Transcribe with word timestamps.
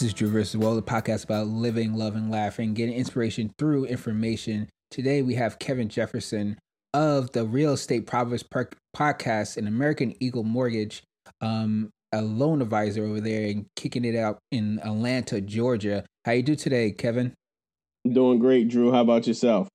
This 0.00 0.06
is 0.06 0.14
Drew 0.14 0.30
versus 0.30 0.56
World, 0.56 0.78
the 0.78 0.90
podcast 0.90 1.24
about 1.24 1.48
living, 1.48 1.92
loving, 1.92 2.30
laughing, 2.30 2.72
getting 2.72 2.94
inspiration 2.94 3.52
through 3.58 3.84
information. 3.84 4.70
Today 4.90 5.20
we 5.20 5.34
have 5.34 5.58
Kevin 5.58 5.90
Jefferson 5.90 6.56
of 6.94 7.32
the 7.32 7.44
Real 7.44 7.74
Estate 7.74 8.06
Proverbs 8.06 8.42
podcast 8.42 9.58
and 9.58 9.68
American 9.68 10.14
Eagle 10.18 10.42
Mortgage, 10.42 11.02
um, 11.42 11.90
a 12.12 12.22
loan 12.22 12.62
advisor 12.62 13.04
over 13.04 13.20
there 13.20 13.48
and 13.48 13.66
kicking 13.76 14.06
it 14.06 14.16
out 14.16 14.38
in 14.50 14.80
Atlanta, 14.82 15.38
Georgia. 15.38 16.06
How 16.24 16.32
you 16.32 16.44
do 16.44 16.56
today, 16.56 16.92
Kevin? 16.92 17.34
Doing 18.10 18.38
great, 18.38 18.68
Drew. 18.68 18.92
How 18.92 19.02
about 19.02 19.26
yourself? 19.26 19.68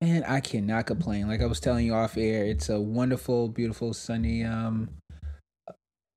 Man, 0.00 0.22
I 0.22 0.38
cannot 0.38 0.86
complain. 0.86 1.26
Like 1.26 1.42
I 1.42 1.46
was 1.46 1.58
telling 1.58 1.86
you 1.86 1.94
off 1.94 2.16
air, 2.16 2.44
it's 2.44 2.68
a 2.68 2.80
wonderful, 2.80 3.48
beautiful, 3.48 3.94
sunny, 3.94 4.44
um, 4.44 4.90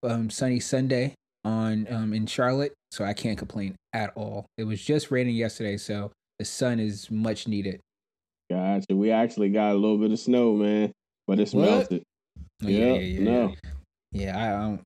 um, 0.03 0.29
sunny 0.29 0.59
Sunday 0.59 1.15
on 1.45 1.87
um 1.89 2.13
in 2.13 2.25
Charlotte, 2.25 2.73
so 2.91 3.05
I 3.05 3.13
can't 3.13 3.37
complain 3.37 3.75
at 3.93 4.11
all. 4.15 4.47
It 4.57 4.65
was 4.65 4.83
just 4.83 5.11
raining 5.11 5.35
yesterday, 5.35 5.77
so 5.77 6.11
the 6.39 6.45
sun 6.45 6.79
is 6.79 7.09
much 7.09 7.47
needed. 7.47 7.79
Gotcha. 8.49 8.95
We 8.95 9.11
actually 9.11 9.49
got 9.49 9.71
a 9.71 9.75
little 9.75 9.97
bit 9.97 10.11
of 10.11 10.19
snow, 10.19 10.53
man, 10.53 10.91
but 11.27 11.39
it's 11.39 11.53
what? 11.53 11.65
melted. 11.65 12.03
Oh, 12.63 12.67
yeah, 12.67 12.93
yeah, 12.93 12.99
yeah, 12.99 13.23
no. 13.23 13.55
Yeah, 14.11 14.37
I 14.37 14.61
don't, 14.61 14.81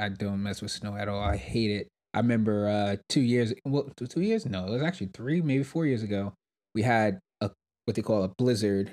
I, 0.00 0.06
I 0.06 0.08
don't 0.08 0.42
mess 0.42 0.62
with 0.62 0.70
snow 0.70 0.96
at 0.96 1.08
all. 1.08 1.20
I 1.20 1.36
hate 1.36 1.70
it. 1.70 1.88
I 2.12 2.18
remember 2.18 2.68
uh 2.68 2.96
two 3.08 3.20
years, 3.20 3.52
well, 3.64 3.88
two 3.96 4.20
years? 4.20 4.46
No, 4.46 4.66
it 4.66 4.70
was 4.70 4.82
actually 4.82 5.10
three, 5.14 5.40
maybe 5.42 5.62
four 5.62 5.86
years 5.86 6.02
ago. 6.02 6.32
We 6.74 6.82
had 6.82 7.18
a 7.40 7.50
what 7.84 7.94
they 7.94 8.02
call 8.02 8.24
a 8.24 8.28
blizzard, 8.28 8.92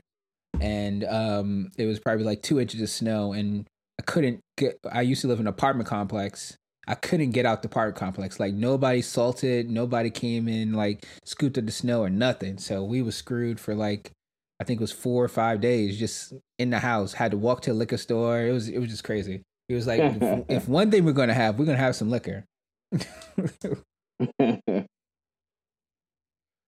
and 0.59 1.03
um, 1.03 1.69
it 1.77 1.85
was 1.85 1.99
probably 1.99 2.25
like 2.25 2.41
two 2.41 2.59
inches 2.59 2.81
of 2.81 2.89
snow, 2.89 3.33
and 3.33 3.67
I 3.99 4.03
couldn't 4.03 4.39
get. 4.57 4.77
I 4.91 5.01
used 5.01 5.21
to 5.21 5.27
live 5.27 5.39
in 5.39 5.47
an 5.47 5.53
apartment 5.53 5.87
complex, 5.87 6.55
I 6.87 6.95
couldn't 6.95 7.31
get 7.31 7.45
out 7.45 7.61
the 7.61 7.69
park 7.69 7.95
complex. 7.95 8.39
Like 8.39 8.53
nobody 8.53 9.01
salted, 9.01 9.69
nobody 9.69 10.09
came 10.09 10.47
in 10.47 10.73
like 10.73 11.05
scooped 11.25 11.57
up 11.57 11.65
the 11.65 11.71
snow 11.71 12.01
or 12.01 12.09
nothing. 12.09 12.57
So 12.57 12.83
we 12.83 13.01
was 13.01 13.15
screwed 13.15 13.59
for 13.59 13.75
like 13.75 14.11
I 14.59 14.63
think 14.63 14.79
it 14.79 14.83
was 14.83 14.91
four 14.91 15.23
or 15.23 15.27
five 15.27 15.61
days 15.61 15.99
just 15.99 16.33
in 16.57 16.69
the 16.69 16.79
house. 16.79 17.13
Had 17.13 17.31
to 17.31 17.37
walk 17.37 17.61
to 17.63 17.71
a 17.71 17.73
liquor 17.73 17.97
store. 17.97 18.41
It 18.41 18.51
was 18.51 18.69
it 18.69 18.79
was 18.79 18.89
just 18.89 19.03
crazy. 19.03 19.41
It 19.69 19.75
was 19.75 19.85
like 19.85 19.99
if, 19.99 20.45
if, 20.49 20.67
one 20.67 20.89
thing 20.89 21.03
we're 21.03 21.11
gonna 21.11 21.33
have, 21.33 21.59
we're 21.59 21.65
gonna 21.65 21.77
have 21.77 21.95
some 21.95 22.09
liquor. 22.09 22.45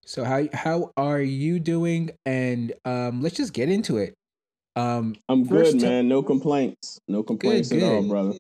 so 0.05 0.23
how 0.23 0.47
how 0.53 0.91
are 0.97 1.21
you 1.21 1.59
doing? 1.59 2.11
And 2.25 2.73
um, 2.83 3.21
let's 3.21 3.37
just 3.37 3.53
get 3.53 3.69
into 3.69 3.97
it. 3.97 4.13
Um, 4.75 5.15
I'm 5.27 5.45
good, 5.45 5.81
man. 5.81 6.07
No 6.07 6.21
complaints. 6.23 6.99
No 7.07 7.23
complaints 7.23 7.69
good, 7.69 7.77
at 7.77 7.79
good. 7.79 7.95
all, 7.95 8.03
brother. 8.03 8.37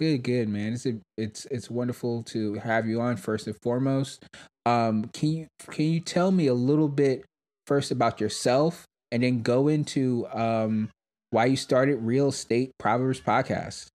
Good, 0.00 0.22
good, 0.22 0.48
man. 0.48 0.72
It's 0.72 0.86
a, 0.86 0.94
it's 1.18 1.44
it's 1.50 1.70
wonderful 1.70 2.22
to 2.22 2.54
have 2.54 2.86
you 2.86 3.02
on 3.02 3.18
first 3.18 3.46
and 3.46 3.56
foremost. 3.60 4.24
Um, 4.64 5.10
can 5.12 5.28
you 5.28 5.46
can 5.70 5.84
you 5.84 6.00
tell 6.00 6.30
me 6.30 6.46
a 6.46 6.54
little 6.54 6.88
bit 6.88 7.26
first 7.66 7.90
about 7.90 8.18
yourself, 8.18 8.86
and 9.12 9.22
then 9.22 9.42
go 9.42 9.68
into 9.68 10.26
um 10.32 10.88
why 11.32 11.44
you 11.44 11.56
started 11.56 11.96
Real 11.96 12.28
Estate 12.28 12.70
Proverbs 12.78 13.20
podcast? 13.20 13.88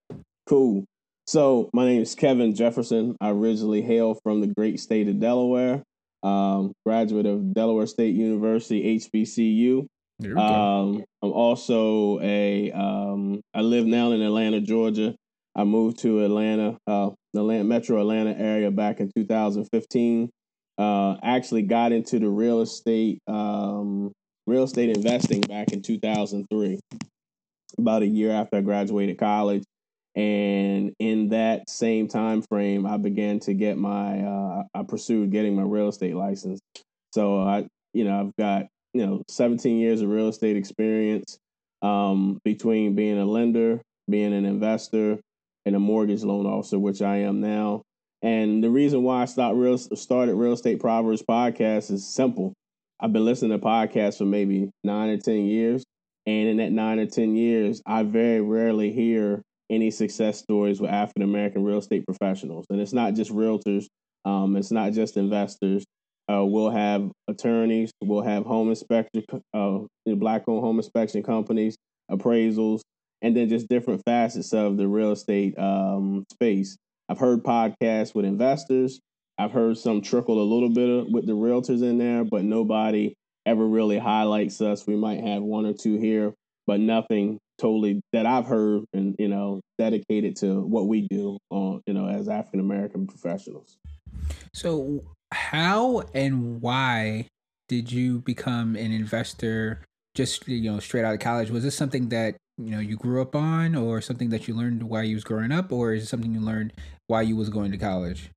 Cool. 0.45 0.85
So 1.25 1.71
my 1.73 1.85
name 1.85 2.03
is 2.03 2.13
Kevin 2.13 2.53
Jefferson. 2.53 3.17
I 3.19 3.31
originally 3.31 3.81
hail 3.81 4.13
from 4.21 4.41
the 4.41 4.53
great 4.55 4.79
state 4.79 5.07
of 5.07 5.19
Delaware. 5.19 5.81
Um, 6.21 6.73
graduate 6.85 7.25
of 7.25 7.51
Delaware 7.51 7.87
State 7.87 8.13
University 8.13 8.99
HBCU. 8.99 9.87
Um, 10.37 11.03
I'm 11.23 11.31
also 11.31 12.19
a 12.21 12.71
um, 12.73 13.41
I 13.55 13.61
live 13.61 13.87
now 13.87 14.11
in 14.11 14.21
Atlanta, 14.21 14.61
Georgia. 14.61 15.15
I 15.55 15.63
moved 15.63 15.99
to 15.99 16.23
Atlanta, 16.23 16.77
uh, 16.85 17.11
the 17.33 17.43
Metro 17.43 17.99
Atlanta 17.99 18.37
area 18.37 18.71
back 18.71 18.99
in 18.99 19.11
2015. 19.15 20.29
Uh, 20.77 21.15
actually 21.23 21.61
got 21.61 21.93
into 21.93 22.19
the 22.19 22.27
real 22.27 22.61
estate, 22.61 23.19
um, 23.27 24.11
real 24.45 24.63
estate 24.63 24.89
investing 24.89 25.39
back 25.41 25.71
in 25.71 25.81
2003, 25.81 26.79
about 27.77 28.01
a 28.01 28.05
year 28.05 28.31
after 28.31 28.57
I 28.57 28.61
graduated 28.61 29.17
college. 29.17 29.63
And 30.15 30.93
in 30.99 31.29
that 31.29 31.69
same 31.69 32.09
time 32.09 32.41
frame, 32.41 32.85
I 32.85 32.97
began 32.97 33.39
to 33.41 33.53
get 33.53 33.77
my, 33.77 34.21
uh, 34.21 34.63
I 34.73 34.83
pursued 34.83 35.31
getting 35.31 35.55
my 35.55 35.63
real 35.63 35.87
estate 35.87 36.15
license. 36.15 36.59
So 37.13 37.39
I, 37.39 37.65
you 37.93 38.03
know, 38.03 38.19
I've 38.19 38.35
got, 38.37 38.67
you 38.93 39.05
know, 39.05 39.23
17 39.29 39.77
years 39.77 40.01
of 40.01 40.09
real 40.09 40.27
estate 40.27 40.57
experience 40.57 41.37
um, 41.81 42.39
between 42.43 42.95
being 42.95 43.19
a 43.19 43.25
lender, 43.25 43.81
being 44.09 44.33
an 44.33 44.45
investor, 44.45 45.19
and 45.65 45.75
a 45.75 45.79
mortgage 45.79 46.23
loan 46.23 46.45
officer, 46.45 46.79
which 46.79 47.01
I 47.01 47.17
am 47.17 47.41
now. 47.41 47.81
And 48.21 48.63
the 48.63 48.69
reason 48.69 49.03
why 49.03 49.21
I 49.21 49.25
stopped 49.25 49.55
real, 49.55 49.77
started 49.77 50.35
Real 50.35 50.53
Estate 50.53 50.79
Proverbs 50.79 51.23
podcast 51.23 51.91
is 51.91 52.07
simple. 52.07 52.53
I've 52.99 53.13
been 53.13 53.25
listening 53.25 53.51
to 53.51 53.65
podcasts 53.65 54.17
for 54.17 54.25
maybe 54.25 54.69
nine 54.83 55.09
or 55.09 55.17
10 55.17 55.45
years. 55.45 55.83
And 56.25 56.47
in 56.47 56.57
that 56.57 56.71
nine 56.71 56.99
or 56.99 57.05
10 57.05 57.35
years, 57.35 57.81
I 57.85 58.03
very 58.03 58.41
rarely 58.41 58.91
hear 58.91 59.41
any 59.69 59.91
success 59.91 60.39
stories 60.39 60.79
with 60.79 60.91
African 60.91 61.23
American 61.23 61.63
real 61.63 61.79
estate 61.79 62.05
professionals. 62.05 62.65
And 62.69 62.79
it's 62.79 62.93
not 62.93 63.13
just 63.13 63.31
realtors, 63.31 63.85
um, 64.23 64.55
it's 64.55 64.71
not 64.71 64.93
just 64.93 65.17
investors. 65.17 65.83
Uh, 66.31 66.43
we'll 66.43 66.71
have 66.71 67.11
attorneys, 67.27 67.91
we'll 68.01 68.23
have 68.23 68.45
home 68.45 68.69
inspector, 68.69 69.21
uh, 69.53 69.79
black 70.07 70.43
owned 70.47 70.63
home 70.63 70.77
inspection 70.77 71.21
companies, 71.21 71.75
appraisals, 72.11 72.81
and 73.21 73.35
then 73.35 73.49
just 73.49 73.69
different 73.69 74.03
facets 74.05 74.53
of 74.53 74.77
the 74.77 74.87
real 74.87 75.11
estate 75.11 75.57
um, 75.57 76.25
space. 76.31 76.77
I've 77.09 77.19
heard 77.19 77.43
podcasts 77.43 78.15
with 78.15 78.25
investors. 78.25 78.99
I've 79.37 79.51
heard 79.51 79.77
some 79.77 80.01
trickle 80.01 80.41
a 80.41 80.43
little 80.43 80.69
bit 80.69 80.89
of, 80.89 81.07
with 81.11 81.27
the 81.27 81.33
realtors 81.33 81.83
in 81.83 81.97
there, 81.97 82.23
but 82.23 82.43
nobody 82.43 83.13
ever 83.45 83.65
really 83.65 83.97
highlights 83.97 84.61
us. 84.61 84.87
We 84.87 84.95
might 84.95 85.21
have 85.21 85.43
one 85.43 85.65
or 85.65 85.73
two 85.73 85.97
here, 85.97 86.33
but 86.65 86.79
nothing 86.79 87.39
totally 87.57 88.01
that 88.11 88.25
I've 88.25 88.45
heard 88.45 88.83
and 88.93 89.15
you 89.17 89.27
know 89.27 89.61
dedicated 89.77 90.35
to 90.37 90.61
what 90.61 90.87
we 90.87 91.07
do 91.07 91.37
on 91.49 91.81
you 91.85 91.93
know 91.93 92.07
as 92.07 92.27
African 92.27 92.59
American 92.59 93.07
professionals. 93.07 93.77
So 94.53 95.03
how 95.31 96.03
and 96.13 96.61
why 96.61 97.27
did 97.67 97.91
you 97.91 98.19
become 98.19 98.75
an 98.75 98.91
investor 98.91 99.81
just 100.15 100.47
you 100.47 100.71
know 100.71 100.79
straight 100.79 101.05
out 101.05 101.13
of 101.13 101.19
college? 101.19 101.49
Was 101.49 101.63
this 101.63 101.75
something 101.75 102.09
that 102.09 102.35
you 102.57 102.71
know 102.71 102.79
you 102.79 102.95
grew 102.95 103.21
up 103.21 103.35
on 103.35 103.75
or 103.75 104.01
something 104.01 104.29
that 104.29 104.47
you 104.47 104.53
learned 104.53 104.83
while 104.83 105.03
you 105.03 105.15
was 105.15 105.23
growing 105.23 105.51
up 105.51 105.71
or 105.71 105.93
is 105.93 106.03
it 106.03 106.07
something 106.07 106.33
you 106.33 106.39
learned 106.39 106.73
while 107.07 107.23
you 107.23 107.35
was 107.35 107.49
going 107.49 107.71
to 107.71 107.77
college? 107.77 108.31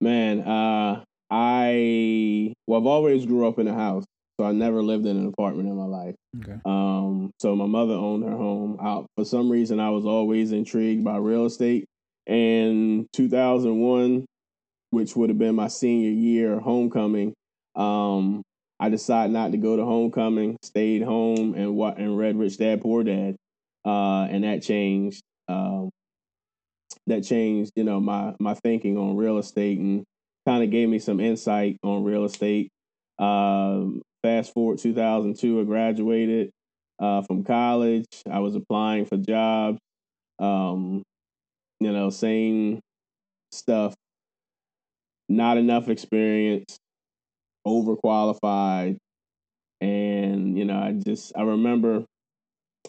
Man 0.00 0.40
uh 0.40 1.02
i 1.30 2.52
well 2.66 2.80
i've 2.80 2.86
always 2.86 3.24
grew 3.26 3.48
up 3.48 3.58
in 3.58 3.66
a 3.66 3.74
house 3.74 4.04
so 4.38 4.46
i 4.46 4.52
never 4.52 4.82
lived 4.82 5.06
in 5.06 5.16
an 5.16 5.26
apartment 5.26 5.68
in 5.68 5.76
my 5.76 5.86
life. 5.86 6.14
Okay. 6.40 6.58
um 6.64 7.30
so 7.40 7.56
my 7.56 7.66
mother 7.66 7.94
owned 7.94 8.24
her 8.24 8.36
home. 8.36 8.78
Out 8.80 9.06
for 9.16 9.24
some 9.24 9.50
reason 9.50 9.80
i 9.80 9.90
was 9.90 10.04
always 10.04 10.52
intrigued 10.52 11.04
by 11.04 11.16
real 11.16 11.46
estate. 11.46 11.86
And 12.26 13.06
2001 13.12 14.24
which 14.90 15.16
would 15.16 15.28
have 15.30 15.38
been 15.38 15.56
my 15.56 15.68
senior 15.68 16.10
year 16.10 16.60
homecoming 16.60 17.34
um 17.74 18.42
I 18.80 18.88
decided 18.88 19.32
not 19.32 19.52
to 19.52 19.56
go 19.56 19.76
to 19.76 19.84
homecoming, 19.84 20.56
stayed 20.62 21.02
home 21.02 21.54
and 21.54 21.76
what 21.76 21.96
and 21.96 22.18
read 22.18 22.36
Rich 22.36 22.58
Dad 22.58 22.82
Poor 22.82 23.02
Dad 23.04 23.36
uh, 23.84 24.24
and 24.30 24.44
that 24.44 24.62
changed. 24.62 25.22
Um, 25.48 25.90
that 27.06 27.22
changed, 27.22 27.72
you 27.76 27.84
know, 27.84 28.00
my 28.00 28.34
my 28.40 28.54
thinking 28.54 28.96
on 28.96 29.16
real 29.16 29.38
estate 29.38 29.78
and 29.78 30.04
kind 30.46 30.62
of 30.64 30.70
gave 30.70 30.88
me 30.88 30.98
some 30.98 31.20
insight 31.20 31.76
on 31.82 32.04
real 32.04 32.24
estate. 32.24 32.70
Um, 33.18 34.02
fast 34.22 34.52
forward 34.52 34.78
2002, 34.78 35.60
I 35.60 35.64
graduated 35.64 36.50
uh, 36.98 37.22
from 37.22 37.44
college. 37.44 38.06
I 38.30 38.40
was 38.40 38.54
applying 38.54 39.04
for 39.06 39.16
jobs. 39.16 39.78
Um, 40.38 41.02
you 41.80 41.92
know, 41.92 42.10
same 42.10 42.80
stuff. 43.52 43.94
Not 45.28 45.56
enough 45.56 45.88
experience, 45.88 46.76
overqualified, 47.66 48.98
and 49.80 50.58
you 50.58 50.66
know, 50.66 50.78
I 50.78 50.92
just 50.92 51.32
I 51.36 51.42
remember 51.42 52.04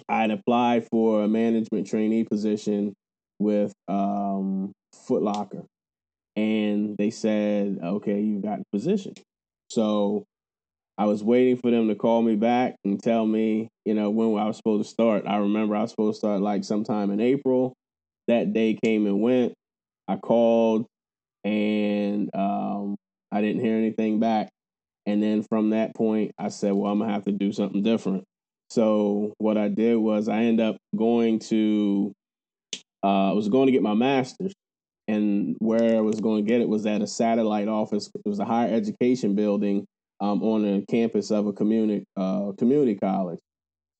I 0.07 0.21
had 0.21 0.31
applied 0.31 0.87
for 0.91 1.23
a 1.23 1.27
management 1.27 1.87
trainee 1.87 2.23
position 2.23 2.93
with 3.39 3.73
um, 3.87 4.71
Foot 5.07 5.23
Locker, 5.23 5.65
and 6.35 6.95
they 6.97 7.09
said, 7.09 7.79
"Okay, 7.83 8.21
you've 8.21 8.43
got 8.43 8.59
the 8.59 8.65
position." 8.71 9.13
So 9.69 10.25
I 10.97 11.05
was 11.05 11.23
waiting 11.23 11.57
for 11.57 11.71
them 11.71 11.87
to 11.89 11.95
call 11.95 12.21
me 12.21 12.35
back 12.35 12.75
and 12.85 13.01
tell 13.01 13.25
me, 13.25 13.67
you 13.83 13.93
know, 13.93 14.09
when 14.09 14.41
I 14.41 14.47
was 14.47 14.57
supposed 14.57 14.87
to 14.87 14.89
start. 14.89 15.25
I 15.27 15.37
remember 15.37 15.75
I 15.75 15.81
was 15.81 15.91
supposed 15.91 16.15
to 16.15 16.19
start 16.19 16.41
like 16.41 16.63
sometime 16.63 17.11
in 17.11 17.19
April. 17.19 17.73
That 18.27 18.53
day 18.53 18.77
came 18.81 19.05
and 19.05 19.21
went. 19.21 19.53
I 20.07 20.17
called, 20.17 20.85
and 21.43 22.29
um, 22.33 22.95
I 23.31 23.41
didn't 23.41 23.63
hear 23.63 23.75
anything 23.75 24.19
back. 24.19 24.49
And 25.07 25.21
then 25.21 25.43
from 25.43 25.71
that 25.71 25.93
point, 25.95 26.31
I 26.37 26.49
said, 26.49 26.73
"Well, 26.73 26.91
I'm 26.91 26.99
gonna 26.99 27.11
have 27.11 27.25
to 27.25 27.31
do 27.31 27.51
something 27.51 27.83
different." 27.83 28.23
So 28.69 29.33
what 29.37 29.57
I 29.57 29.67
did 29.69 29.95
was 29.97 30.27
I 30.27 30.43
ended 30.43 30.65
up 30.65 30.77
going 30.95 31.39
to 31.39 32.13
uh, 33.03 33.29
I 33.29 33.33
was 33.33 33.49
going 33.49 33.67
to 33.67 33.71
get 33.71 33.83
my 33.83 33.93
master's, 33.93 34.53
and 35.07 35.55
where 35.59 35.97
I 35.97 36.01
was 36.01 36.19
going 36.19 36.43
to 36.43 36.49
get 36.49 36.61
it 36.61 36.67
was 36.67 36.85
at 36.85 37.01
a 37.01 37.07
satellite 37.07 37.67
office. 37.67 38.09
It 38.13 38.27
was 38.27 38.39
a 38.39 38.45
higher 38.45 38.73
education 38.73 39.35
building 39.35 39.85
um, 40.19 40.41
on 40.41 40.63
the 40.63 40.83
campus 40.89 41.29
of 41.29 41.45
a 41.45 41.53
community 41.53 42.03
uh, 42.17 42.51
community 42.57 42.95
college. 42.95 43.39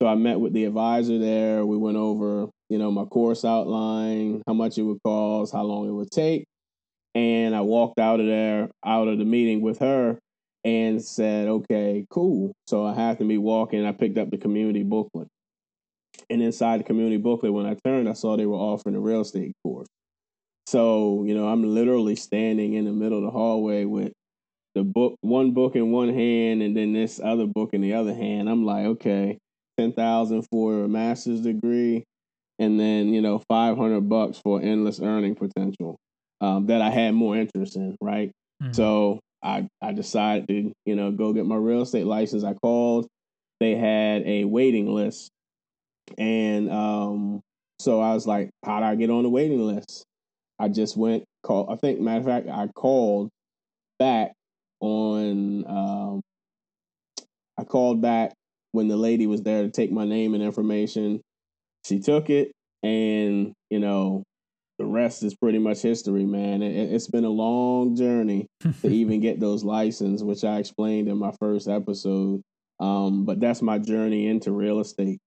So 0.01 0.07
I 0.07 0.15
met 0.15 0.39
with 0.39 0.53
the 0.53 0.65
advisor 0.65 1.19
there. 1.19 1.65
We 1.65 1.77
went 1.77 1.97
over, 1.97 2.50
you 2.69 2.77
know, 2.77 2.91
my 2.91 3.06
course 3.06 3.45
outline, 3.45 4.41
how 4.47 4.53
much 4.53 4.77
it 4.77 4.81
would 4.81 5.00
cost, 5.06 5.53
how 5.53 5.63
long 5.63 5.88
it 5.88 5.94
would 5.94 6.11
take, 6.11 6.45
and 7.13 7.56
I 7.56 7.61
walked 7.61 8.00
out 8.00 8.19
of 8.19 8.25
there, 8.25 8.69
out 8.85 9.07
of 9.07 9.19
the 9.19 9.25
meeting 9.25 9.61
with 9.61 9.79
her, 9.79 10.18
and 10.65 11.01
said, 11.01 11.47
"Okay, 11.47 12.06
cool." 12.09 12.51
So 12.67 12.85
I 12.85 12.94
happened 12.94 13.29
to 13.29 13.33
be 13.33 13.38
walking. 13.38 13.85
I 13.85 13.91
picked 13.91 14.17
up 14.17 14.31
the 14.31 14.38
community 14.38 14.83
booklet, 14.83 15.27
and 16.29 16.41
inside 16.41 16.79
the 16.79 16.83
community 16.83 17.17
booklet, 17.17 17.53
when 17.53 17.67
I 17.67 17.77
turned, 17.85 18.09
I 18.09 18.13
saw 18.13 18.35
they 18.35 18.47
were 18.47 18.56
offering 18.56 18.95
a 18.95 19.00
real 19.00 19.21
estate 19.21 19.53
course. 19.63 19.88
So 20.67 21.23
you 21.25 21.35
know, 21.35 21.47
I'm 21.47 21.63
literally 21.63 22.15
standing 22.15 22.73
in 22.73 22.85
the 22.85 22.91
middle 22.91 23.19
of 23.19 23.23
the 23.23 23.29
hallway 23.29 23.85
with 23.85 24.12
the 24.73 24.83
book, 24.83 25.15
one 25.21 25.51
book 25.51 25.75
in 25.75 25.91
one 25.91 26.13
hand, 26.13 26.63
and 26.63 26.75
then 26.75 26.94
this 26.94 27.21
other 27.23 27.45
book 27.45 27.69
in 27.73 27.81
the 27.81 27.94
other 27.94 28.13
hand. 28.13 28.50
I'm 28.50 28.65
like, 28.65 28.85
okay, 28.85 29.38
ten 29.77 29.94
thousand 29.94 30.47
for 30.51 30.83
a 30.83 30.88
master's 30.88 31.41
degree, 31.41 32.03
and 32.57 32.79
then 32.79 33.13
you 33.13 33.21
know, 33.21 33.39
five 33.47 33.77
hundred 33.77 34.09
bucks 34.09 34.39
for 34.44 34.59
endless 34.59 35.00
earning 35.00 35.35
potential 35.35 35.97
um, 36.41 36.65
that 36.65 36.81
I 36.81 36.89
had 36.89 37.13
more 37.13 37.38
interest 37.38 37.75
in. 37.75 37.95
Right, 38.01 38.31
mm-hmm. 38.63 38.73
so 38.73 39.19
I 39.45 39.68
I 39.81 39.94
decided 39.94 40.47
to 40.47 40.74
you 40.86 40.95
know 40.95 41.12
go 41.12 41.31
get 41.31 41.45
my 41.45 41.56
real 41.56 41.83
estate 41.83 42.06
license. 42.06 42.44
I 42.44 42.53
called. 42.53 43.07
They 43.59 43.75
had 43.75 44.24
a 44.25 44.44
waiting 44.44 44.94
list, 44.94 45.30
and 46.18 46.69
um, 46.69 47.42
so 47.80 48.01
I 48.01 48.13
was 48.13 48.27
like, 48.27 48.50
how 48.65 48.80
do 48.80 48.86
I 48.86 48.95
get 48.95 49.09
on 49.09 49.24
the 49.24 49.30
waiting 49.30 49.65
list? 49.65 50.03
I 50.59 50.68
just 50.68 50.97
went 50.97 51.24
call. 51.44 51.69
I 51.71 51.75
think 51.75 52.00
matter 52.00 52.19
of 52.19 52.25
fact, 52.25 52.50
I 52.50 52.68
called 52.75 53.30
back 54.00 54.33
on. 54.81 55.65
Um, 55.68 56.21
I 57.57 57.63
called 57.63 58.01
back 58.01 58.33
when 58.74 58.88
the 58.89 58.97
lady 58.97 59.27
was 59.27 59.42
there 59.42 59.63
to 59.63 59.69
take 59.69 59.92
my 59.92 60.06
name 60.06 60.33
and 60.33 60.44
information. 60.44 61.21
She 61.86 62.00
took 62.00 62.30
it, 62.30 62.51
and 62.83 63.53
you 63.69 63.80
know, 63.80 64.24
the 64.77 64.86
rest 64.86 65.24
is 65.24 65.36
pretty 65.36 65.60
much 65.60 65.81
history, 65.81 66.25
man. 66.25 66.62
It, 66.62 66.92
has 66.92 67.07
been 67.07 67.25
a 67.25 67.30
long 67.30 67.95
journey 67.95 68.48
to 68.62 68.74
even 68.88 69.22
get 69.22 69.39
those 69.39 69.63
licenses, 69.63 70.24
which 70.24 70.44
I 70.44 70.60
explained 70.60 71.07
in 71.07 71.18
my 71.18 71.31
first 71.39 71.68
episode. 71.68 72.42
Um, 72.80 73.25
but 73.25 73.39
that's 73.39 73.62
my 73.62 73.77
journey 73.77 74.27
into 74.27 74.51
real 74.51 74.80
estate. 74.80 75.19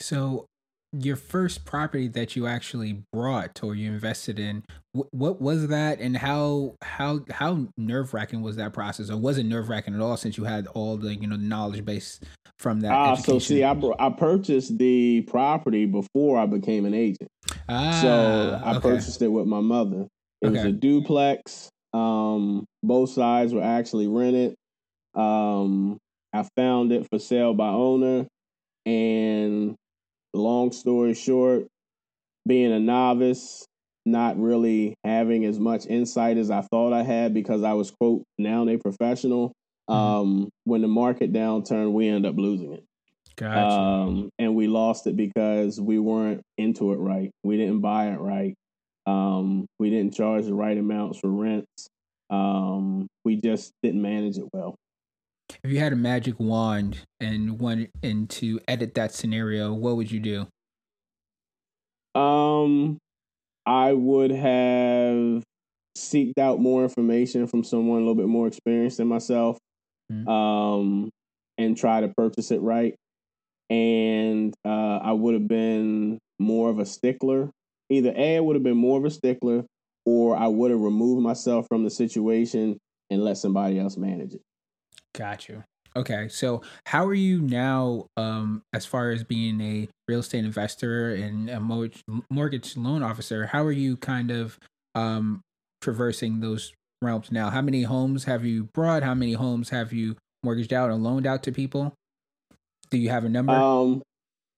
So, 0.00 0.46
your 0.92 1.16
first 1.16 1.64
property 1.64 2.08
that 2.08 2.34
you 2.34 2.48
actually 2.48 3.02
brought 3.12 3.62
or 3.62 3.76
you 3.76 3.92
invested 3.92 4.40
in 4.40 4.64
what, 4.92 5.06
what 5.14 5.40
was 5.40 5.68
that 5.68 6.00
and 6.00 6.16
how 6.16 6.74
how 6.82 7.20
how 7.30 7.68
nerve-wracking 7.76 8.42
was 8.42 8.56
that 8.56 8.72
process 8.72 9.08
or 9.08 9.16
was 9.16 9.38
it 9.38 9.44
nerve-wracking 9.44 9.94
at 9.94 10.00
all 10.00 10.16
since 10.16 10.36
you 10.36 10.42
had 10.42 10.66
all 10.68 10.96
the 10.96 11.14
you 11.14 11.28
know 11.28 11.36
knowledge 11.36 11.84
base 11.84 12.18
from 12.58 12.80
that 12.80 12.90
ah 12.90 13.14
so 13.14 13.38
see 13.38 13.62
I, 13.62 13.80
I 14.00 14.10
purchased 14.10 14.78
the 14.78 15.20
property 15.22 15.86
before 15.86 16.38
i 16.38 16.46
became 16.46 16.84
an 16.84 16.94
agent 16.94 17.28
ah, 17.70 18.00
so 18.02 18.60
i 18.64 18.70
okay. 18.72 18.80
purchased 18.80 19.22
it 19.22 19.28
with 19.28 19.46
my 19.46 19.60
mother 19.60 20.06
it 20.42 20.46
okay. 20.46 20.56
was 20.56 20.64
a 20.64 20.72
duplex 20.72 21.70
um 21.92 22.64
both 22.82 23.10
sides 23.10 23.52
were 23.52 23.62
actually 23.62 24.06
rented 24.06 24.54
um 25.14 25.98
i 26.32 26.46
found 26.56 26.92
it 26.92 27.06
for 27.10 27.18
sale 27.18 27.54
by 27.54 27.68
owner 27.68 28.26
and 28.86 29.76
long 30.34 30.72
story 30.72 31.14
short, 31.14 31.66
being 32.46 32.72
a 32.72 32.80
novice, 32.80 33.66
not 34.06 34.38
really 34.38 34.94
having 35.04 35.44
as 35.44 35.58
much 35.58 35.86
insight 35.86 36.36
as 36.36 36.50
I 36.50 36.62
thought 36.62 36.92
I 36.92 37.02
had 37.02 37.34
because 37.34 37.62
I 37.62 37.74
was 37.74 37.90
quote 37.90 38.22
now 38.38 38.66
a 38.68 38.76
professional. 38.78 39.52
Mm-hmm. 39.88 39.92
Um, 39.92 40.48
when 40.64 40.82
the 40.82 40.88
market 40.88 41.32
downturn, 41.32 41.92
we 41.92 42.08
end 42.08 42.24
up 42.24 42.36
losing 42.36 42.72
it. 42.72 42.84
Gotcha. 43.40 43.58
Um, 43.58 44.30
and 44.38 44.54
we 44.54 44.68
lost 44.68 45.06
it 45.06 45.16
because 45.16 45.80
we 45.80 45.98
weren't 45.98 46.42
into 46.58 46.92
it 46.92 46.98
right. 46.98 47.30
We 47.42 47.56
didn't 47.56 47.80
buy 47.80 48.08
it 48.08 48.20
right. 48.20 48.54
Um, 49.06 49.66
we 49.78 49.90
didn't 49.90 50.14
charge 50.14 50.44
the 50.44 50.54
right 50.54 50.76
amounts 50.76 51.18
for 51.18 51.28
rents. 51.28 51.88
Um, 52.28 53.08
we 53.24 53.36
just 53.36 53.72
didn't 53.82 54.02
manage 54.02 54.36
it 54.36 54.44
well 54.52 54.76
if 55.62 55.70
you 55.70 55.78
had 55.78 55.92
a 55.92 55.96
magic 55.96 56.38
wand 56.38 57.00
and 57.18 57.60
went 57.60 57.90
and 58.02 58.28
to 58.30 58.60
edit 58.68 58.94
that 58.94 59.12
scenario, 59.12 59.72
what 59.72 59.96
would 59.96 60.10
you 60.10 60.20
do? 60.20 60.46
Um, 62.18 62.98
I 63.66 63.92
would 63.92 64.30
have 64.30 65.42
seeked 65.96 66.38
out 66.38 66.60
more 66.60 66.82
information 66.82 67.46
from 67.46 67.64
someone 67.64 67.98
a 67.98 68.00
little 68.00 68.14
bit 68.14 68.28
more 68.28 68.46
experienced 68.46 68.98
than 68.98 69.08
myself, 69.08 69.58
mm-hmm. 70.10 70.28
um, 70.28 71.10
and 71.58 71.76
try 71.76 72.00
to 72.00 72.08
purchase 72.16 72.50
it 72.50 72.60
right. 72.60 72.94
And 73.70 74.52
uh, 74.64 74.98
I 74.98 75.12
would 75.12 75.34
have 75.34 75.48
been 75.48 76.18
more 76.38 76.68
of 76.68 76.78
a 76.78 76.84
stickler. 76.84 77.50
Either 77.88 78.12
A, 78.16 78.36
I 78.36 78.40
would 78.40 78.56
have 78.56 78.62
been 78.62 78.76
more 78.76 78.98
of 78.98 79.04
a 79.04 79.10
stickler, 79.10 79.64
or 80.04 80.36
I 80.36 80.48
would 80.48 80.70
have 80.70 80.80
removed 80.80 81.22
myself 81.22 81.66
from 81.68 81.84
the 81.84 81.90
situation 81.90 82.78
and 83.10 83.22
let 83.22 83.38
somebody 83.38 83.78
else 83.78 83.96
manage 83.96 84.34
it. 84.34 84.42
Got 85.16 85.48
you. 85.48 85.64
Okay, 85.96 86.28
so 86.28 86.62
how 86.86 87.04
are 87.04 87.14
you 87.14 87.40
now, 87.40 88.06
um, 88.16 88.62
as 88.72 88.86
far 88.86 89.10
as 89.10 89.24
being 89.24 89.60
a 89.60 89.88
real 90.06 90.20
estate 90.20 90.44
investor 90.44 91.12
and 91.14 91.50
a 91.50 91.58
mortgage, 91.58 92.02
mortgage 92.30 92.76
loan 92.76 93.02
officer? 93.02 93.46
How 93.46 93.64
are 93.64 93.72
you 93.72 93.96
kind 93.96 94.30
of 94.30 94.56
um, 94.94 95.40
traversing 95.80 96.40
those 96.40 96.72
realms 97.02 97.32
now? 97.32 97.50
How 97.50 97.60
many 97.60 97.82
homes 97.82 98.24
have 98.24 98.44
you 98.44 98.68
brought? 98.72 99.02
How 99.02 99.14
many 99.14 99.32
homes 99.32 99.70
have 99.70 99.92
you 99.92 100.16
mortgaged 100.44 100.72
out 100.72 100.90
and 100.90 101.02
loaned 101.02 101.26
out 101.26 101.42
to 101.44 101.52
people? 101.52 101.94
Do 102.90 102.98
you 102.98 103.10
have 103.10 103.24
a 103.24 103.28
number? 103.28 103.52
Um, 103.52 104.02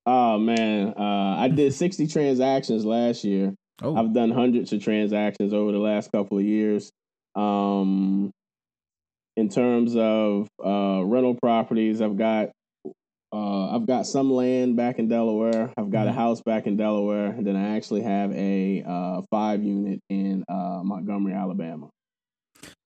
oh 0.07 0.39
man, 0.39 0.95
uh, 0.97 1.37
I 1.39 1.49
did 1.49 1.75
sixty 1.75 2.07
transactions 2.07 2.85
last 2.85 3.25
year. 3.25 3.55
Oh. 3.83 3.97
I've 3.97 4.13
done 4.15 4.31
hundreds 4.31 4.73
of 4.73 4.83
transactions 4.83 5.53
over 5.53 5.73
the 5.73 5.79
last 5.79 6.11
couple 6.13 6.39
of 6.39 6.45
years. 6.45 6.91
Um, 7.35 8.31
in 9.37 9.49
terms 9.49 9.97
of 9.97 10.49
uh, 10.65 11.03
rental 11.05 11.37
properties, 11.43 12.01
I've 12.01 12.17
got 12.17 12.51
uh, 13.33 13.75
I've 13.75 13.87
got 13.87 14.07
some 14.07 14.31
land 14.31 14.77
back 14.77 14.99
in 14.99 15.09
Delaware. 15.09 15.73
I've 15.77 15.91
got 15.91 16.07
a 16.07 16.11
mm-hmm. 16.11 16.19
house 16.19 16.43
back 16.43 16.67
in 16.67 16.77
Delaware, 16.77 17.27
and 17.27 17.47
then 17.47 17.57
I 17.57 17.77
actually 17.77 18.03
have 18.03 18.31
a 18.33 18.83
uh, 18.87 19.23
five 19.31 19.63
unit 19.63 20.01
in 20.11 20.45
uh, 20.49 20.81
Montgomery, 20.85 21.33
Alabama. 21.33 21.89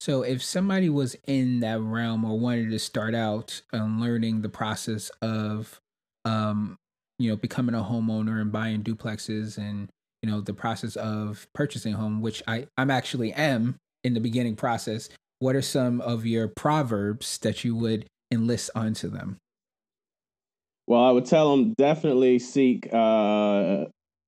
So, 0.00 0.22
if 0.22 0.42
somebody 0.42 0.88
was 0.88 1.16
in 1.26 1.60
that 1.60 1.80
realm 1.80 2.24
or 2.24 2.38
wanted 2.38 2.70
to 2.70 2.78
start 2.78 3.14
out 3.14 3.60
and 3.72 4.00
learning 4.00 4.42
the 4.42 4.48
process 4.48 5.10
of, 5.22 5.80
um, 6.24 6.76
you 7.18 7.30
know, 7.30 7.36
becoming 7.36 7.74
a 7.74 7.82
homeowner 7.82 8.40
and 8.40 8.52
buying 8.52 8.82
duplexes, 8.82 9.58
and 9.58 9.88
you 10.22 10.30
know, 10.30 10.40
the 10.40 10.54
process 10.54 10.96
of 10.96 11.46
purchasing 11.54 11.94
a 11.94 11.96
home, 11.96 12.20
which 12.20 12.42
I 12.46 12.66
I'm 12.76 12.90
actually 12.90 13.32
am 13.32 13.76
in 14.04 14.14
the 14.14 14.20
beginning 14.20 14.56
process 14.56 15.08
what 15.38 15.54
are 15.54 15.62
some 15.62 16.00
of 16.00 16.26
your 16.26 16.48
proverbs 16.48 17.38
that 17.38 17.64
you 17.64 17.74
would 17.76 18.06
enlist 18.32 18.70
onto 18.74 19.08
them? 19.08 19.38
Well, 20.86 21.02
I 21.02 21.10
would 21.10 21.26
tell 21.26 21.50
them 21.50 21.74
definitely 21.76 22.38
seek 22.38 22.88
uh, 22.92 23.86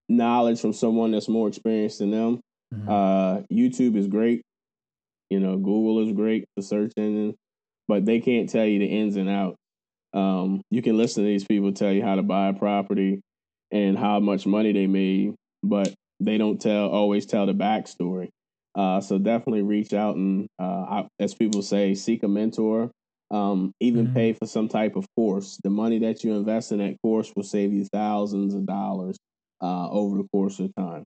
knowledge 0.09 0.61
from 0.61 0.73
someone 0.73 1.12
that's 1.12 1.28
more 1.28 1.49
experienced 1.49 2.00
than 2.00 2.11
them. 2.11 2.40
Mm-hmm. 2.75 2.88
Uh, 2.88 3.40
YouTube 3.50 3.97
is 3.97 4.09
great. 4.09 4.43
You 5.30 5.40
know, 5.40 5.56
Google 5.56 6.06
is 6.06 6.12
great 6.12 6.47
the 6.56 6.62
search 6.62 6.92
engine, 6.97 7.35
but 7.87 8.04
they 8.04 8.20
can't 8.20 8.49
tell 8.49 8.64
you 8.64 8.78
the 8.78 8.87
ins 8.87 9.16
and 9.16 9.28
outs. 9.28 9.56
Um, 10.14 10.62
you 10.70 10.80
can 10.82 10.97
listen 10.97 11.23
to 11.23 11.28
these 11.28 11.44
people 11.44 11.73
tell 11.73 11.92
you 11.92 12.02
how 12.02 12.14
to 12.14 12.23
buy 12.23 12.49
a 12.49 12.54
property 12.54 13.20
and 13.70 13.99
how 13.99 14.20
much 14.20 14.47
money 14.47 14.73
they 14.73 14.87
made, 14.87 15.35
but 15.62 15.92
they 16.20 16.38
don't 16.38 16.61
tell 16.61 16.88
always 16.88 17.26
tell 17.26 17.47
the 17.47 17.52
backstory. 17.52 18.28
Uh, 18.75 19.00
so 19.00 19.18
definitely 19.18 19.62
reach 19.62 19.92
out 19.92 20.16
and, 20.16 20.47
uh, 20.58 21.02
as 21.18 21.35
people 21.35 21.62
say, 21.62 21.94
seek 21.94 22.23
a 22.23 22.28
mentor. 22.28 22.90
Um, 23.30 23.73
even 23.80 24.06
mm-hmm. 24.06 24.14
pay 24.14 24.32
for 24.32 24.47
some 24.47 24.68
type 24.68 24.97
of 24.97 25.06
course. 25.14 25.58
The 25.62 25.68
money 25.68 25.99
that 25.99 26.25
you 26.25 26.32
invest 26.32 26.73
in 26.73 26.78
that 26.78 26.97
course 27.02 27.30
will 27.37 27.42
save 27.42 27.75
you 27.75 27.85
thousands 27.85 28.54
of 28.54 28.64
dollars 28.64 29.18
uh, 29.61 29.90
over 29.90 30.16
the 30.16 30.28
course 30.32 30.61
of 30.61 30.75
time. 30.76 31.04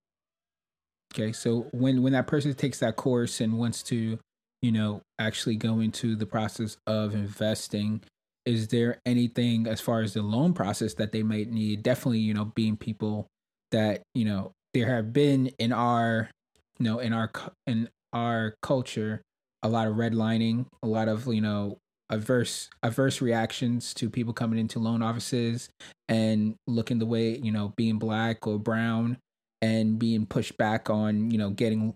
Okay, 1.14 1.32
so 1.32 1.66
when 1.72 2.02
when 2.02 2.14
that 2.14 2.26
person 2.26 2.54
takes 2.54 2.78
that 2.78 2.96
course 2.96 3.40
and 3.40 3.58
wants 3.58 3.82
to, 3.84 4.18
you 4.62 4.72
know, 4.72 5.02
actually 5.18 5.56
go 5.56 5.80
into 5.80 6.16
the 6.16 6.26
process 6.26 6.78
of 6.86 7.14
investing, 7.14 8.00
is 8.46 8.68
there 8.68 8.98
anything 9.04 9.66
as 9.66 9.80
far 9.80 10.00
as 10.00 10.14
the 10.14 10.22
loan 10.22 10.54
process 10.54 10.94
that 10.94 11.12
they 11.12 11.22
might 11.22 11.50
need? 11.50 11.82
Definitely, 11.82 12.20
you 12.20 12.32
know, 12.32 12.46
being 12.54 12.76
people 12.76 13.26
that 13.72 14.02
you 14.14 14.24
know 14.24 14.52
there 14.72 14.86
have 14.86 15.12
been 15.12 15.48
in 15.58 15.72
our 15.72 16.30
you 16.78 16.84
know 16.84 16.98
in 16.98 17.12
our 17.12 17.30
in 17.66 17.88
our 18.12 18.54
culture 18.62 19.22
a 19.62 19.68
lot 19.68 19.88
of 19.88 19.96
redlining 19.96 20.66
a 20.82 20.86
lot 20.86 21.08
of 21.08 21.26
you 21.26 21.40
know 21.40 21.78
adverse 22.10 22.68
adverse 22.82 23.20
reactions 23.20 23.94
to 23.94 24.10
people 24.10 24.32
coming 24.32 24.58
into 24.58 24.78
loan 24.78 25.02
offices 25.02 25.68
and 26.08 26.54
looking 26.66 26.98
the 26.98 27.06
way 27.06 27.38
you 27.38 27.50
know 27.50 27.72
being 27.76 27.98
black 27.98 28.46
or 28.46 28.58
brown 28.58 29.16
and 29.62 29.98
being 29.98 30.26
pushed 30.26 30.58
back 30.58 30.90
on 30.90 31.30
you 31.30 31.38
know 31.38 31.50
getting 31.50 31.94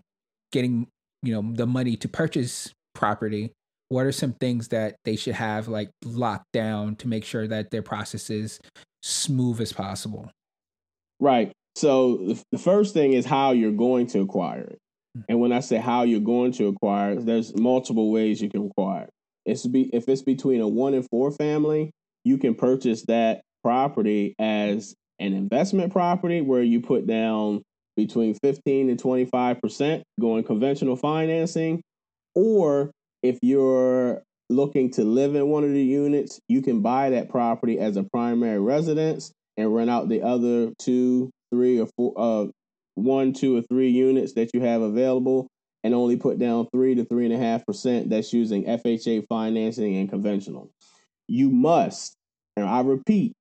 getting 0.51 0.87
you 1.21 1.33
know 1.33 1.53
the 1.53 1.67
money 1.67 1.95
to 1.95 2.07
purchase 2.07 2.73
property 2.95 3.51
what 3.89 4.05
are 4.05 4.11
some 4.11 4.33
things 4.33 4.69
that 4.69 4.95
they 5.05 5.15
should 5.15 5.35
have 5.35 5.67
like 5.67 5.89
locked 6.03 6.51
down 6.51 6.95
to 6.97 7.07
make 7.07 7.23
sure 7.23 7.47
that 7.47 7.71
their 7.71 7.81
process 7.81 8.29
is 8.29 8.59
smooth 9.01 9.61
as 9.61 9.71
possible? 9.71 10.29
Right. 11.19 11.53
So 11.75 12.35
the 12.51 12.57
first 12.57 12.93
thing 12.93 13.13
is 13.13 13.25
how 13.25 13.51
you're 13.51 13.71
going 13.71 14.07
to 14.07 14.19
acquire 14.19 14.63
it. 14.63 14.79
Mm. 15.17 15.23
and 15.29 15.39
when 15.39 15.51
i 15.51 15.59
say 15.59 15.77
how 15.77 16.03
you're 16.03 16.19
going 16.19 16.51
to 16.51 16.67
acquire 16.67 17.15
there's 17.15 17.55
multiple 17.55 18.11
ways 18.11 18.41
you 18.41 18.49
can 18.49 18.67
acquire 18.67 19.07
it's 19.45 19.65
be 19.65 19.89
if 19.93 20.07
it's 20.09 20.21
between 20.21 20.61
a 20.61 20.67
one 20.67 20.93
and 20.93 21.07
four 21.09 21.31
family 21.31 21.91
you 22.23 22.37
can 22.37 22.55
purchase 22.55 23.03
that 23.07 23.41
property 23.63 24.35
as 24.39 24.95
an 25.19 25.33
investment 25.33 25.91
property 25.91 26.41
where 26.41 26.63
you 26.63 26.81
put 26.81 27.07
down 27.07 27.61
between 27.95 28.35
15 28.43 28.89
and 28.89 29.01
25% 29.01 30.03
going 30.19 30.43
conventional 30.43 30.95
financing 30.95 31.81
or 32.35 32.91
if 33.23 33.39
you're 33.41 34.21
looking 34.49 34.91
to 34.91 35.03
live 35.03 35.35
in 35.35 35.47
one 35.47 35.63
of 35.63 35.71
the 35.71 35.83
units 35.83 36.39
you 36.47 36.61
can 36.61 36.81
buy 36.81 37.09
that 37.09 37.29
property 37.29 37.79
as 37.79 37.97
a 37.97 38.03
primary 38.03 38.59
residence 38.59 39.31
and 39.57 39.73
rent 39.73 39.89
out 39.89 40.07
the 40.07 40.21
other 40.21 40.71
two 40.79 41.29
three 41.51 41.79
or 41.79 41.87
four 41.97 42.13
uh 42.17 42.45
one 42.95 43.33
two 43.33 43.57
or 43.57 43.61
three 43.63 43.89
units 43.89 44.33
that 44.33 44.51
you 44.53 44.61
have 44.61 44.81
available 44.81 45.47
and 45.83 45.93
only 45.93 46.17
put 46.17 46.39
down 46.39 46.67
three 46.71 46.95
to 46.95 47.05
three 47.05 47.25
and 47.25 47.33
a 47.33 47.37
half 47.37 47.65
percent 47.65 48.09
that's 48.09 48.33
using 48.33 48.63
fha 48.63 49.25
financing 49.27 49.97
and 49.97 50.09
conventional. 50.09 50.69
You 51.27 51.49
must 51.49 52.15
and 52.55 52.65
i 52.65 52.81
repeat 52.81 53.33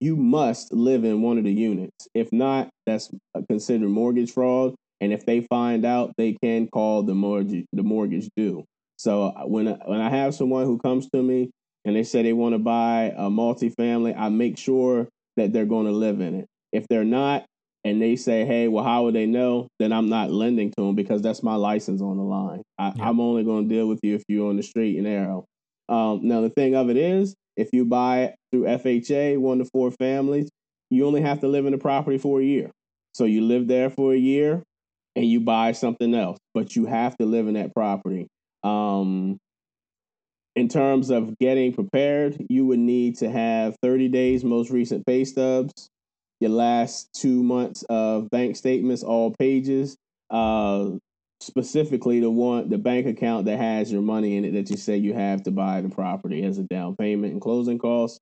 you 0.00 0.16
must 0.16 0.72
live 0.72 1.04
in 1.04 1.22
one 1.22 1.38
of 1.38 1.44
the 1.44 1.52
units. 1.52 2.08
If 2.14 2.32
not, 2.32 2.68
that's 2.86 3.10
considered 3.48 3.88
mortgage 3.88 4.32
fraud. 4.32 4.74
And 5.00 5.12
if 5.12 5.26
they 5.26 5.42
find 5.42 5.84
out, 5.84 6.12
they 6.16 6.36
can 6.42 6.68
call 6.68 7.02
the 7.02 7.14
mortgage 7.14 7.66
the 7.72 7.82
mortgage 7.82 8.28
due. 8.36 8.64
So 8.96 9.24
uh, 9.24 9.42
when 9.44 9.66
when 9.66 10.00
I 10.00 10.10
have 10.10 10.34
someone 10.34 10.66
who 10.66 10.78
comes 10.78 11.08
to 11.10 11.22
me 11.22 11.50
and 11.84 11.96
they 11.96 12.04
say 12.04 12.22
they 12.22 12.32
want 12.32 12.54
to 12.54 12.58
buy 12.58 13.12
a 13.16 13.28
multifamily, 13.28 14.14
I 14.16 14.28
make 14.28 14.56
sure 14.56 15.08
that 15.36 15.52
they're 15.52 15.66
going 15.66 15.86
to 15.86 15.92
live 15.92 16.20
in 16.20 16.34
it. 16.34 16.46
If 16.72 16.86
they're 16.88 17.04
not, 17.04 17.44
and 17.84 18.00
they 18.00 18.16
say, 18.16 18.44
"Hey, 18.44 18.68
well, 18.68 18.84
how 18.84 19.04
would 19.04 19.14
they 19.14 19.26
know?" 19.26 19.68
Then 19.78 19.92
I'm 19.92 20.08
not 20.08 20.30
lending 20.30 20.70
to 20.70 20.84
them 20.84 20.94
because 20.94 21.22
that's 21.22 21.42
my 21.42 21.56
license 21.56 22.00
on 22.00 22.16
the 22.16 22.22
line. 22.22 22.62
I, 22.78 22.92
am 22.98 23.20
only 23.20 23.44
going 23.44 23.68
to 23.68 23.74
deal 23.74 23.86
with 23.86 24.00
you 24.02 24.14
if 24.14 24.22
you're 24.28 24.48
on 24.48 24.56
the 24.56 24.62
street 24.62 24.96
and 24.96 25.04
narrow. 25.04 25.44
Um, 25.88 26.20
now, 26.22 26.40
the 26.40 26.50
thing 26.50 26.74
of 26.74 26.88
it 26.88 26.96
is, 26.96 27.34
if 27.56 27.70
you 27.72 27.84
buy 27.84 28.34
through 28.50 28.64
FHA, 28.64 29.38
one 29.38 29.58
to 29.58 29.64
four 29.64 29.90
families, 29.90 30.50
you 30.90 31.06
only 31.06 31.22
have 31.22 31.40
to 31.40 31.48
live 31.48 31.66
in 31.66 31.72
the 31.72 31.78
property 31.78 32.18
for 32.18 32.40
a 32.40 32.44
year. 32.44 32.70
So 33.14 33.24
you 33.24 33.42
live 33.42 33.68
there 33.68 33.90
for 33.90 34.12
a 34.12 34.18
year 34.18 34.62
and 35.16 35.24
you 35.24 35.40
buy 35.40 35.72
something 35.72 36.14
else, 36.14 36.38
but 36.52 36.74
you 36.74 36.86
have 36.86 37.16
to 37.18 37.26
live 37.26 37.46
in 37.46 37.54
that 37.54 37.72
property. 37.74 38.26
Um, 38.62 39.38
in 40.56 40.68
terms 40.68 41.10
of 41.10 41.36
getting 41.38 41.72
prepared, 41.72 42.36
you 42.48 42.66
would 42.66 42.78
need 42.78 43.18
to 43.18 43.30
have 43.30 43.76
30 43.82 44.08
days 44.08 44.44
most 44.44 44.70
recent 44.70 45.04
pay 45.06 45.24
stubs, 45.24 45.88
your 46.40 46.50
last 46.50 47.08
two 47.12 47.42
months 47.42 47.84
of 47.88 48.30
bank 48.30 48.56
statements, 48.56 49.02
all 49.02 49.34
pages, 49.38 49.96
uh, 50.30 50.90
specifically 51.44 52.20
the 52.20 52.30
one 52.30 52.68
the 52.68 52.78
bank 52.78 53.06
account 53.06 53.44
that 53.46 53.58
has 53.58 53.92
your 53.92 54.02
money 54.02 54.36
in 54.36 54.44
it 54.44 54.52
that 54.52 54.70
you 54.70 54.76
say 54.76 54.96
you 54.96 55.12
have 55.12 55.42
to 55.42 55.50
buy 55.50 55.80
the 55.80 55.88
property 55.88 56.42
as 56.44 56.58
a 56.58 56.62
down 56.64 56.96
payment 56.96 57.32
and 57.32 57.42
closing 57.42 57.78
costs. 57.78 58.18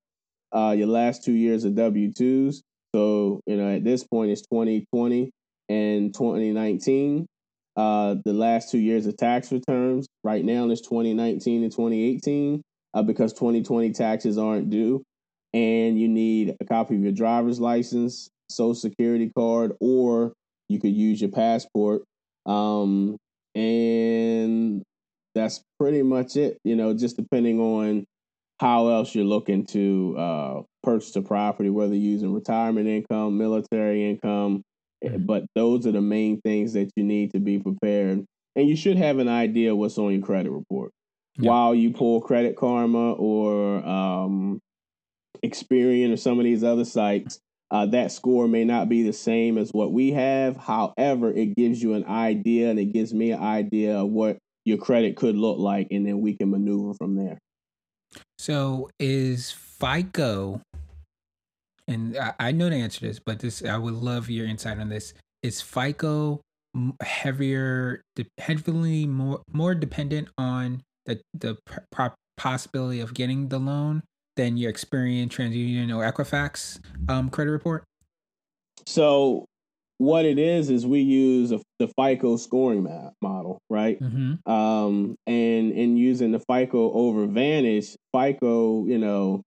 Uh, 0.52 0.74
your 0.76 0.88
last 0.88 1.24
two 1.24 1.32
years 1.32 1.64
of 1.64 1.74
W 1.74 2.12
twos. 2.12 2.62
So 2.94 3.40
you 3.46 3.56
know 3.56 3.74
at 3.74 3.84
this 3.84 4.04
point 4.04 4.30
it's 4.30 4.42
2020 4.42 5.30
and 5.68 6.12
2019. 6.12 7.26
Uh, 7.74 8.16
the 8.24 8.34
last 8.34 8.70
two 8.70 8.78
years 8.78 9.06
of 9.06 9.16
tax 9.16 9.50
returns. 9.50 10.06
Right 10.24 10.44
now 10.44 10.68
it's 10.68 10.82
2019 10.82 11.62
and 11.62 11.72
2018 11.72 12.60
uh, 12.92 13.02
because 13.02 13.32
2020 13.32 13.92
taxes 13.92 14.36
aren't 14.36 14.68
due, 14.68 15.02
and 15.54 15.98
you 15.98 16.08
need 16.08 16.56
a 16.60 16.64
copy 16.66 16.96
of 16.96 17.02
your 17.02 17.12
driver's 17.12 17.60
license, 17.60 18.28
social 18.50 18.74
security 18.74 19.30
card, 19.34 19.72
or 19.80 20.34
you 20.68 20.80
could 20.80 20.92
use 20.92 21.20
your 21.20 21.30
passport 21.30 22.02
um, 22.46 23.16
and 23.54 24.82
that's 25.34 25.62
pretty 25.78 26.02
much 26.02 26.36
it, 26.36 26.58
you 26.64 26.76
know, 26.76 26.94
just 26.94 27.16
depending 27.16 27.60
on 27.60 28.04
how 28.60 28.88
else 28.88 29.14
you're 29.14 29.24
looking 29.24 29.66
to 29.66 30.14
uh, 30.18 30.62
purchase 30.82 31.16
a 31.16 31.22
property, 31.22 31.70
whether 31.70 31.94
using 31.94 32.32
retirement 32.32 32.86
income, 32.86 33.36
military 33.36 34.08
income. 34.08 34.62
Eh, 35.02 35.08
mm-hmm. 35.08 35.26
But 35.26 35.46
those 35.54 35.86
are 35.86 35.92
the 35.92 36.00
main 36.00 36.40
things 36.42 36.72
that 36.74 36.90
you 36.96 37.02
need 37.02 37.32
to 37.32 37.40
be 37.40 37.58
prepared. 37.58 38.24
And 38.54 38.68
you 38.68 38.76
should 38.76 38.98
have 38.98 39.18
an 39.18 39.28
idea 39.28 39.74
what's 39.74 39.98
on 39.98 40.12
your 40.12 40.22
credit 40.22 40.52
report. 40.52 40.92
Yeah. 41.38 41.50
While 41.50 41.74
you 41.74 41.92
pull 41.92 42.20
Credit 42.20 42.56
Karma 42.56 43.12
or 43.14 43.84
um, 43.86 44.60
Experian 45.44 46.12
or 46.12 46.16
some 46.16 46.38
of 46.38 46.44
these 46.44 46.62
other 46.62 46.84
sites, 46.84 47.40
uh, 47.72 47.86
that 47.86 48.12
score 48.12 48.46
may 48.46 48.64
not 48.64 48.90
be 48.90 49.02
the 49.02 49.14
same 49.14 49.56
as 49.56 49.70
what 49.70 49.92
we 49.92 50.12
have. 50.12 50.58
However, 50.58 51.32
it 51.32 51.56
gives 51.56 51.82
you 51.82 51.94
an 51.94 52.04
idea 52.04 52.68
and 52.68 52.78
it 52.78 52.92
gives 52.92 53.14
me 53.14 53.30
an 53.30 53.42
idea 53.42 53.98
of 53.98 54.10
what 54.10 54.36
your 54.66 54.76
credit 54.76 55.16
could 55.16 55.36
look 55.36 55.58
like, 55.58 55.88
and 55.90 56.06
then 56.06 56.20
we 56.20 56.36
can 56.36 56.50
maneuver 56.50 56.92
from 56.94 57.16
there. 57.16 57.38
So, 58.38 58.90
is 59.00 59.50
FICO, 59.50 60.60
and 61.88 62.16
I, 62.16 62.34
I 62.38 62.52
know 62.52 62.68
the 62.68 62.76
answer 62.76 63.00
to 63.00 63.06
this, 63.06 63.18
but 63.18 63.40
this 63.40 63.64
I 63.64 63.78
would 63.78 63.94
love 63.94 64.28
your 64.28 64.46
insight 64.46 64.78
on 64.78 64.90
this. 64.90 65.14
Is 65.42 65.62
FICO 65.62 66.42
heavier, 67.02 68.02
heavily 68.38 69.06
more 69.06 69.40
more 69.50 69.74
dependent 69.74 70.28
on 70.36 70.82
the 71.06 71.20
the 71.34 71.56
possibility 72.36 73.00
of 73.00 73.14
getting 73.14 73.48
the 73.48 73.58
loan 73.58 74.02
than 74.36 74.56
your 74.56 74.72
Experian, 74.72 75.28
TransUnion, 75.28 75.94
or 75.94 76.10
Equifax 76.10 76.80
um, 77.08 77.30
credit 77.30 77.50
report? 77.50 77.84
So 78.86 79.46
what 79.98 80.24
it 80.24 80.38
is 80.38 80.70
is 80.70 80.86
we 80.86 81.00
use 81.00 81.52
a, 81.52 81.60
the 81.78 81.88
FICO 81.88 82.36
scoring 82.36 82.82
map 82.82 83.12
model, 83.22 83.60
right? 83.70 84.00
Mm-hmm. 84.00 84.50
Um, 84.50 85.16
and 85.26 85.72
in 85.72 85.96
using 85.96 86.32
the 86.32 86.40
FICO 86.40 86.92
over 86.92 87.26
Vantage, 87.26 87.94
FICO, 88.12 88.86
you 88.86 88.98
know, 88.98 89.42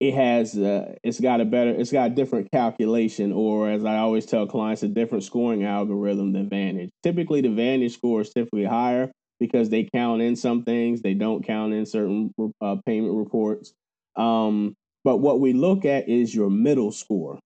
it 0.00 0.14
has 0.14 0.58
uh, 0.58 0.96
it's 1.04 1.20
got 1.20 1.40
a 1.40 1.44
better 1.44 1.70
it's 1.70 1.92
got 1.92 2.10
a 2.10 2.14
different 2.14 2.50
calculation, 2.50 3.32
or 3.32 3.70
as 3.70 3.84
I 3.84 3.98
always 3.98 4.26
tell 4.26 4.48
clients, 4.48 4.82
a 4.82 4.88
different 4.88 5.22
scoring 5.22 5.62
algorithm 5.62 6.32
than 6.32 6.48
Vantage. 6.48 6.90
Typically, 7.04 7.40
the 7.40 7.50
Vantage 7.50 7.94
score 7.94 8.22
is 8.22 8.32
typically 8.32 8.64
higher 8.64 9.12
because 9.38 9.68
they 9.70 9.88
count 9.94 10.20
in 10.20 10.34
some 10.34 10.64
things, 10.64 11.02
they 11.02 11.14
don't 11.14 11.46
count 11.46 11.72
in 11.72 11.86
certain 11.86 12.34
uh, 12.60 12.76
payment 12.84 13.14
reports. 13.14 13.74
Um, 14.16 14.74
but 15.04 15.18
what 15.18 15.40
we 15.40 15.52
look 15.52 15.84
at 15.84 16.08
is 16.08 16.34
your 16.34 16.50
middle 16.50 16.92
score. 16.92 17.38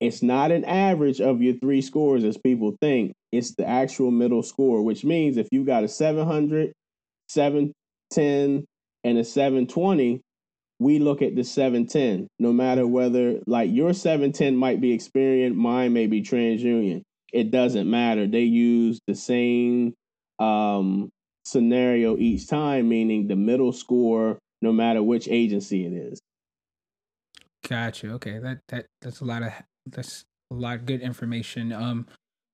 It's 0.00 0.22
not 0.22 0.50
an 0.50 0.64
average 0.64 1.20
of 1.20 1.42
your 1.42 1.54
three 1.54 1.82
scores 1.82 2.24
as 2.24 2.38
people 2.38 2.76
think. 2.80 3.12
It's 3.32 3.54
the 3.54 3.68
actual 3.68 4.10
middle 4.10 4.42
score, 4.42 4.82
which 4.82 5.04
means 5.04 5.36
if 5.36 5.48
you 5.52 5.64
got 5.64 5.84
a 5.84 5.88
700, 5.88 6.72
710, 7.28 8.64
and 9.04 9.18
a 9.18 9.24
720, 9.24 10.20
we 10.78 10.98
look 10.98 11.20
at 11.20 11.36
the 11.36 11.44
710, 11.44 12.26
no 12.38 12.52
matter 12.52 12.86
whether, 12.86 13.40
like, 13.46 13.70
your 13.70 13.92
710 13.92 14.56
might 14.56 14.80
be 14.80 14.96
Experian, 14.96 15.54
mine 15.54 15.92
may 15.92 16.06
be 16.06 16.22
TransUnion. 16.22 17.02
It 17.32 17.50
doesn't 17.50 17.88
matter. 17.88 18.26
They 18.26 18.42
use 18.42 18.98
the 19.06 19.14
same 19.14 19.92
um, 20.38 21.10
scenario 21.44 22.16
each 22.16 22.48
time, 22.48 22.88
meaning 22.88 23.28
the 23.28 23.36
middle 23.36 23.72
score 23.72 24.38
no 24.62 24.72
matter 24.72 25.02
which 25.02 25.28
agency 25.28 25.86
it 25.86 25.92
is. 25.92 26.20
Gotcha. 27.68 28.10
Okay, 28.12 28.38
that 28.38 28.60
that 28.68 28.86
that's 29.00 29.20
a 29.20 29.24
lot 29.24 29.42
of 29.42 29.52
that's 29.86 30.24
a 30.50 30.54
lot 30.54 30.76
of 30.76 30.86
good 30.86 31.00
information. 31.00 31.72
Um, 31.72 32.06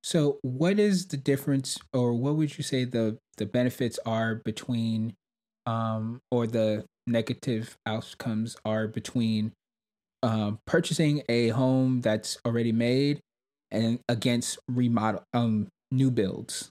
so 0.02 0.38
what 0.42 0.78
is 0.78 1.06
the 1.06 1.16
difference, 1.16 1.78
or 1.92 2.14
what 2.14 2.36
would 2.36 2.56
you 2.58 2.64
say 2.64 2.84
the 2.84 3.18
the 3.38 3.46
benefits 3.46 3.98
are 4.04 4.36
between, 4.44 5.14
um, 5.66 6.20
or 6.30 6.46
the 6.46 6.84
negative 7.06 7.76
outcomes 7.86 8.56
are 8.64 8.88
between, 8.88 9.52
um, 10.22 10.58
purchasing 10.66 11.22
a 11.28 11.48
home 11.48 12.00
that's 12.00 12.38
already 12.44 12.72
made, 12.72 13.20
and 13.70 14.00
against 14.08 14.58
remodel 14.68 15.22
um 15.32 15.68
new 15.90 16.10
builds. 16.10 16.68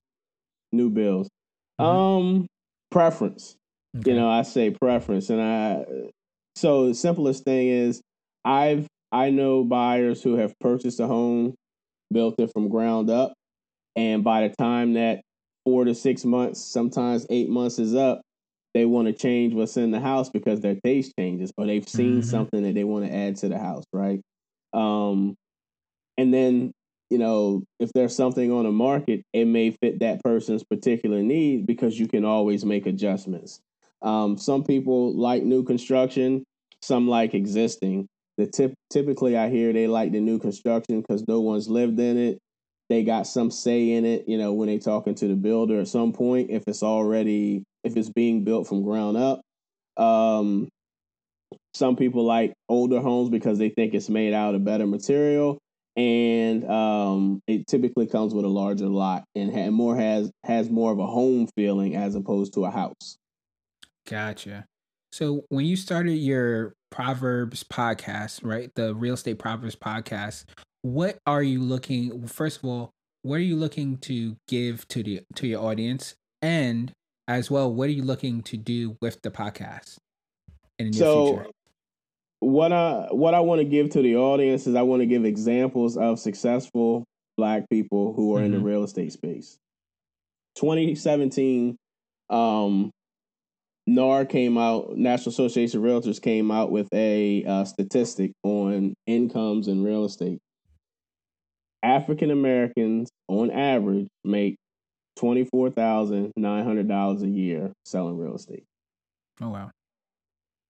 New 0.72 0.90
builds. 0.90 1.30
Mm-hmm. 1.80 1.86
Um, 1.86 2.48
preference. 2.92 3.56
Okay. 3.98 4.12
You 4.12 4.18
know, 4.18 4.30
I 4.30 4.42
say 4.42 4.72
preference, 4.72 5.30
and 5.30 5.42
I. 5.42 5.86
So 6.56 6.88
the 6.88 6.96
simplest 6.96 7.44
thing 7.44 7.68
is, 7.70 8.02
I've 8.44 8.88
I 9.12 9.30
know 9.30 9.64
buyers 9.64 10.22
who 10.22 10.36
have 10.36 10.54
purchased 10.60 11.00
a 11.00 11.08
home, 11.08 11.56
built 12.12 12.36
it 12.40 12.52
from 12.54 12.70
ground 12.70 13.10
up, 13.10 13.34
and 13.96 14.24
by 14.24 14.48
the 14.48 14.56
time 14.56 14.94
that 14.94 15.22
four 15.64 15.86
to 15.86 15.96
six 15.96 16.26
months, 16.26 16.60
sometimes 16.60 17.26
eight 17.30 17.50
months 17.50 17.80
is 17.80 17.96
up, 17.96 18.22
they 18.74 18.86
want 18.86 19.08
to 19.08 19.14
change 19.14 19.54
what's 19.54 19.78
in 19.78 19.92
the 19.92 20.00
house 20.00 20.30
because 20.30 20.60
their 20.60 20.76
taste 20.84 21.14
changes, 21.18 21.52
or 21.58 21.66
they've 21.66 21.88
seen 21.88 22.20
mm-hmm. 22.20 22.30
something 22.30 22.64
that 22.64 22.74
they 22.74 22.84
want 22.84 23.06
to 23.06 23.14
add 23.14 23.38
to 23.38 23.50
the 23.50 23.58
house, 23.58 23.86
right? 23.94 24.20
Um, 24.74 25.36
and 26.18 26.34
then 26.34 26.72
you 27.10 27.20
know, 27.20 27.64
if 27.80 27.94
there's 27.94 28.16
something 28.16 28.52
on 28.52 28.64
the 28.64 28.72
market, 28.72 29.22
it 29.32 29.46
may 29.46 29.72
fit 29.72 30.00
that 30.00 30.24
person's 30.24 30.64
particular 30.64 31.22
need 31.22 31.66
because 31.66 32.00
you 32.00 32.08
can 32.08 32.26
always 32.26 32.66
make 32.66 32.88
adjustments. 32.88 33.62
Um, 34.02 34.38
some 34.38 34.64
people 34.64 35.16
like 35.16 35.44
new 35.44 35.64
construction, 35.64 36.44
some 36.82 37.08
like 37.08 37.34
existing. 37.34 38.08
The 38.38 38.48
tip, 38.48 38.74
typically, 38.92 39.38
I 39.38 39.50
hear 39.50 39.72
they 39.72 39.88
like 39.88 40.12
the 40.12 40.20
new 40.20 40.40
construction 40.40 41.02
because 41.02 41.24
no 41.28 41.40
one's 41.40 41.70
lived 41.70 42.00
in 42.00 42.18
it. 42.18 42.38
They 42.90 43.04
got 43.04 43.26
some 43.26 43.50
say 43.50 43.92
in 43.92 44.06
it, 44.06 44.28
you 44.28 44.38
know, 44.38 44.54
when 44.54 44.68
they 44.68 44.78
talking 44.78 45.16
to 45.16 45.28
the 45.28 45.36
builder 45.36 45.80
at 45.80 45.88
some 45.88 46.14
point. 46.14 46.52
If 46.52 46.64
it's 46.68 46.84
already, 46.84 47.64
if 47.84 47.98
it's 47.98 48.10
being 48.10 48.44
built 48.44 48.68
from 48.68 48.84
ground 48.84 49.18
up, 49.18 49.42
um, 49.98 50.70
some 51.74 51.96
people 51.96 52.24
like 52.24 52.54
older 52.70 53.02
homes 53.02 53.30
because 53.30 53.58
they 53.58 53.70
think 53.70 53.94
it's 53.94 54.10
made 54.10 54.34
out 54.34 54.56
of 54.56 54.64
better 54.64 54.86
material, 54.86 55.58
and 55.96 56.70
um, 56.70 57.42
it 57.48 57.68
typically 57.68 58.08
comes 58.08 58.34
with 58.34 58.46
a 58.46 58.50
larger 58.50 58.88
lot 58.88 59.24
and 59.36 59.54
ha- 59.54 59.72
more 59.72 59.96
has 59.96 60.32
has 60.44 60.70
more 60.70 60.92
of 60.92 61.00
a 61.00 61.08
home 61.08 61.48
feeling 61.56 61.96
as 61.96 62.16
opposed 62.16 62.54
to 62.54 62.66
a 62.66 62.72
house. 62.72 63.18
Gotcha. 64.08 64.66
So 65.12 65.46
when 65.50 65.66
you 65.66 65.76
started 65.76 66.16
your 66.16 66.74
Proverbs 66.92 67.64
podcast, 67.64 68.44
right, 68.44 68.70
the 68.76 68.94
Real 68.94 69.14
Estate 69.14 69.40
Proverbs 69.40 69.76
podcast, 69.76 70.46
what 70.82 71.18
are 71.26 71.44
you 71.44 71.62
looking? 71.62 72.28
First 72.28 72.60
of 72.60 72.66
all, 72.66 72.92
what 73.24 73.36
are 73.36 73.44
you 73.44 73.56
looking 73.56 73.98
to 74.00 74.36
give 74.48 74.88
to 74.90 75.02
the 75.02 75.22
to 75.36 75.48
your 75.48 75.64
audience, 75.64 76.16
and 76.42 76.92
as 77.28 77.50
well, 77.50 77.74
what 77.74 77.90
are 77.90 77.94
you 77.94 78.04
looking 78.04 78.44
to 78.44 78.58
do 78.58 78.98
with 79.02 79.22
the 79.24 79.32
podcast 79.32 79.98
in 80.78 80.92
the 80.92 80.98
so, 80.98 81.28
future? 81.28 81.50
what 82.40 82.72
I 82.72 83.08
what 83.12 83.34
I 83.34 83.40
want 83.40 83.60
to 83.60 83.66
give 83.66 83.90
to 83.92 84.02
the 84.02 84.18
audience 84.18 84.68
is 84.68 84.76
I 84.76 84.84
want 84.84 85.02
to 85.02 85.08
give 85.08 85.26
examples 85.26 85.98
of 85.98 86.20
successful 86.20 87.04
black 87.38 87.68
people 87.70 88.14
who 88.14 88.36
are 88.36 88.38
mm-hmm. 88.38 88.46
in 88.46 88.52
the 88.52 88.58
mm-hmm. 88.58 88.68
real 88.68 88.84
estate 88.84 89.12
space. 89.12 89.58
2017, 90.58 91.76
um, 92.30 92.92
NAR 93.88 94.26
came 94.26 94.58
out, 94.58 94.98
National 94.98 95.30
Association 95.30 95.80
of 95.80 95.86
Realtors 95.86 96.22
came 96.22 96.50
out 96.50 96.72
with 96.72 96.88
a 96.94 97.44
uh, 97.46 97.66
statistic 97.66 98.32
on 98.44 98.96
incomes 99.06 99.68
in 99.68 99.84
real 99.84 100.06
estate. 100.06 100.40
African 101.84 102.32
Americans, 102.32 103.10
on 103.28 103.52
average, 103.52 104.08
make 104.24 104.56
twenty 105.16 105.46
four 105.46 105.70
thousand 105.70 106.32
nine 106.36 106.64
hundred 106.64 106.88
dollars 106.88 107.22
a 107.22 107.28
year 107.28 107.72
selling 107.86 108.18
real 108.18 108.36
estate. 108.36 108.64
Oh 109.40 109.50
wow! 109.50 109.70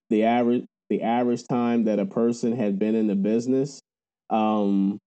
The 0.09 0.25
average 0.25 0.65
the 0.89 1.01
average 1.01 1.47
time 1.47 1.85
that 1.85 1.99
a 1.99 2.05
person 2.05 2.55
had 2.55 2.77
been 2.77 2.95
in 2.95 3.07
the 3.07 3.15
business 3.15 3.79
um, 4.29 4.99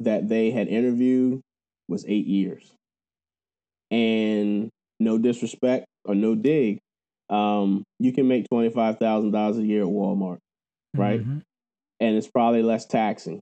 that 0.00 0.28
they 0.28 0.50
had 0.50 0.68
interviewed 0.68 1.40
was 1.88 2.04
eight 2.06 2.26
years. 2.26 2.72
And 3.90 4.70
no 5.00 5.18
disrespect 5.18 5.86
or 6.04 6.14
no 6.14 6.34
dig, 6.34 6.78
um, 7.32 7.82
you 7.98 8.12
can 8.12 8.28
make 8.28 8.46
twenty 8.48 8.70
five 8.70 8.98
thousand 8.98 9.30
dollars 9.30 9.58
a 9.58 9.62
year 9.62 9.82
at 9.82 9.88
Walmart, 9.88 10.38
right? 10.94 11.20
Mm-hmm. 11.20 11.38
And 12.00 12.16
it's 12.16 12.28
probably 12.28 12.62
less 12.62 12.84
taxing. 12.86 13.40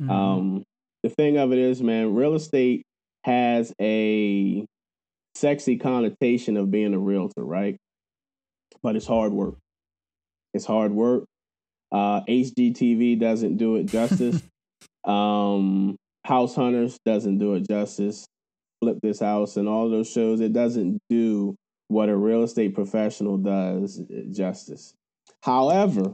Mm-hmm. 0.00 0.10
Um, 0.10 0.64
the 1.02 1.08
thing 1.10 1.36
of 1.36 1.52
it 1.52 1.58
is, 1.58 1.82
man, 1.82 2.14
real 2.14 2.34
estate 2.34 2.82
has 3.24 3.72
a 3.80 4.64
sexy 5.34 5.78
connotation 5.78 6.56
of 6.56 6.70
being 6.70 6.94
a 6.94 6.98
realtor, 6.98 7.44
right? 7.44 7.76
But 8.82 8.96
it's 8.96 9.06
hard 9.06 9.32
work. 9.32 9.56
It's 10.52 10.66
hard 10.66 10.92
work. 10.92 11.24
Uh, 11.90 12.20
HGTV 12.28 13.18
doesn't 13.18 13.56
do 13.56 13.76
it 13.76 13.86
justice. 13.86 14.42
um, 15.04 15.96
House 16.24 16.54
Hunters 16.54 16.98
doesn't 17.04 17.38
do 17.38 17.54
it 17.54 17.68
justice. 17.68 18.26
Flip 18.80 18.98
This 19.02 19.20
House 19.20 19.56
and 19.56 19.68
all 19.68 19.88
those 19.88 20.10
shows, 20.10 20.40
it 20.40 20.52
doesn't 20.52 20.98
do 21.08 21.56
what 21.88 22.08
a 22.08 22.16
real 22.16 22.42
estate 22.42 22.74
professional 22.74 23.36
does 23.36 24.00
justice. 24.30 24.94
However, 25.42 26.12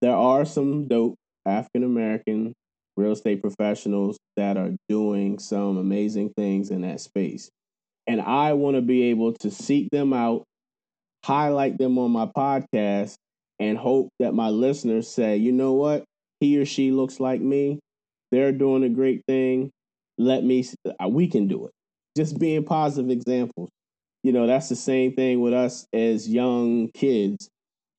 there 0.00 0.16
are 0.16 0.44
some 0.44 0.88
dope 0.88 1.16
African 1.46 1.84
American 1.84 2.54
real 2.96 3.12
estate 3.12 3.40
professionals 3.40 4.18
that 4.36 4.56
are 4.56 4.70
doing 4.88 5.38
some 5.38 5.76
amazing 5.78 6.32
things 6.36 6.70
in 6.70 6.82
that 6.82 7.00
space. 7.00 7.50
And 8.06 8.20
I 8.20 8.52
want 8.54 8.76
to 8.76 8.82
be 8.82 9.04
able 9.04 9.34
to 9.40 9.50
seek 9.50 9.88
them 9.90 10.12
out, 10.12 10.44
highlight 11.24 11.78
them 11.78 11.98
on 11.98 12.10
my 12.10 12.26
podcast, 12.26 13.14
and 13.58 13.76
hope 13.76 14.08
that 14.18 14.34
my 14.34 14.48
listeners 14.48 15.08
say, 15.08 15.36
you 15.36 15.52
know 15.52 15.74
what? 15.74 16.04
He 16.40 16.58
or 16.58 16.64
she 16.64 16.90
looks 16.90 17.20
like 17.20 17.40
me. 17.40 17.78
They're 18.32 18.52
doing 18.52 18.84
a 18.84 18.88
great 18.88 19.22
thing. 19.26 19.70
Let 20.18 20.44
me, 20.44 20.64
we 21.08 21.28
can 21.28 21.46
do 21.46 21.66
it. 21.66 21.72
Just 22.16 22.38
being 22.38 22.64
positive 22.64 23.10
examples. 23.10 23.68
You 24.22 24.32
know, 24.32 24.46
that's 24.46 24.68
the 24.68 24.76
same 24.76 25.14
thing 25.14 25.40
with 25.40 25.54
us 25.54 25.86
as 25.92 26.28
young 26.28 26.90
kids. 26.92 27.48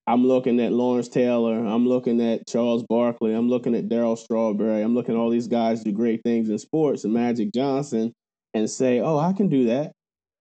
I'm 0.07 0.25
looking 0.25 0.59
at 0.59 0.71
Lawrence 0.71 1.07
Taylor. 1.07 1.57
I'm 1.65 1.87
looking 1.87 2.21
at 2.21 2.47
Charles 2.47 2.83
Barkley. 2.83 3.33
I'm 3.33 3.49
looking 3.49 3.75
at 3.75 3.87
Darryl 3.87 4.17
Strawberry. 4.17 4.81
I'm 4.81 4.93
looking 4.93 5.15
at 5.15 5.17
all 5.17 5.29
these 5.29 5.47
guys 5.47 5.83
do 5.83 5.91
great 5.91 6.21
things 6.23 6.49
in 6.49 6.57
sports 6.57 7.03
and 7.03 7.13
Magic 7.13 7.51
Johnson 7.53 8.11
and 8.53 8.69
say, 8.69 8.99
oh, 8.99 9.17
I 9.17 9.33
can 9.33 9.47
do 9.47 9.65
that. 9.65 9.93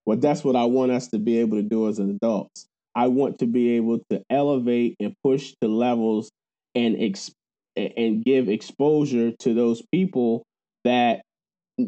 Well, 0.06 0.16
that's 0.16 0.42
what 0.42 0.56
I 0.56 0.64
want 0.64 0.92
us 0.92 1.08
to 1.08 1.18
be 1.18 1.38
able 1.38 1.58
to 1.58 1.62
do 1.62 1.88
as 1.88 1.98
adults. 1.98 2.66
I 2.94 3.08
want 3.08 3.38
to 3.38 3.46
be 3.46 3.76
able 3.76 4.00
to 4.10 4.22
elevate 4.30 4.96
and 4.98 5.14
push 5.22 5.54
to 5.60 5.68
levels 5.68 6.30
and 6.74 6.96
ex- 6.98 7.30
and 7.76 8.24
give 8.24 8.48
exposure 8.48 9.32
to 9.40 9.54
those 9.54 9.82
people 9.92 10.42
that 10.84 11.22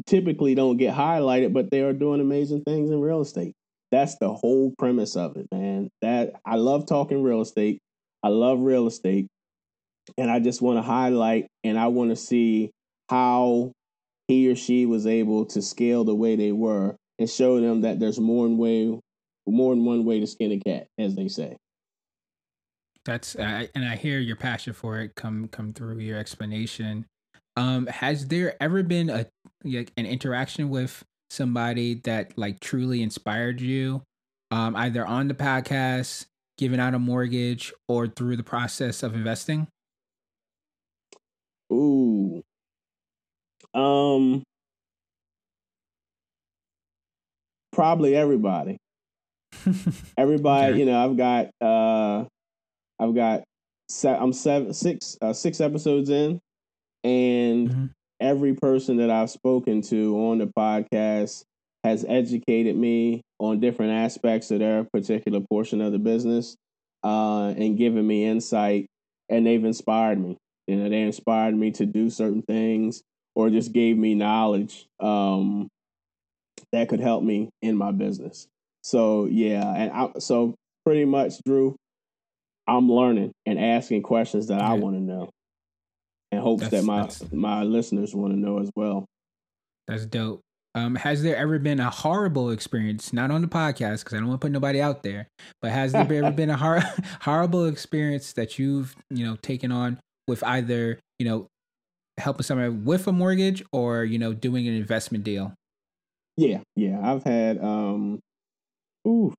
typically 0.07 0.55
don't 0.55 0.77
get 0.77 0.95
highlighted, 0.95 1.53
but 1.53 1.71
they 1.71 1.81
are 1.81 1.93
doing 1.93 2.21
amazing 2.21 2.63
things 2.63 2.91
in 2.91 3.01
real 3.01 3.21
estate. 3.21 3.55
That's 3.93 4.17
the 4.19 4.33
whole 4.33 4.75
premise 4.79 5.17
of 5.17 5.37
it, 5.37 5.47
man. 5.53 5.91
That 6.01 6.33
I 6.45 6.57
love 6.57 6.87
talking 6.87 7.23
real 7.23 7.43
estate. 7.43 7.79
I 8.23 8.29
love 8.29 8.61
real 8.61 8.87
estate. 8.87 9.29
And 10.19 10.31
I 10.31 10.41
just 10.41 10.63
want 10.63 10.79
to 10.79 10.83
highlight 10.83 11.47
and 11.63 11.79
I 11.79 11.87
want 11.89 12.11
to 12.11 12.17
see 12.17 12.73
how 13.09 13.73
he 14.27 14.51
or 14.51 14.57
she 14.57 14.87
was 14.87 15.07
able 15.07 15.45
to 15.47 15.63
scale 15.63 16.05
the 16.05 16.15
way 16.15 16.35
they 16.35 16.53
were 16.53 16.97
and 17.19 17.29
show 17.29 17.61
them 17.61 17.83
that 17.83 18.01
there's 18.01 18.19
more 18.19 18.49
than 18.49 18.57
way 18.59 18.99
more 19.47 19.75
than 19.75 19.85
one 19.85 20.05
way 20.05 20.21
to 20.21 20.27
skin 20.27 20.53
a 20.53 20.59
cat, 20.59 20.87
as 20.99 21.15
they 21.15 21.29
say. 21.29 21.57
That's 23.05 23.35
uh, 23.35 23.67
and 23.75 23.85
I 23.85 23.97
hear 23.97 24.21
your 24.21 24.37
passion 24.37 24.73
for 24.73 25.01
it 25.01 25.15
come 25.17 25.49
come 25.49 25.73
through 25.73 25.99
your 25.99 26.19
explanation. 26.19 27.07
Um, 27.57 27.87
has 27.87 28.29
there 28.29 28.55
ever 28.63 28.83
been 28.83 29.11
a 29.11 29.27
like 29.65 29.93
an 29.97 30.07
interaction 30.07 30.71
with 30.71 31.05
somebody 31.33 31.95
that 32.05 32.37
like 32.37 32.61
truly 32.61 33.03
inspired 33.03 33.61
you, 33.61 34.03
um, 34.51 34.77
either 34.77 35.07
on 35.07 35.29
the 35.29 35.35
podcast, 35.35 36.27
giving 36.59 36.79
out 36.79 36.95
a 36.95 36.99
mortgage, 36.99 37.73
or 37.89 38.07
through 38.07 38.37
the 38.37 38.43
process 38.43 39.03
of 39.03 39.15
investing? 39.15 39.67
Ooh, 41.73 42.43
um, 43.75 44.43
probably 47.73 48.15
everybody. 48.15 48.79
Everybody, 50.17 50.73
okay. 50.73 50.79
you 50.79 50.87
know, 50.87 51.05
I've 51.05 51.17
got 51.17 51.51
uh 51.61 52.25
I've 52.99 53.15
got 53.15 53.45
se- 53.89 54.17
I'm 54.19 54.33
seven 54.33 54.73
six 54.73 55.17
uh, 55.21 55.33
six 55.33 55.61
episodes 55.61 56.11
in 56.11 56.41
and 57.05 57.69
mm-hmm. 57.69 57.87
Every 58.23 58.55
person 58.55 58.99
that 58.99 59.11
I've 59.11 59.31
spoken 59.31 59.83
to 59.83 60.17
on 60.29 60.39
the 60.39 60.47
podcast 60.47 61.45
has 61.85 62.05
educated 62.09 62.77
me 62.77 63.23
on 63.39 63.61
different 63.61 63.93
aspects 63.93 64.51
of 64.51 64.61
their 64.61 64.85
particular 64.85 65.41
portion 65.41 65.81
of 65.81 65.93
the 65.93 65.99
business 65.99 66.57
uh, 67.03 67.49
and 67.49 67.77
given 67.77 68.07
me 68.07 68.25
insight 68.25 68.87
and 69.29 69.47
they've 69.47 69.65
inspired 69.65 70.21
me. 70.21 70.37
You 70.69 70.77
know, 70.77 70.89
they 70.89 71.03
inspired 71.03 71.57
me 71.57 71.73
to 71.73 71.87
do 71.87 72.09
certain 72.09 72.43
things 72.43 73.03
or 73.35 73.51
just 73.51 73.73
gave 73.73 73.99
me 73.99 74.15
knowledge 74.15 74.87
um, 75.01 75.69
that 76.71 76.89
could 76.89 77.01
help 77.01 77.25
me 77.25 77.51
in 77.61 77.77
my 77.77 77.91
business. 77.91 78.47
So 78.83 79.27
yeah, 79.27 79.67
and 79.75 79.91
I, 79.91 80.19
so 80.19 80.55
pretty 80.87 81.05
much, 81.05 81.35
Drew, 81.45 81.75
I'm 82.69 82.91
learning 82.91 83.33
and 83.47 83.59
asking 83.59 84.03
questions 84.03 84.49
that 84.49 84.61
I 84.61 84.75
want 84.75 84.97
to 84.97 85.01
know, 85.01 85.31
and 86.33 86.41
hopes 86.41 86.63
that's, 86.63 86.73
that 86.73 86.83
my 86.83 87.09
my 87.33 87.63
listeners 87.63 88.15
want 88.15 88.33
to 88.33 88.39
know 88.39 88.59
as 88.59 88.71
well. 88.75 89.07
That's 89.87 90.07
dope. 90.07 90.41
Um, 90.75 90.95
has 90.95 91.23
there 91.23 91.37
ever 91.37 91.59
been 91.59 91.81
a 91.81 91.91
horrible 91.91 92.51
experience, 92.51 93.13
not 93.13 93.31
on 93.31 93.43
the 93.43 93.49
podcast, 93.49 93.99
because 93.99 94.15
I 94.15 94.17
don't 94.17 94.29
want 94.29 94.41
to 94.41 94.47
put 94.47 94.53
nobody 94.53 94.81
out 94.81 95.03
there, 95.03 95.29
but 95.61 95.71
has 95.71 95.93
there 95.93 96.11
ever 96.11 96.31
been 96.33 96.49
a 96.49 96.57
hor- 96.57 96.83
horrible 97.21 97.67
experience 97.67 98.33
that 98.33 98.59
you've, 98.59 98.97
you 99.11 99.27
know, 99.27 99.37
taken 99.37 99.71
on 99.71 100.01
with 100.27 100.43
either, 100.45 100.99
you 101.19 101.27
know, 101.27 101.47
helping 102.19 102.43
somebody 102.43 102.71
with 102.71 103.07
a 103.07 103.13
mortgage 103.13 103.63
or, 103.71 104.05
you 104.05 104.19
know, 104.19 104.33
doing 104.33 104.67
an 104.67 104.75
investment 104.75 105.25
deal? 105.25 105.53
Yeah, 106.39 106.61
yeah. 106.75 106.99
I've 107.03 107.23
had 107.23 107.63
um 107.63 108.21
Ooh. 109.07 109.35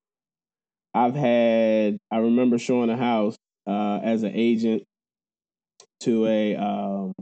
I've 0.93 1.15
had, 1.15 1.97
I 2.11 2.17
remember 2.17 2.59
showing 2.59 2.91
a 2.91 2.97
house 2.97 3.35
uh, 3.65 3.99
as 4.03 4.21
an 4.21 4.33
agent 4.35 4.83
to 6.03 6.25
a 6.27 6.55
um, 6.55 7.13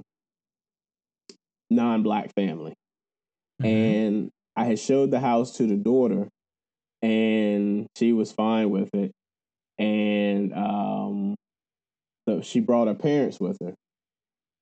non-black 1.69 2.33
family, 2.35 2.73
mm-hmm. 3.61 3.65
and 3.65 4.29
I 4.55 4.65
had 4.65 4.79
showed 4.79 5.11
the 5.11 5.19
house 5.19 5.57
to 5.57 5.67
the 5.67 5.77
daughter, 5.77 6.27
and 7.01 7.87
she 7.97 8.13
was 8.13 8.31
fine 8.31 8.69
with 8.69 8.89
it, 8.93 9.11
and 9.77 10.53
um, 10.53 11.35
so 12.27 12.41
she 12.41 12.59
brought 12.59 12.87
her 12.87 12.95
parents 12.95 13.39
with 13.39 13.57
her, 13.61 13.73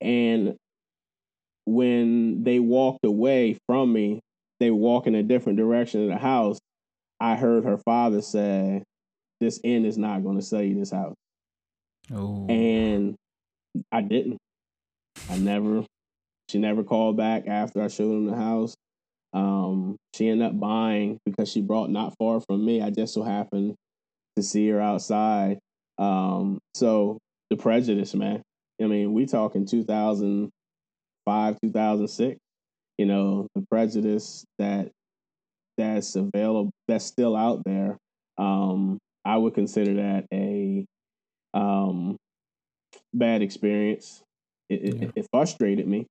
and 0.01 0.55
when 1.65 2.43
they 2.43 2.59
walked 2.59 3.05
away 3.05 3.57
from 3.67 3.93
me, 3.93 4.19
they 4.59 4.71
walk 4.71 5.07
in 5.07 5.15
a 5.15 5.23
different 5.23 5.57
direction 5.57 6.03
of 6.03 6.09
the 6.09 6.17
house. 6.17 6.57
I 7.19 7.35
heard 7.35 7.65
her 7.65 7.77
father 7.77 8.21
say, 8.21 8.83
"This 9.39 9.59
inn 9.63 9.85
is 9.85 9.97
not 9.97 10.23
going 10.23 10.37
to 10.37 10.41
sell 10.41 10.61
you 10.61 10.75
this 10.75 10.91
house." 10.91 11.15
Oh. 12.11 12.47
And 12.47 13.15
I 13.91 14.01
didn't. 14.01 14.37
I 15.29 15.37
never. 15.37 15.85
She 16.49 16.57
never 16.57 16.83
called 16.83 17.15
back 17.15 17.47
after 17.47 17.81
I 17.81 17.87
showed 17.89 18.09
them 18.09 18.25
the 18.25 18.35
house. 18.35 18.73
Um, 19.33 19.97
she 20.15 20.27
ended 20.27 20.47
up 20.47 20.59
buying 20.59 21.19
because 21.25 21.49
she 21.49 21.61
brought 21.61 21.91
not 21.91 22.15
far 22.17 22.41
from 22.41 22.65
me. 22.65 22.81
I 22.81 22.89
just 22.89 23.13
so 23.13 23.21
happened 23.21 23.75
to 24.35 24.41
see 24.41 24.67
her 24.69 24.81
outside. 24.81 25.59
Um, 25.99 26.59
so 26.73 27.19
the 27.49 27.57
prejudice, 27.57 28.15
man. 28.15 28.41
I 28.81 28.85
mean, 28.85 29.13
we 29.13 29.25
talking 29.25 29.65
2005, 29.65 31.57
2006. 31.61 32.37
You 32.97 33.05
know, 33.05 33.47
the 33.55 33.65
prejudice 33.69 34.43
that 34.57 34.89
that's 35.77 36.15
available, 36.15 36.71
that's 36.87 37.05
still 37.05 37.35
out 37.35 37.63
there. 37.65 37.97
Um, 38.37 38.97
I 39.23 39.37
would 39.37 39.53
consider 39.53 39.95
that 39.95 40.25
a 40.33 40.85
um, 41.53 42.17
bad 43.13 43.41
experience. 43.41 44.21
It, 44.69 44.81
yeah. 44.81 45.05
it, 45.05 45.11
it 45.15 45.27
frustrated 45.31 45.87
me 45.87 46.05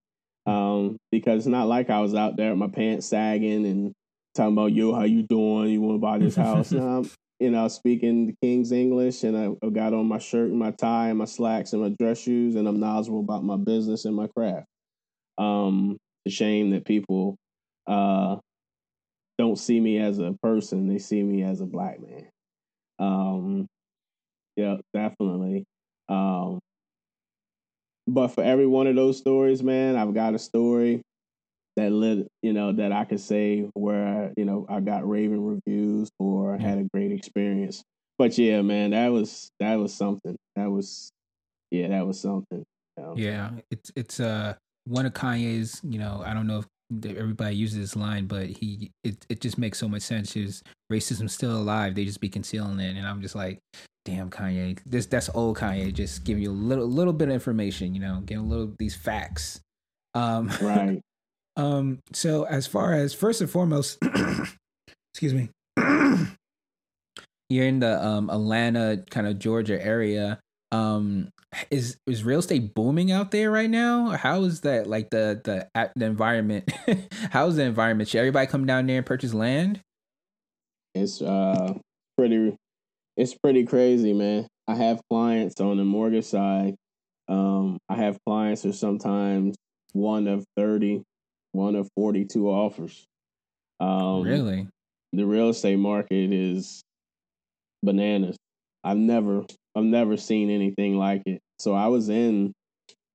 um, 0.47 0.97
because 1.13 1.39
it's 1.39 1.47
not 1.47 1.69
like 1.69 1.91
I 1.91 2.01
was 2.01 2.15
out 2.15 2.37
there 2.37 2.51
with 2.51 2.59
my 2.59 2.69
pants 2.69 3.07
sagging 3.07 3.67
and 3.67 3.93
talking 4.35 4.55
about 4.55 4.73
yo, 4.73 4.95
how 4.95 5.05
you 5.05 5.23
doing? 5.23 5.69
You 5.69 5.81
want 5.81 5.97
to 5.97 6.01
buy 6.01 6.19
this 6.19 6.37
house? 6.37 6.73
um, 6.75 7.11
you 7.39 7.51
know, 7.51 7.69
speaking 7.69 8.27
the 8.27 8.35
King's 8.43 8.73
English, 8.73 9.23
and 9.25 9.37
I, 9.37 9.67
I, 9.67 9.71
got 9.71 9.95
on 9.95 10.07
my 10.07 10.19
shirt 10.19 10.49
and 10.49 10.59
my 10.59 10.73
tie 10.73 11.11
and 11.11 11.19
my 11.19 11.25
slacks 11.25 11.73
and 11.73 11.83
my 11.83 11.91
dress 11.91 12.21
shoes, 12.21 12.57
and 12.57 12.67
I'm 12.67 12.81
knowledgeable 12.81 13.21
about 13.21 13.45
my 13.45 13.57
business 13.57 14.07
and 14.07 14.17
my 14.17 14.27
craft. 14.37 14.67
Um, 15.37 15.99
it's 16.25 16.35
a 16.35 16.37
shame 16.37 16.71
that 16.71 16.85
people 16.85 17.37
uh, 17.87 18.37
don't 19.39 19.59
see 19.59 19.79
me 19.79 19.99
as 19.99 20.19
a 20.19 20.35
person; 20.43 20.89
they 20.89 20.99
see 20.99 21.23
me 21.23 21.43
as 21.43 21.61
a 21.61 21.67
black 21.67 22.01
man. 22.01 22.29
Um, 22.99 23.67
yeah, 24.57 24.79
definitely. 24.93 25.65
Um, 26.09 26.59
but 28.09 28.29
for 28.29 28.43
every 28.43 28.67
one 28.67 28.87
of 28.87 28.97
those 28.97 29.19
stories, 29.19 29.63
man, 29.63 29.97
I've 29.97 30.15
got 30.15 30.35
a 30.35 30.39
story 30.39 31.03
that 31.77 31.93
lit, 31.93 32.27
you 32.43 32.53
know, 32.53 32.73
that 32.73 32.91
I 32.91 33.05
could 33.05 33.21
say 33.21 33.69
where, 33.75 34.33
you 34.37 34.45
know, 34.45 34.67
I 34.69 34.81
got 34.81 35.09
raving 35.09 35.45
reviews 35.45 36.11
or 36.19 36.57
had 36.57 36.79
a 36.79 36.89
great 36.93 37.13
experience. 37.13 37.85
But 38.17 38.37
yeah, 38.39 38.63
man, 38.63 38.91
that 38.91 39.09
was 39.09 39.51
that 39.61 39.77
was 39.77 39.95
something. 39.95 40.37
That 40.57 40.71
was 40.71 41.11
yeah, 41.71 41.89
that 41.89 42.07
was 42.07 42.19
something. 42.19 42.65
Yeah, 43.15 43.51
it's 43.71 43.93
it's 43.95 44.19
uh 44.19 44.55
one 44.87 45.07
of 45.07 45.13
Kanye's, 45.13 45.81
you 45.85 45.99
know, 45.99 46.23
I 46.25 46.35
don't 46.35 46.47
know 46.47 46.59
if 46.59 47.17
everybody 47.17 47.55
uses 47.55 47.79
this 47.79 47.97
line, 47.97 48.27
but 48.27 48.47
he 48.47 48.91
it 49.05 49.25
it 49.29 49.41
just 49.41 49.59
makes 49.59 49.79
so 49.79 49.87
much 49.87 50.03
sense. 50.03 50.35
Is 50.35 50.63
racism 50.91 51.31
still 51.31 51.57
alive? 51.57 51.95
They 51.95 52.05
just 52.05 52.21
be 52.21 52.29
concealing 52.29 52.81
it, 52.81 52.97
and 52.97 53.07
I'm 53.07 53.21
just 53.23 53.37
like, 53.37 53.61
damn 54.09 54.31
Kanye, 54.31 54.79
this 54.87 55.05
that's 55.07 55.29
old 55.35 55.59
Kanye, 55.59 55.93
just 55.93 56.25
giving 56.25 56.43
you 56.43 56.51
a 56.51 56.53
little 56.53 56.87
little 56.87 57.13
bit 57.13 57.29
of 57.29 57.35
information, 57.35 57.95
you 57.95 58.01
know, 58.01 58.23
getting 58.25 58.45
a 58.45 58.47
little 58.47 58.73
these 58.79 58.97
facts. 58.97 59.61
Um, 60.15 60.49
right. 60.63 61.01
um. 61.57 61.99
So 62.13 62.45
as 62.45 62.67
far 62.67 62.95
as 62.95 63.13
first 63.13 63.43
and 63.43 63.51
foremost, 63.51 63.99
excuse 65.13 65.35
me, 65.35 65.51
you're 67.51 67.67
in 67.67 67.81
the 67.81 68.03
um 68.03 68.31
Atlanta 68.31 69.05
kind 69.11 69.27
of 69.27 69.39
Georgia 69.39 69.85
area. 69.85 70.41
Um, 70.73 71.29
is 71.71 71.97
is 72.07 72.25
real 72.25 72.39
estate 72.41 72.75
booming 72.75 73.13
out 73.13 73.31
there 73.31 73.51
right 73.51 73.71
now? 73.71 74.11
How 74.11 74.43
is 74.45 74.63
that 74.63 74.87
like 74.87 75.11
the 75.11 75.41
the 75.45 75.91
the 75.97 76.07
environment? 76.07 76.71
How's 77.31 77.57
the 77.57 77.65
environment? 77.65 78.09
Should 78.09 78.19
everybody 78.19 78.47
come 78.47 78.65
down 78.65 78.87
there 78.87 78.99
and 78.99 79.07
purchase 79.07 79.35
land? 79.35 79.81
It's 80.95 81.21
uh 81.21 81.75
pretty 82.17 82.57
it's 83.19 83.35
pretty 83.35 83.65
crazy, 83.65 84.13
man. 84.13 84.47
I 84.69 84.77
have 84.77 85.01
clients 85.11 85.61
on 85.61 85.77
the 85.77 85.85
mortgage 85.85 86.25
side. 86.25 86.77
Um, 87.27 87.79
I 87.89 87.97
have 87.97 88.17
clients 88.25 88.63
who 88.63 88.73
sometimes 88.73 89.57
one 89.93 90.29
of 90.29 90.45
30, 90.57 91.03
one 91.51 91.75
of 91.75 91.89
42 91.97 92.49
offers. 92.49 93.05
Um, 93.81 94.23
really? 94.23 94.69
The 95.13 95.27
real 95.27 95.49
estate 95.49 95.79
market 95.79 96.33
is 96.33 96.81
bananas. 97.83 98.37
I've 98.85 98.97
never, 98.97 99.45
I've 99.75 99.85
never 99.85 100.17
seen 100.17 100.49
anything 100.49 100.97
like 100.97 101.23
it. 101.27 101.41
So 101.59 101.75
I 101.75 101.89
was 101.89 102.09
in 102.09 102.53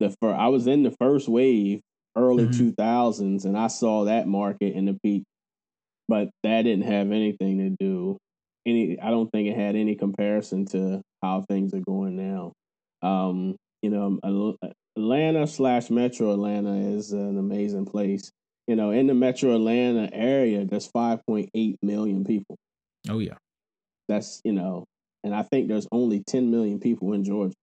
the, 0.02 0.13
fir- 0.22 0.34
I 0.34 0.48
was 0.48 0.68
in 0.68 0.84
the 0.84 0.94
first 1.00 1.30
wave, 1.30 1.80
early 2.18 2.48
mm-hmm. 2.48 2.82
2000s, 2.82 3.46
and 3.46 3.58
I 3.58 3.68
saw 3.68 4.04
that 4.04 4.28
market 4.28 4.74
in 4.74 4.86
the 4.86 4.98
peak, 5.02 5.24
but 6.10 6.30
that 6.44 6.63
didn't 6.63 6.92
have 6.92 7.12
anything 7.12 7.60
to 7.60 7.76
do 7.80 8.18
any 8.65 8.99
I 8.99 9.10
don't 9.10 9.30
think 9.32 9.49
it 9.49 9.58
had 9.58 9.76
any 9.76 9.95
comparison 9.95 10.65
to 10.67 11.02
how 11.21 11.41
things 11.41 11.73
are 11.73 11.80
going 11.80 12.15
now. 12.15 12.54
Um, 13.02 13.56
you 13.82 13.89
know, 13.89 14.56
Atlanta 14.95 15.47
slash 15.47 15.89
Metro 15.89 16.32
Atlanta 16.34 16.76
is 16.95 17.12
an 17.12 17.38
amazing 17.38 17.86
place. 17.86 18.32
You 18.67 18.76
know, 18.76 18.91
in 18.91 19.08
the 19.08 19.13
Metro 19.13 19.54
Atlanta 19.56 20.10
area, 20.13 20.65
there's 20.65 20.89
5.8 20.89 21.76
million 21.82 22.23
people. 22.23 22.56
Oh 23.10 23.19
yeah, 23.19 23.36
that's 24.08 24.41
you 24.45 24.54
know, 24.54 24.86
and 25.23 25.36
I 25.36 25.43
think 25.43 25.67
there's 25.67 25.88
only 25.91 26.23
10 26.26 26.49
million 26.49 26.80
people 26.80 27.13
in 27.13 27.23
Georgia. 27.23 27.56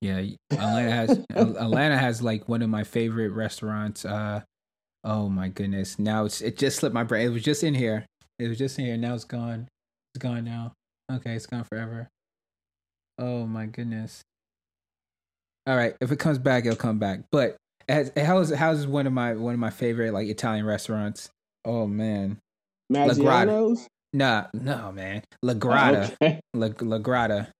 Yeah, 0.00 0.22
Atlanta 0.52 0.90
has 0.90 1.24
Atlanta 1.30 1.98
has 1.98 2.22
like 2.22 2.48
one 2.48 2.62
of 2.62 2.70
my 2.70 2.84
favorite 2.84 3.30
restaurants. 3.30 4.04
Uh, 4.04 4.42
oh 5.02 5.28
my 5.28 5.48
goodness, 5.48 5.98
now 5.98 6.24
it's 6.24 6.40
it 6.40 6.56
just 6.56 6.78
slipped 6.78 6.94
my 6.94 7.02
brain. 7.02 7.26
It 7.26 7.30
was 7.30 7.42
just 7.42 7.64
in 7.64 7.74
here. 7.74 8.06
It 8.38 8.46
was 8.46 8.58
just 8.58 8.78
in 8.78 8.84
here. 8.84 8.96
Now 8.96 9.14
it's 9.14 9.24
gone. 9.24 9.66
It's 10.18 10.24
gone 10.24 10.44
now. 10.44 10.72
Okay, 11.12 11.34
it's 11.34 11.46
gone 11.46 11.62
forever. 11.62 12.08
Oh 13.20 13.46
my 13.46 13.66
goodness. 13.66 14.20
All 15.64 15.76
right, 15.76 15.94
if 16.00 16.10
it 16.10 16.18
comes 16.18 16.38
back, 16.38 16.66
it'll 16.66 16.74
come 16.74 16.98
back. 16.98 17.20
But 17.30 17.56
as, 17.88 18.10
how's 18.16 18.52
how's 18.52 18.84
one 18.84 19.06
of 19.06 19.12
my 19.12 19.34
one 19.34 19.54
of 19.54 19.60
my 19.60 19.70
favorite 19.70 20.12
like 20.12 20.26
Italian 20.26 20.66
restaurants? 20.66 21.30
Oh 21.64 21.86
man, 21.86 22.38
Maggiano's. 22.92 23.86
Nah, 24.12 24.46
no 24.52 24.90
man, 24.90 25.22
La 25.40 25.54
Grotta. 25.54 26.10
Oh, 26.10 26.26
okay. 26.26 26.40
La, 26.52 26.70
La 26.80 26.98
Grotta. 26.98 27.52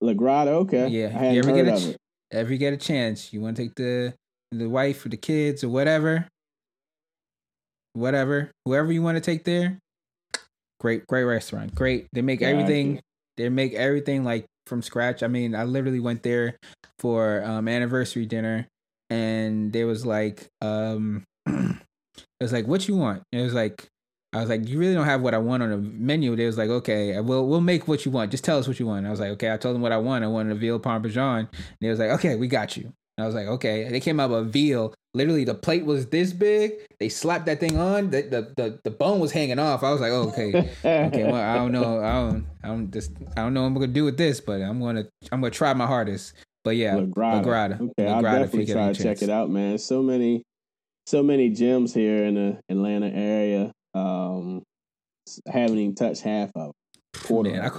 La 0.00 0.14
Grotta. 0.14 0.52
Okay. 0.62 0.88
Yeah. 0.88 1.30
you 1.30 1.40
ever 1.40 1.52
get 1.52 1.68
a 1.68 1.96
ever 2.32 2.56
get 2.56 2.72
a 2.72 2.78
chance? 2.78 3.34
You 3.34 3.42
want 3.42 3.58
to 3.58 3.64
take 3.64 3.74
the 3.74 4.14
the 4.50 4.66
wife 4.66 5.04
or 5.04 5.10
the 5.10 5.18
kids 5.18 5.62
or 5.62 5.68
whatever, 5.68 6.26
whatever, 7.92 8.50
whoever 8.64 8.90
you 8.90 9.02
want 9.02 9.16
to 9.16 9.20
take 9.20 9.44
there. 9.44 9.78
Great, 10.80 11.06
great 11.06 11.24
restaurant. 11.24 11.74
Great. 11.74 12.06
They 12.12 12.22
make 12.22 12.40
yeah, 12.40 12.48
everything. 12.48 13.00
They 13.36 13.48
make 13.48 13.74
everything 13.74 14.24
like 14.24 14.46
from 14.66 14.82
scratch. 14.82 15.22
I 15.22 15.28
mean, 15.28 15.54
I 15.54 15.64
literally 15.64 16.00
went 16.00 16.22
there 16.22 16.56
for 16.98 17.42
um 17.44 17.68
anniversary 17.68 18.26
dinner, 18.26 18.68
and 19.10 19.72
there 19.72 19.86
was 19.86 20.06
like 20.06 20.48
um, 20.60 21.24
it 21.46 21.76
was 22.40 22.52
like, 22.52 22.66
what 22.66 22.86
you 22.88 22.96
want? 22.96 23.22
it 23.32 23.42
was 23.42 23.54
like, 23.54 23.88
I 24.32 24.40
was 24.40 24.48
like, 24.48 24.68
you 24.68 24.78
really 24.78 24.94
don't 24.94 25.06
have 25.06 25.22
what 25.22 25.34
I 25.34 25.38
want 25.38 25.62
on 25.62 25.70
the 25.70 25.78
menu. 25.78 26.36
They 26.36 26.46
was 26.46 26.58
like, 26.58 26.68
okay, 26.68 27.18
we'll 27.20 27.46
we'll 27.46 27.60
make 27.60 27.88
what 27.88 28.04
you 28.04 28.10
want. 28.10 28.30
Just 28.30 28.44
tell 28.44 28.58
us 28.58 28.68
what 28.68 28.78
you 28.78 28.86
want. 28.86 29.06
I 29.06 29.10
was 29.10 29.20
like, 29.20 29.30
okay. 29.30 29.52
I 29.52 29.56
told 29.56 29.74
them 29.74 29.82
what 29.82 29.92
I 29.92 29.98
want. 29.98 30.22
I 30.24 30.28
wanted 30.28 30.52
a 30.52 30.58
veal 30.58 30.78
parmesan. 30.78 31.48
And 31.52 31.76
they 31.80 31.88
was 31.88 31.98
like, 31.98 32.10
okay, 32.10 32.36
we 32.36 32.46
got 32.46 32.76
you. 32.76 32.92
And 33.18 33.24
I 33.24 33.26
was 33.26 33.34
like, 33.34 33.48
okay. 33.48 33.90
They 33.90 34.00
came 34.00 34.20
out 34.20 34.30
with 34.30 34.50
veal 34.52 34.94
Literally, 35.14 35.44
the 35.44 35.54
plate 35.54 35.86
was 35.86 36.06
this 36.06 36.34
big. 36.34 36.74
They 37.00 37.08
slapped 37.08 37.46
that 37.46 37.60
thing 37.60 37.78
on. 37.78 38.10
The 38.10 38.22
the 38.22 38.52
the, 38.56 38.80
the 38.84 38.90
bone 38.90 39.20
was 39.20 39.32
hanging 39.32 39.58
off. 39.58 39.82
I 39.82 39.90
was 39.90 40.00
like, 40.00 40.12
oh, 40.12 40.28
okay, 40.28 40.70
okay. 40.84 41.24
Well, 41.24 41.34
I 41.34 41.56
don't 41.56 41.72
know. 41.72 41.98
I 41.98 42.12
don't. 42.12 42.46
I 42.62 42.68
don't 42.68 42.92
just. 42.92 43.12
I 43.36 43.40
don't 43.40 43.54
know 43.54 43.62
what 43.62 43.68
I'm 43.68 43.74
gonna 43.74 43.86
do 43.88 44.04
with 44.04 44.18
this, 44.18 44.40
but 44.40 44.60
I'm 44.60 44.80
gonna. 44.80 45.06
I'm 45.32 45.40
gonna 45.40 45.50
try 45.50 45.72
my 45.72 45.86
hardest. 45.86 46.34
But 46.62 46.76
yeah, 46.76 46.96
La 46.96 47.02
Grotta. 47.42 47.80
Okay, 47.80 48.06
La 48.06 48.20
Grotta, 48.20 48.28
I'll 48.28 48.44
definitely 48.44 48.72
try 48.72 48.92
to 48.92 49.02
check 49.02 49.22
it 49.22 49.30
out, 49.30 49.48
man. 49.48 49.78
So 49.78 50.02
many, 50.02 50.42
so 51.06 51.22
many 51.22 51.50
gyms 51.50 51.94
here 51.94 52.24
in 52.24 52.34
the 52.34 52.60
Atlanta 52.68 53.08
area. 53.08 53.72
Um, 53.94 54.62
haven't 55.50 55.78
even 55.78 55.94
touched 55.94 56.20
half 56.20 56.50
of. 56.54 56.72
Quarter. 57.16 57.50
Man, 57.50 57.70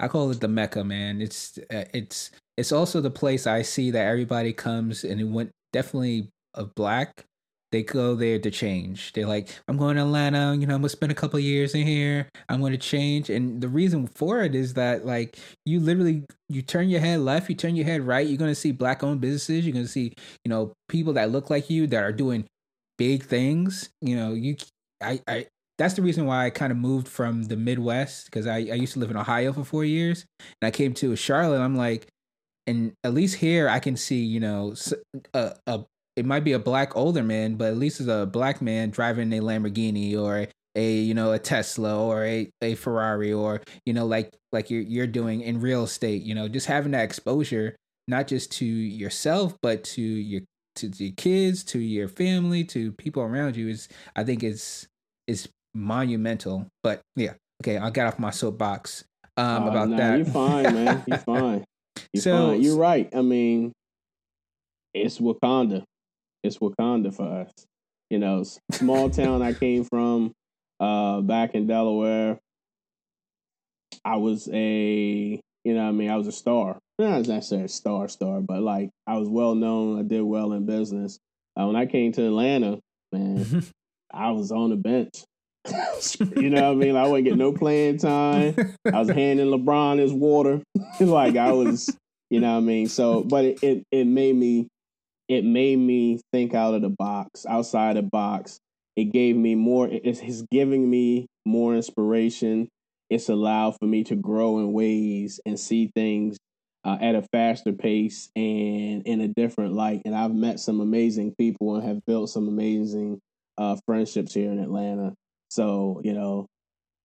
I, 0.00 0.04
I 0.04 0.08
call 0.08 0.30
it 0.32 0.40
the 0.40 0.48
mecca, 0.48 0.82
man. 0.82 1.22
It's 1.22 1.58
uh, 1.58 1.84
it's 1.94 2.32
it's 2.56 2.72
also 2.72 3.00
the 3.00 3.10
place 3.10 3.46
I 3.46 3.62
see 3.62 3.90
that 3.90 4.06
everybody 4.06 4.52
comes 4.52 5.04
and 5.04 5.20
it 5.20 5.24
went 5.24 5.50
definitely 5.72 6.28
of 6.54 6.74
black, 6.74 7.24
they 7.72 7.82
go 7.82 8.14
there 8.14 8.38
to 8.38 8.50
change. 8.50 9.14
They're 9.14 9.26
like, 9.26 9.48
I'm 9.66 9.78
going 9.78 9.96
to 9.96 10.02
Atlanta, 10.02 10.54
you 10.54 10.66
know, 10.66 10.74
I'm 10.74 10.82
gonna 10.82 10.90
spend 10.90 11.10
a 11.10 11.14
couple 11.14 11.40
years 11.40 11.74
in 11.74 11.86
here. 11.86 12.28
I'm 12.48 12.60
gonna 12.60 12.76
change. 12.76 13.30
And 13.30 13.62
the 13.62 13.68
reason 13.68 14.06
for 14.06 14.42
it 14.42 14.54
is 14.54 14.74
that 14.74 15.06
like 15.06 15.38
you 15.64 15.80
literally 15.80 16.24
you 16.50 16.60
turn 16.60 16.90
your 16.90 17.00
head 17.00 17.20
left, 17.20 17.48
you 17.48 17.56
turn 17.56 17.74
your 17.74 17.86
head 17.86 18.02
right, 18.02 18.26
you're 18.26 18.36
gonna 18.36 18.54
see 18.54 18.72
black 18.72 19.02
owned 19.02 19.22
businesses, 19.22 19.64
you're 19.64 19.72
gonna 19.72 19.86
see, 19.86 20.12
you 20.44 20.50
know, 20.50 20.74
people 20.88 21.14
that 21.14 21.30
look 21.30 21.48
like 21.48 21.70
you 21.70 21.86
that 21.86 22.04
are 22.04 22.12
doing 22.12 22.44
big 22.98 23.24
things, 23.24 23.88
you 24.02 24.14
know, 24.14 24.34
you 24.34 24.56
I 25.02 25.20
I 25.26 25.46
that's 25.78 25.94
the 25.94 26.02
reason 26.02 26.26
why 26.26 26.44
I 26.44 26.50
kind 26.50 26.70
of 26.70 26.76
moved 26.76 27.08
from 27.08 27.44
the 27.44 27.56
Midwest 27.56 28.26
because 28.26 28.46
I, 28.46 28.56
I 28.56 28.74
used 28.74 28.92
to 28.92 28.98
live 28.98 29.10
in 29.10 29.16
Ohio 29.16 29.52
for 29.52 29.64
four 29.64 29.84
years 29.84 30.26
and 30.60 30.68
I 30.68 30.70
came 30.70 30.92
to 30.94 31.16
Charlotte. 31.16 31.60
I'm 31.60 31.76
like, 31.76 32.06
and 32.66 32.92
at 33.04 33.14
least 33.14 33.36
here 33.36 33.68
I 33.68 33.78
can 33.78 33.96
see, 33.96 34.22
you 34.22 34.40
know, 34.40 34.74
a, 35.34 35.54
a 35.66 35.84
it 36.16 36.26
might 36.26 36.44
be 36.44 36.52
a 36.52 36.58
black 36.58 36.94
older 36.96 37.22
man, 37.22 37.54
but 37.54 37.68
at 37.68 37.78
least 37.78 38.00
it's 38.00 38.08
a 38.08 38.26
black 38.26 38.60
man 38.60 38.90
driving 38.90 39.32
a 39.32 39.40
Lamborghini 39.40 40.16
or 40.16 40.46
a 40.74 40.92
you 40.92 41.14
know 41.14 41.32
a 41.32 41.38
Tesla 41.38 41.98
or 41.98 42.24
a, 42.24 42.50
a 42.62 42.74
Ferrari 42.74 43.32
or 43.32 43.60
you 43.84 43.92
know 43.92 44.06
like 44.06 44.34
like 44.52 44.70
you're 44.70 44.82
you're 44.82 45.06
doing 45.06 45.40
in 45.40 45.60
real 45.60 45.84
estate. 45.84 46.22
You 46.22 46.34
know, 46.34 46.48
just 46.48 46.66
having 46.66 46.92
that 46.92 47.04
exposure 47.04 47.76
not 48.08 48.26
just 48.26 48.50
to 48.50 48.64
yourself 48.64 49.56
but 49.62 49.84
to 49.84 50.02
your 50.02 50.42
to 50.76 50.88
your 50.88 51.12
kids, 51.16 51.64
to 51.64 51.78
your 51.78 52.08
family, 52.08 52.64
to 52.64 52.92
people 52.92 53.22
around 53.22 53.56
you 53.56 53.68
is 53.68 53.88
I 54.16 54.24
think 54.24 54.42
is 54.42 54.86
is 55.26 55.48
monumental. 55.74 56.66
But 56.82 57.00
yeah, 57.16 57.34
okay, 57.62 57.78
I 57.78 57.90
got 57.90 58.06
off 58.06 58.18
my 58.18 58.30
soapbox 58.30 59.04
um, 59.36 59.64
uh, 59.64 59.70
about 59.70 59.88
nah, 59.90 59.96
that. 59.96 60.16
You're 60.18 60.26
fine, 60.26 60.74
man. 60.74 61.04
You're 61.06 61.18
fine. 61.18 61.64
You're 62.12 62.22
so 62.22 62.50
fine. 62.50 62.62
you're 62.62 62.76
right. 62.78 63.08
I 63.14 63.22
mean, 63.22 63.72
it's 64.94 65.18
Wakanda. 65.18 65.84
It's 66.42 66.58
Wakanda 66.58 67.14
for 67.14 67.42
us. 67.42 67.52
You 68.10 68.18
know, 68.18 68.44
small 68.72 69.08
town 69.10 69.42
I 69.42 69.52
came 69.54 69.84
from, 69.84 70.32
uh, 70.80 71.20
back 71.22 71.54
in 71.54 71.66
Delaware. 71.66 72.38
I 74.04 74.16
was 74.16 74.48
a, 74.52 75.40
you 75.64 75.74
know, 75.74 75.88
I 75.88 75.92
mean, 75.92 76.10
I 76.10 76.16
was 76.16 76.26
a 76.26 76.32
star. 76.32 76.78
Not 76.98 77.26
necessarily 77.26 77.66
a 77.66 77.68
star, 77.68 78.08
star, 78.08 78.40
but 78.40 78.62
like 78.62 78.90
I 79.06 79.16
was 79.16 79.28
well 79.28 79.54
known. 79.54 79.98
I 79.98 80.02
did 80.02 80.22
well 80.22 80.52
in 80.52 80.66
business. 80.66 81.18
Uh, 81.58 81.66
when 81.66 81.76
I 81.76 81.86
came 81.86 82.12
to 82.12 82.26
Atlanta, 82.26 82.78
man, 83.12 83.64
I 84.12 84.30
was 84.32 84.52
on 84.52 84.70
the 84.70 84.76
bench. 84.76 85.24
You 86.36 86.50
know 86.50 86.62
what 86.62 86.72
I 86.72 86.74
mean? 86.74 86.96
I 86.96 87.06
wouldn't 87.06 87.24
get 87.24 87.36
no 87.36 87.52
playing 87.52 87.98
time. 87.98 88.54
I 88.92 88.98
was 88.98 89.08
handing 89.08 89.46
LeBron 89.46 89.98
his 89.98 90.12
water. 90.12 90.62
like 91.00 91.36
I 91.36 91.52
was, 91.52 91.94
you 92.30 92.40
know 92.40 92.52
what 92.52 92.58
I 92.58 92.60
mean? 92.60 92.88
So, 92.88 93.22
but 93.22 93.44
it, 93.44 93.62
it, 93.62 93.84
it 93.90 94.04
made 94.06 94.34
me, 94.34 94.68
it 95.28 95.44
made 95.44 95.76
me 95.76 96.20
think 96.32 96.54
out 96.54 96.74
of 96.74 96.82
the 96.82 96.88
box, 96.88 97.46
outside 97.46 97.96
the 97.96 98.02
box. 98.02 98.58
It 98.96 99.04
gave 99.04 99.36
me 99.36 99.54
more, 99.54 99.88
it's, 99.90 100.20
it's 100.20 100.42
giving 100.50 100.88
me 100.88 101.26
more 101.46 101.74
inspiration. 101.74 102.68
It's 103.08 103.28
allowed 103.28 103.76
for 103.78 103.86
me 103.86 104.04
to 104.04 104.16
grow 104.16 104.58
in 104.58 104.72
ways 104.72 105.40
and 105.46 105.58
see 105.58 105.90
things 105.94 106.38
uh, 106.84 106.98
at 107.00 107.14
a 107.14 107.22
faster 107.32 107.72
pace 107.72 108.30
and 108.34 109.06
in 109.06 109.20
a 109.20 109.28
different 109.28 109.74
light. 109.74 110.02
And 110.04 110.14
I've 110.14 110.34
met 110.34 110.60
some 110.60 110.80
amazing 110.80 111.34
people 111.38 111.76
and 111.76 111.84
have 111.84 112.04
built 112.04 112.30
some 112.30 112.48
amazing 112.48 113.20
uh, 113.58 113.76
friendships 113.86 114.34
here 114.34 114.50
in 114.50 114.58
Atlanta. 114.58 115.14
So 115.52 116.00
you 116.02 116.14
know, 116.14 116.46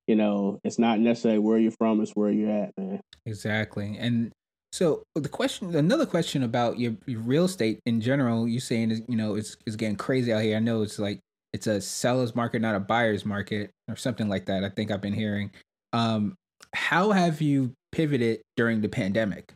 you 0.08 0.16
know, 0.16 0.60
it's 0.64 0.80
not 0.80 1.00
necessarily 1.00 1.40
where 1.40 1.58
you're 1.58 1.74
from; 1.74 2.00
it's 2.02 2.14
where 2.14 2.32
you're 2.32 2.50
at, 2.50 2.72
man. 2.78 3.02
Exactly, 3.26 3.98
and 4.00 4.32
so 4.72 5.04
the 5.16 5.28
question, 5.28 5.76
another 5.76 6.06
question 6.06 6.44
about 6.44 6.80
your, 6.80 6.96
your 7.06 7.20
real 7.22 7.46
estate 7.46 7.80
in 7.86 8.00
general, 8.00 8.48
you 8.48 8.60
saying 8.60 8.92
is, 8.92 9.02
you 9.10 9.18
know, 9.18 9.36
it's 9.36 9.58
it's 9.66 9.76
getting 9.76 9.98
crazy 9.98 10.32
out 10.32 10.44
here. 10.44 10.56
I 10.56 10.60
know 10.60 10.82
it's 10.82 10.98
like 10.98 11.20
it's 11.52 11.68
a 11.68 11.82
seller's 11.82 12.36
market, 12.36 12.62
not 12.62 12.76
a 12.76 12.80
buyer's 12.80 13.26
market, 13.26 13.72
or 13.90 13.98
something 13.98 14.30
like 14.30 14.46
that. 14.46 14.64
I 14.64 14.70
think 14.70 14.92
I've 14.92 15.02
been 15.02 15.14
hearing. 15.14 15.52
Um, 15.92 16.36
how 16.74 17.12
have 17.12 17.42
you 17.42 17.74
pivoted 17.92 18.42
during 18.56 18.80
the 18.80 18.90
pandemic? 18.90 19.52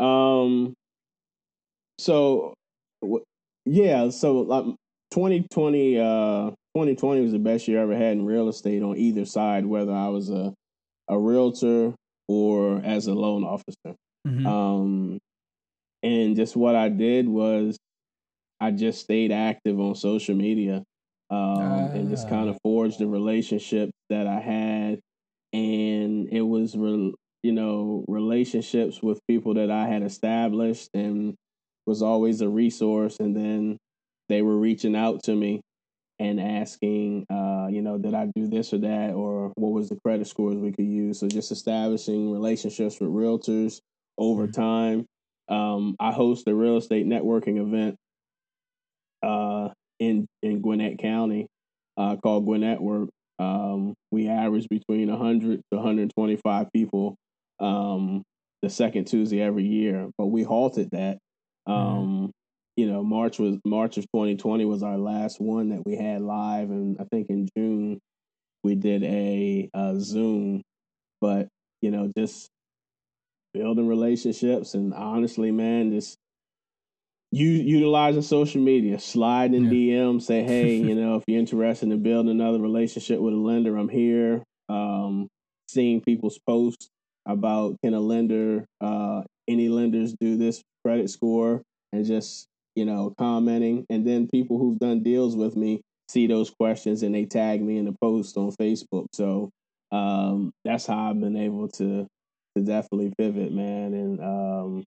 Um, 0.00 0.74
so 1.98 2.54
yeah, 3.64 4.10
so 4.10 4.40
like 4.40 4.64
2020, 5.14 6.00
uh, 6.00 6.50
2020 6.74 7.20
was 7.20 7.30
the 7.30 7.38
best 7.38 7.68
year 7.68 7.78
I 7.78 7.82
ever 7.84 7.96
had 7.96 8.12
in 8.12 8.26
real 8.26 8.48
estate 8.48 8.82
on 8.82 8.96
either 8.96 9.24
side, 9.24 9.64
whether 9.64 9.92
I 9.92 10.08
was 10.08 10.28
a 10.28 10.52
a 11.08 11.16
realtor 11.16 11.94
or 12.26 12.80
as 12.84 13.06
a 13.06 13.14
loan 13.14 13.44
officer. 13.44 13.94
Mm-hmm. 14.26 14.46
Um, 14.46 15.18
and 16.02 16.34
just 16.34 16.56
what 16.56 16.74
I 16.74 16.88
did 16.88 17.28
was 17.28 17.78
I 18.60 18.72
just 18.72 19.02
stayed 19.02 19.30
active 19.30 19.78
on 19.78 19.94
social 19.94 20.34
media 20.34 20.82
um, 21.30 21.60
and 21.60 22.10
just 22.10 22.28
kind 22.28 22.48
of 22.48 22.56
ah. 22.56 22.58
forged 22.64 22.98
the 22.98 23.06
relationship 23.06 23.90
that 24.10 24.26
I 24.26 24.40
had. 24.40 25.00
And 25.52 26.28
it 26.32 26.40
was, 26.40 26.76
re- 26.76 27.14
you 27.42 27.52
know, 27.52 28.04
relationships 28.08 29.00
with 29.00 29.20
people 29.28 29.54
that 29.54 29.70
I 29.70 29.86
had 29.86 30.02
established 30.02 30.88
and 30.92 31.34
was 31.86 32.02
always 32.02 32.40
a 32.40 32.48
resource. 32.48 33.20
And 33.20 33.36
then 33.36 33.78
they 34.28 34.42
were 34.42 34.56
reaching 34.56 34.96
out 34.96 35.22
to 35.24 35.34
me 35.34 35.60
and 36.18 36.40
asking, 36.40 37.26
uh, 37.30 37.66
you 37.70 37.82
know, 37.82 37.98
did 37.98 38.14
I 38.14 38.26
do 38.34 38.46
this 38.46 38.72
or 38.72 38.78
that, 38.78 39.12
or 39.14 39.52
what 39.56 39.72
was 39.72 39.88
the 39.88 39.98
credit 40.04 40.26
scores 40.26 40.56
we 40.56 40.72
could 40.72 40.86
use? 40.86 41.20
So 41.20 41.28
just 41.28 41.50
establishing 41.50 42.30
relationships 42.30 43.00
with 43.00 43.10
realtors 43.10 43.80
over 44.16 44.46
mm-hmm. 44.46 44.60
time. 44.60 45.06
Um, 45.48 45.96
I 46.00 46.12
host 46.12 46.48
a 46.48 46.54
real 46.54 46.76
estate 46.76 47.06
networking 47.06 47.60
event 47.60 47.96
uh, 49.22 49.70
in 49.98 50.26
in 50.42 50.60
Gwinnett 50.60 50.98
County 50.98 51.46
uh, 51.96 52.16
called 52.16 52.46
Gwinnett 52.46 52.80
Work. 52.80 53.10
Um, 53.38 53.94
we 54.10 54.28
average 54.28 54.68
between 54.68 55.10
100 55.10 55.60
to 55.72 55.76
125 55.76 56.66
people 56.72 57.16
um, 57.60 58.22
the 58.62 58.70
second 58.70 59.06
Tuesday 59.06 59.40
every 59.40 59.64
year, 59.64 60.08
but 60.16 60.26
we 60.26 60.42
halted 60.42 60.90
that. 60.92 61.18
Mm-hmm. 61.68 61.72
Um, 61.72 62.30
you 62.76 62.86
know, 62.86 63.02
March 63.02 63.38
was 63.38 63.58
March 63.64 63.98
of 63.98 64.04
2020 64.14 64.64
was 64.64 64.82
our 64.82 64.98
last 64.98 65.40
one 65.40 65.70
that 65.70 65.82
we 65.86 65.96
had 65.96 66.22
live, 66.22 66.70
and 66.70 66.96
I 67.00 67.04
think 67.04 67.28
in 67.30 67.48
June 67.56 68.00
we 68.62 68.74
did 68.74 69.04
a, 69.04 69.70
a 69.74 70.00
Zoom. 70.00 70.62
But 71.20 71.48
you 71.80 71.90
know, 71.90 72.10
just 72.16 72.48
building 73.52 73.86
relationships, 73.86 74.74
and 74.74 74.92
honestly, 74.92 75.52
man, 75.52 75.92
just 75.92 76.16
you 77.30 77.48
utilizing 77.48 78.22
social 78.22 78.60
media, 78.60 78.98
slide 78.98 79.54
in 79.54 79.64
yeah. 79.64 79.98
DM, 79.98 80.20
say, 80.20 80.42
hey, 80.44 80.74
you 80.76 80.94
know, 80.94 81.16
if 81.16 81.24
you're 81.26 81.38
interested 81.38 81.90
in 81.90 82.02
building 82.02 82.30
another 82.30 82.60
relationship 82.60 83.20
with 83.20 83.34
a 83.34 83.36
lender, 83.36 83.76
I'm 83.76 83.88
here. 83.88 84.42
Um, 84.68 85.28
seeing 85.68 86.00
people's 86.00 86.38
posts 86.46 86.88
about 87.26 87.76
can 87.82 87.94
a 87.94 88.00
lender, 88.00 88.66
uh, 88.80 89.22
any 89.48 89.68
lenders 89.68 90.14
do 90.20 90.36
this 90.36 90.62
credit 90.84 91.10
score, 91.10 91.62
and 91.92 92.04
just 92.04 92.46
you 92.74 92.84
know, 92.84 93.14
commenting. 93.18 93.86
And 93.90 94.06
then 94.06 94.28
people 94.28 94.58
who've 94.58 94.78
done 94.78 95.02
deals 95.02 95.36
with 95.36 95.56
me 95.56 95.80
see 96.08 96.26
those 96.26 96.50
questions 96.50 97.02
and 97.02 97.14
they 97.14 97.24
tag 97.24 97.62
me 97.62 97.78
in 97.78 97.84
the 97.84 97.94
post 98.00 98.36
on 98.36 98.52
Facebook. 98.52 99.06
So 99.12 99.50
um, 99.92 100.52
that's 100.64 100.86
how 100.86 101.10
I've 101.10 101.20
been 101.20 101.36
able 101.36 101.68
to 101.68 102.06
to 102.56 102.62
definitely 102.62 103.12
pivot, 103.18 103.52
man. 103.52 103.94
And 103.94 104.20
um, 104.20 104.84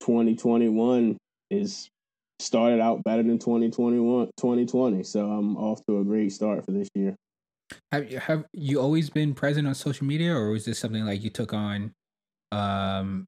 2021 0.00 1.16
is 1.50 1.88
started 2.40 2.80
out 2.80 3.02
better 3.04 3.22
than 3.22 3.38
2021 3.38 4.26
2020 4.36 5.02
so 5.04 5.30
i'm 5.30 5.56
off 5.56 5.80
to 5.86 6.00
a 6.00 6.04
great 6.04 6.32
start 6.32 6.64
for 6.64 6.72
this 6.72 6.88
year 6.94 7.14
have 7.92 8.10
you 8.10 8.18
have 8.18 8.44
you 8.52 8.80
always 8.80 9.08
been 9.08 9.32
present 9.32 9.66
on 9.68 9.74
social 9.74 10.04
media 10.04 10.34
or 10.34 10.50
was 10.50 10.64
this 10.64 10.78
something 10.78 11.04
like 11.04 11.22
you 11.22 11.30
took 11.30 11.52
on 11.52 11.92
um 12.50 13.24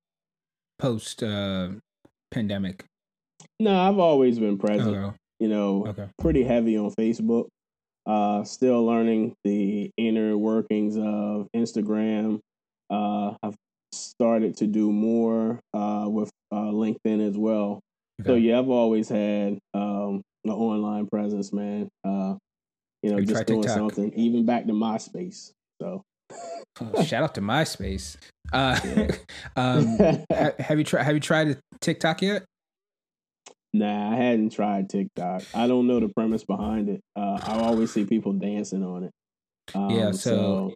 post 0.78 1.22
uh 1.22 1.68
pandemic 2.32 2.84
no, 3.60 3.78
I've 3.78 3.98
always 3.98 4.38
been 4.38 4.58
present. 4.58 4.96
Okay. 4.96 5.16
You 5.38 5.48
know, 5.48 5.86
okay. 5.88 6.08
pretty 6.18 6.44
heavy 6.44 6.78
on 6.78 6.90
Facebook. 6.92 7.48
Uh, 8.06 8.44
still 8.44 8.84
learning 8.84 9.34
the 9.44 9.90
inner 9.96 10.36
workings 10.36 10.96
of 10.96 11.48
Instagram. 11.54 12.38
Uh, 12.88 13.34
I've 13.42 13.56
started 13.92 14.56
to 14.58 14.66
do 14.66 14.92
more 14.92 15.60
uh, 15.74 16.06
with 16.08 16.30
uh, 16.52 16.70
LinkedIn 16.70 17.26
as 17.26 17.36
well. 17.36 17.80
Okay. 18.20 18.28
So 18.28 18.34
yeah, 18.34 18.58
I've 18.58 18.68
always 18.68 19.08
had 19.08 19.58
um, 19.74 20.22
an 20.44 20.50
online 20.50 21.06
presence, 21.08 21.52
man. 21.52 21.88
Uh, 22.04 22.36
you 23.02 23.12
know, 23.12 23.20
just 23.20 23.46
doing 23.46 23.62
TikTok? 23.62 23.76
something, 23.76 24.12
even 24.14 24.46
back 24.46 24.66
to 24.66 24.72
MySpace. 24.72 25.52
So. 25.80 26.02
oh, 26.80 27.04
shout 27.04 27.22
out 27.22 27.34
to 27.34 27.40
MySpace. 27.40 28.16
Uh, 28.52 28.78
um, 29.56 29.98
have 30.58 30.78
you 30.78 30.84
tried? 30.84 31.02
Have 31.04 31.14
you 31.14 31.20
tried 31.20 31.58
TikTok 31.80 32.22
yet? 32.22 32.44
Nah, 33.78 34.12
I 34.12 34.16
hadn't 34.16 34.50
tried 34.50 34.88
TikTok. 34.88 35.42
I 35.54 35.66
don't 35.66 35.86
know 35.86 36.00
the 36.00 36.08
premise 36.08 36.44
behind 36.44 36.88
it. 36.88 37.00
Uh, 37.14 37.38
I 37.42 37.58
always 37.58 37.92
see 37.92 38.04
people 38.04 38.32
dancing 38.32 38.82
on 38.82 39.04
it. 39.04 39.10
Um, 39.74 39.90
yeah, 39.90 40.12
so, 40.12 40.74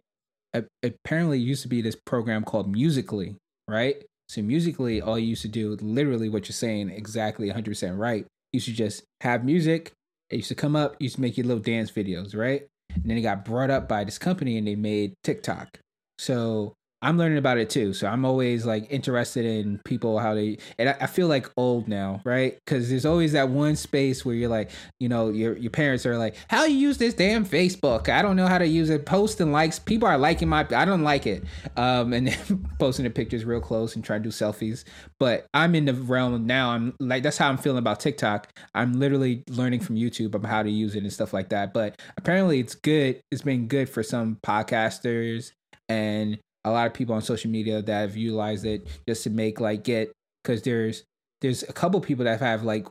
so 0.53 0.65
apparently 0.83 1.37
it 1.37 1.43
used 1.43 1.61
to 1.63 1.67
be 1.67 1.81
this 1.81 1.95
program 2.05 2.43
called 2.43 2.69
Musical.ly, 2.69 3.35
right? 3.67 4.03
So 4.29 4.41
Musical.ly, 4.41 4.99
all 4.99 5.17
you 5.17 5.27
used 5.27 5.41
to 5.41 5.47
do, 5.47 5.77
literally 5.81 6.29
what 6.29 6.47
you're 6.47 6.53
saying, 6.53 6.89
exactly 6.89 7.49
100% 7.49 7.97
right. 7.97 8.25
You 8.53 8.59
should 8.59 8.75
just 8.75 9.03
have 9.21 9.45
music. 9.45 9.93
It 10.29 10.37
used 10.37 10.49
to 10.49 10.55
come 10.55 10.75
up. 10.75 10.95
You 10.99 11.05
used 11.05 11.15
to 11.15 11.21
make 11.21 11.37
your 11.37 11.47
little 11.47 11.63
dance 11.63 11.91
videos, 11.91 12.35
right? 12.35 12.67
And 12.93 13.03
then 13.05 13.17
it 13.17 13.21
got 13.21 13.45
brought 13.45 13.69
up 13.69 13.87
by 13.87 14.03
this 14.03 14.17
company, 14.17 14.57
and 14.57 14.67
they 14.67 14.75
made 14.75 15.13
TikTok. 15.23 15.79
So 16.17 16.73
I'm 17.03 17.17
learning 17.17 17.39
about 17.39 17.57
it 17.57 17.69
too. 17.69 17.93
So 17.93 18.07
I'm 18.07 18.25
always 18.25 18.65
like 18.65 18.85
interested 18.91 19.43
in 19.43 19.79
people 19.85 20.19
how 20.19 20.35
they 20.35 20.57
and 20.77 20.89
I, 20.89 20.97
I 21.01 21.07
feel 21.07 21.27
like 21.27 21.49
old 21.57 21.87
now, 21.87 22.21
right? 22.23 22.57
Because 22.63 22.89
there's 22.89 23.05
always 23.05 23.31
that 23.31 23.49
one 23.49 23.75
space 23.75 24.23
where 24.23 24.35
you're 24.35 24.49
like, 24.49 24.69
you 24.99 25.09
know, 25.09 25.29
your 25.29 25.57
your 25.57 25.71
parents 25.71 26.05
are 26.05 26.17
like, 26.17 26.35
how 26.47 26.65
you 26.65 26.77
use 26.77 26.99
this 26.99 27.15
damn 27.15 27.45
Facebook? 27.45 28.07
I 28.07 28.21
don't 28.21 28.35
know 28.35 28.47
how 28.47 28.59
to 28.59 28.67
use 28.67 28.89
it. 28.91 29.05
Posting 29.05 29.51
likes, 29.51 29.79
people 29.79 30.07
are 30.07 30.17
liking 30.17 30.47
my. 30.47 30.65
I 30.71 30.85
don't 30.85 31.03
like 31.03 31.25
it. 31.25 31.43
Um, 31.75 32.13
and 32.13 32.27
then 32.27 32.69
posting 32.79 33.03
the 33.03 33.09
pictures 33.09 33.45
real 33.45 33.61
close 33.61 33.95
and 33.95 34.03
trying 34.03 34.21
to 34.21 34.29
do 34.29 34.33
selfies. 34.33 34.83
But 35.19 35.47
I'm 35.53 35.73
in 35.73 35.85
the 35.85 35.93
realm 35.93 36.45
now. 36.45 36.69
I'm 36.69 36.93
like 36.99 37.23
that's 37.23 37.37
how 37.37 37.49
I'm 37.49 37.57
feeling 37.57 37.79
about 37.79 37.99
TikTok. 37.99 38.47
I'm 38.75 38.93
literally 38.93 39.43
learning 39.49 39.79
from 39.79 39.95
YouTube 39.95 40.35
about 40.35 40.49
how 40.49 40.61
to 40.61 40.69
use 40.69 40.95
it 40.95 41.01
and 41.01 41.11
stuff 41.11 41.33
like 41.33 41.49
that. 41.49 41.73
But 41.73 41.99
apparently, 42.17 42.59
it's 42.59 42.75
good. 42.75 43.21
It's 43.31 43.41
been 43.41 43.67
good 43.67 43.89
for 43.89 44.03
some 44.03 44.37
podcasters 44.45 45.51
and 45.89 46.37
a 46.63 46.71
lot 46.71 46.87
of 46.87 46.93
people 46.93 47.15
on 47.15 47.21
social 47.21 47.49
media 47.49 47.81
that 47.81 48.01
have 48.01 48.15
utilized 48.15 48.65
it 48.65 48.87
just 49.07 49.23
to 49.23 49.29
make 49.29 49.59
like 49.59 49.83
get 49.83 50.11
because 50.43 50.61
there's 50.61 51.03
there's 51.41 51.63
a 51.63 51.73
couple 51.73 51.99
people 52.01 52.25
that 52.25 52.39
have 52.39 52.63
like 52.63 52.87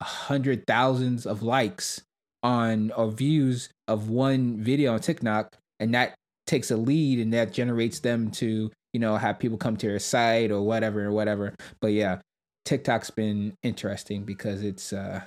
a 0.00 0.04
hundred 0.04 0.66
thousands 0.66 1.26
of 1.26 1.42
likes 1.42 2.02
on 2.42 2.90
or 2.92 3.10
views 3.10 3.68
of 3.88 4.08
one 4.08 4.62
video 4.62 4.94
on 4.94 5.00
TikTok, 5.00 5.56
and 5.80 5.94
that 5.94 6.14
takes 6.46 6.70
a 6.70 6.76
lead 6.76 7.18
and 7.18 7.32
that 7.32 7.52
generates 7.52 8.00
them 8.00 8.30
to 8.30 8.70
you 8.92 9.00
know 9.00 9.16
have 9.16 9.38
people 9.38 9.58
come 9.58 9.76
to 9.76 9.86
your 9.86 9.98
site 9.98 10.50
or 10.50 10.62
whatever 10.62 11.04
or 11.04 11.12
whatever. 11.12 11.54
But 11.80 11.92
yeah, 11.92 12.20
TikTok's 12.64 13.10
been 13.10 13.54
interesting 13.62 14.24
because 14.24 14.62
it's 14.62 14.92
uh 14.92 15.22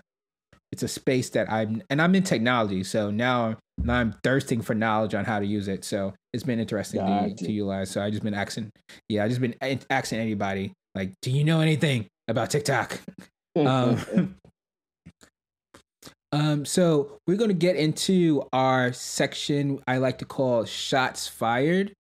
it's 0.72 0.84
a 0.84 0.88
space 0.88 1.30
that 1.32 1.52
I'm 1.52 1.82
and 1.90 2.02
I'm 2.02 2.16
in 2.16 2.24
technology, 2.24 2.84
so 2.84 3.12
now 3.12 3.58
now 3.78 3.96
I'm 3.96 4.14
thirsting 4.24 4.62
for 4.62 4.74
knowledge 4.74 5.14
on 5.14 5.26
how 5.26 5.40
to 5.40 5.46
use 5.46 5.68
it. 5.68 5.84
So 5.84 6.14
it's 6.34 6.44
been 6.44 6.60
interesting 6.60 7.02
to, 7.02 7.34
to, 7.36 7.52
utilize. 7.52 7.90
So 7.90 8.02
I 8.02 8.10
just 8.10 8.24
been 8.24 8.34
asking, 8.34 8.72
yeah, 9.10 9.24
I 9.24 9.28
just 9.28 9.42
been 9.42 9.56
asking 9.90 10.20
anybody 10.20 10.72
like, 10.96 11.12
do 11.22 11.32
you 11.32 11.44
know 11.44 11.62
anything 11.62 12.08
about 12.28 12.52
TikTok? 12.52 13.00
um, 13.56 14.36
um, 16.32 16.66
so 16.66 17.18
we're 17.28 17.38
gonna 17.38 17.54
get 17.54 17.76
into 17.76 18.44
our 18.54 18.94
section 18.94 19.82
I 19.88 19.98
like 19.98 20.20
to 20.20 20.26
call 20.26 20.66
shots 20.66 21.28
fired. 21.28 21.94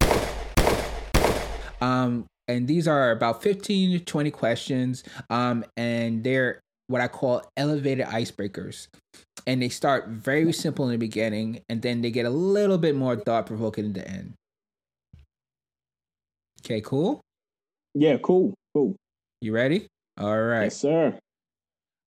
Um, 1.82 2.26
and 2.48 2.68
these 2.68 2.88
are 2.88 3.12
about 3.12 3.42
15 3.42 4.00
to 4.00 4.06
20 4.06 4.32
questions. 4.32 5.04
Um, 5.30 5.66
and 5.78 6.24
they're 6.24 6.62
what 6.92 7.02
I 7.02 7.08
call 7.08 7.42
elevated 7.58 8.06
icebreakers. 8.06 8.88
And 9.48 9.62
they 9.62 9.70
start 9.70 10.10
very 10.10 10.52
simple 10.54 10.86
in 10.86 10.92
the 10.92 10.98
beginning, 10.98 11.62
and 11.70 11.82
then 11.82 12.02
they 12.02 12.12
get 12.12 12.26
a 12.26 12.30
little 12.30 12.78
bit 12.78 12.96
more 12.96 13.16
thought 13.16 13.48
provoking 13.48 13.86
in 13.86 13.94
the 13.94 14.08
end. 14.08 14.34
Okay, 16.64 16.82
cool? 16.82 17.22
Yeah, 17.96 18.18
cool. 18.18 18.54
Cool. 18.74 18.96
You 19.42 19.54
ready? 19.54 19.88
All 20.20 20.40
right. 20.40 20.66
Yes, 20.66 20.78
sir. 20.78 21.18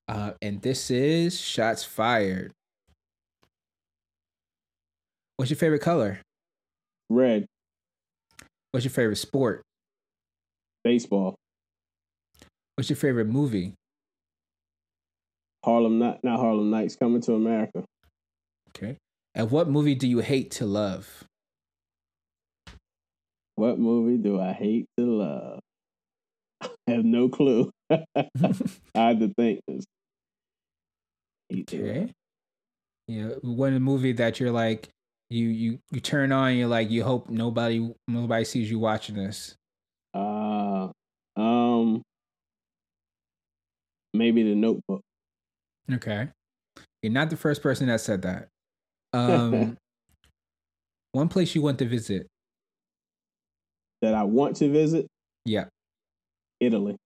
Uh, 0.07 0.31
and 0.41 0.61
this 0.61 0.89
is 0.91 1.39
Shots 1.39 1.83
Fired. 1.83 2.51
What's 5.35 5.49
your 5.49 5.57
favorite 5.57 5.81
color? 5.81 6.21
Red. 7.09 7.45
What's 8.71 8.85
your 8.85 8.91
favorite 8.91 9.17
sport? 9.17 9.61
Baseball. 10.83 11.35
What's 12.75 12.89
your 12.89 12.97
favorite 12.97 13.27
movie? 13.27 13.73
Harlem 15.65 15.97
not 15.97 16.23
not 16.23 16.39
Harlem 16.39 16.69
Nights 16.69 16.95
coming 16.95 17.21
to 17.21 17.33
America. 17.33 17.83
Okay. 18.69 18.97
And 19.33 19.49
what 19.49 19.67
movie 19.67 19.95
do 19.95 20.07
you 20.07 20.19
hate 20.19 20.51
to 20.51 20.65
love? 20.65 21.23
What 23.55 23.79
movie 23.79 24.21
do 24.21 24.39
I 24.39 24.53
hate 24.53 24.85
to 24.99 25.05
love? 25.05 25.59
I 26.61 26.91
have 26.91 27.03
no 27.03 27.29
clue. 27.29 27.71
I 27.89 28.05
had 28.93 29.19
to 29.21 29.33
think 29.35 29.61
this. 29.67 29.85
Okay. 31.51 32.13
Yeah, 33.07 33.29
one 33.41 33.81
movie 33.81 34.13
that 34.13 34.39
you're 34.39 34.51
like 34.51 34.89
you 35.29 35.47
you 35.47 35.79
you 35.91 35.99
turn 35.99 36.31
on, 36.31 36.55
you're 36.55 36.67
like 36.67 36.91
you 36.91 37.03
hope 37.03 37.29
nobody 37.29 37.91
nobody 38.07 38.45
sees 38.45 38.69
you 38.69 38.77
watching 38.79 39.15
this. 39.15 39.55
Uh 40.13 40.89
um 41.35 42.03
maybe 44.13 44.43
the 44.43 44.55
notebook. 44.55 45.01
Okay. 45.91 46.27
You're 47.01 47.13
not 47.13 47.29
the 47.29 47.37
first 47.37 47.61
person 47.61 47.87
that 47.87 48.01
said 48.01 48.23
that. 48.23 48.49
Um, 49.13 49.77
one 51.11 51.29
place 51.29 51.55
you 51.55 51.61
want 51.61 51.79
to 51.79 51.85
visit. 51.85 52.27
That 54.01 54.13
I 54.13 54.23
want 54.23 54.55
to 54.57 54.71
visit? 54.71 55.07
Yeah. 55.45 55.65
Italy. 56.59 56.97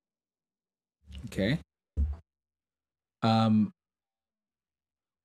Okay. 1.25 1.59
Um, 3.21 3.71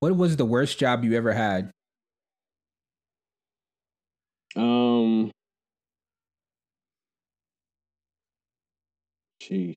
what 0.00 0.16
was 0.16 0.36
the 0.36 0.44
worst 0.44 0.78
job 0.78 1.04
you 1.04 1.16
ever 1.16 1.32
had? 1.32 1.70
Um, 4.56 5.30
gee. 9.40 9.74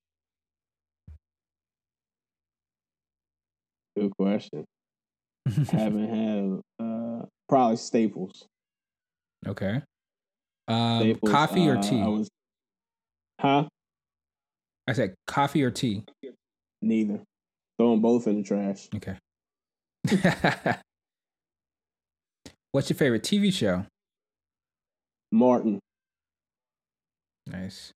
Good 3.97 4.15
question. 4.15 4.63
haven't 5.71 6.61
had 6.79 6.85
uh, 6.85 7.25
probably 7.49 7.77
Staples. 7.77 8.45
Okay. 9.47 9.81
Um, 10.67 10.99
Staples, 11.01 11.31
coffee 11.31 11.67
or 11.67 11.77
uh, 11.77 11.81
tea? 11.81 12.01
I 12.01 12.07
was, 12.07 12.29
huh? 13.41 13.63
I 14.87 14.93
said 14.93 15.15
coffee 15.25 15.63
or 15.63 15.71
tea. 15.71 16.03
Neither. 16.83 17.21
Throw 17.79 17.91
them 17.91 18.01
both 18.01 18.27
in 18.27 18.37
the 18.37 18.43
trash. 18.43 18.87
Okay. 18.95 19.17
What's 22.71 22.89
your 22.91 22.97
favorite 22.97 23.23
TV 23.23 23.51
show? 23.51 23.85
Martin. 25.31 25.79
Nice. 27.47 27.91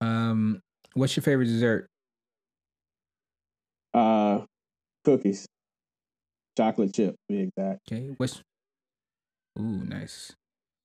Um, 0.00 0.60
what's 0.94 1.14
your 1.16 1.22
favorite 1.22 1.46
dessert? 1.46 1.86
Uh, 3.92 4.40
cookies, 5.04 5.46
chocolate 6.56 6.94
chip, 6.94 7.14
be 7.28 7.40
exact. 7.40 7.80
Okay, 7.90 8.14
what's 8.16 8.40
ooh 9.58 9.84
nice. 9.84 10.32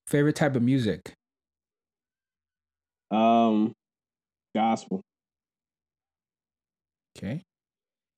Favorite 0.08 0.36
type 0.36 0.56
of 0.56 0.64
music? 0.64 1.14
Um, 3.12 3.74
gospel. 4.56 5.02
Okay. 7.18 7.44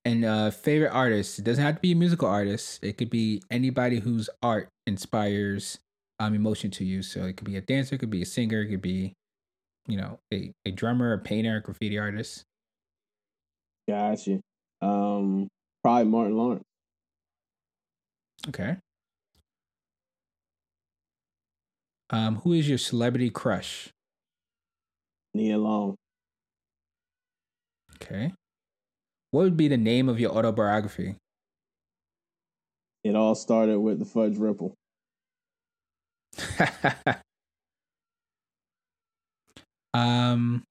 And 0.03 0.25
uh 0.25 0.51
favorite 0.51 0.91
artist. 0.91 1.39
It 1.39 1.45
doesn't 1.45 1.63
have 1.63 1.75
to 1.75 1.81
be 1.81 1.91
a 1.91 1.95
musical 1.95 2.27
artist. 2.27 2.83
It 2.83 2.97
could 2.97 3.09
be 3.09 3.41
anybody 3.51 3.99
whose 3.99 4.29
art 4.41 4.69
inspires 4.87 5.79
um 6.19 6.33
emotion 6.33 6.71
to 6.71 6.85
you. 6.85 7.01
So 7.01 7.25
it 7.25 7.37
could 7.37 7.45
be 7.45 7.55
a 7.57 7.61
dancer, 7.61 7.95
it 7.95 7.99
could 7.99 8.09
be 8.09 8.21
a 8.21 8.25
singer, 8.25 8.61
it 8.61 8.69
could 8.69 8.81
be, 8.81 9.13
you 9.87 9.97
know, 9.97 10.19
a, 10.33 10.51
a 10.65 10.71
drummer, 10.71 11.13
a 11.13 11.19
painter, 11.19 11.57
a 11.57 11.61
graffiti 11.61 11.97
artist. 11.99 12.43
Gotcha. 13.87 14.39
Um, 14.81 15.47
probably 15.83 16.05
Martin 16.05 16.37
Lawrence. 16.37 16.63
Okay. 18.47 18.77
Um, 22.09 22.37
who 22.37 22.53
is 22.53 22.67
your 22.67 22.77
celebrity 22.77 23.29
crush? 23.29 23.89
Nia 25.33 25.57
Long. 25.57 25.95
Okay. 27.95 28.33
What 29.31 29.43
would 29.43 29.57
be 29.57 29.69
the 29.69 29.77
name 29.77 30.09
of 30.09 30.19
your 30.19 30.31
autobiography? 30.31 31.15
It 33.03 33.15
all 33.15 33.33
started 33.35 33.79
with 33.79 33.99
the 33.99 34.05
fudge 34.05 34.37
ripple. 34.37 34.73
um 39.93 40.63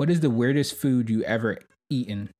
What 0.00 0.08
is 0.08 0.20
the 0.20 0.30
weirdest 0.30 0.76
food 0.76 1.10
you 1.10 1.22
ever 1.24 1.58
eaten? 1.90 2.30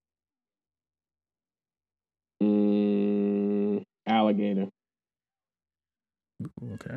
Mm, 2.42 3.82
alligator. 4.06 4.70
Okay. 6.72 6.96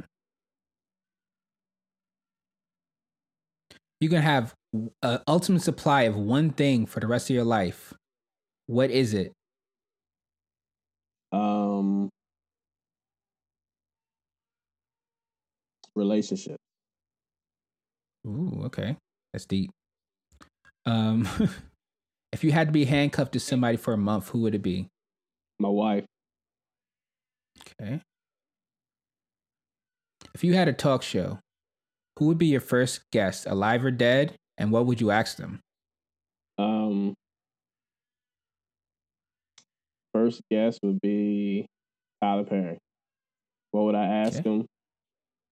You 4.00 4.08
can 4.08 4.22
have 4.22 4.54
an 4.72 5.20
ultimate 5.28 5.64
supply 5.64 6.04
of 6.04 6.16
one 6.16 6.52
thing 6.52 6.86
for 6.86 7.02
the 7.02 7.08
rest 7.08 7.30
of 7.30 7.36
your 7.36 7.44
life. 7.44 7.94
What 8.68 8.90
is 8.90 9.14
it? 9.14 9.34
Um, 11.34 12.08
relationship. 15.94 16.56
Ooh, 18.26 18.62
okay. 18.68 18.96
That's 19.34 19.46
deep. 19.46 19.70
Um, 20.86 21.28
if 22.32 22.44
you 22.44 22.52
had 22.52 22.68
to 22.68 22.72
be 22.72 22.86
handcuffed 22.86 23.34
to 23.34 23.40
somebody 23.40 23.78
for 23.78 23.94
a 23.94 23.98
month, 23.98 24.30
who 24.30 24.40
would 24.42 24.56
it 24.56 24.62
be? 24.62 24.88
My 25.60 25.70
wife. 25.70 26.06
Okay. 27.82 28.02
If 30.34 30.44
you 30.44 30.54
had 30.54 30.68
a 30.68 30.74
talk 30.74 31.04
show, 31.04 31.40
who 32.18 32.28
would 32.28 32.38
be 32.38 32.48
your 32.48 32.62
first 32.62 33.02
guest, 33.12 33.46
alive 33.46 33.84
or 33.86 33.92
dead, 33.92 34.36
and 34.58 34.72
what 34.72 34.86
would 34.86 35.00
you 35.00 35.12
ask 35.12 35.38
them? 35.38 35.60
Um, 36.58 37.14
first 40.14 40.42
guest 40.52 40.80
would 40.84 41.00
be 41.02 41.66
Tyler 42.22 42.44
Perry. 42.44 42.78
What 43.72 43.86
would 43.86 43.96
I 43.96 44.06
ask 44.06 44.40
okay. 44.40 44.50
him? 44.50 44.66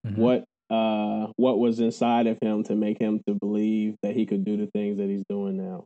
Mm-hmm. 0.06 0.22
What 0.22 0.44
uh 0.72 1.28
what 1.36 1.60
was 1.60 1.80
inside 1.80 2.28
of 2.28 2.38
him 2.42 2.64
to 2.64 2.76
make 2.76 3.00
him 3.00 3.22
to 3.28 3.36
believe 3.36 3.96
that 4.04 4.16
he 4.16 4.26
could 4.26 4.46
do 4.46 4.58
the 4.58 4.68
things 4.68 4.98
that 4.98 5.10
he's 5.10 5.24
doing 5.30 5.58
now? 5.58 5.86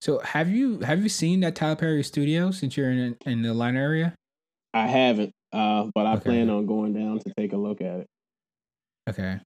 So 0.00 0.18
have 0.20 0.50
you 0.50 0.80
have 0.80 1.02
you 1.02 1.08
seen 1.08 1.40
that 1.40 1.54
Tyler 1.54 1.76
Perry 1.76 2.02
studio 2.02 2.50
since 2.50 2.76
you're 2.76 2.90
in 2.90 3.16
in 3.24 3.42
the 3.42 3.50
Atlanta 3.50 3.78
area? 3.78 4.14
I 4.74 4.86
haven't, 4.86 5.32
uh, 5.52 5.88
but 5.94 6.06
I 6.06 6.14
okay. 6.14 6.24
plan 6.24 6.50
on 6.50 6.66
going 6.66 6.94
down 6.94 7.20
to 7.20 7.32
take 7.38 7.52
a 7.52 7.56
look 7.56 7.80
at 7.80 8.00
it. 8.00 8.06
Okay. 9.08 9.38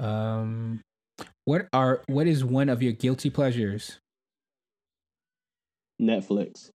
Um, 0.00 0.80
what 1.44 1.68
are 1.72 2.02
what 2.08 2.26
is 2.26 2.44
one 2.44 2.68
of 2.68 2.82
your 2.82 2.92
guilty 2.92 3.30
pleasures? 3.30 4.00
Netflix. 6.00 6.70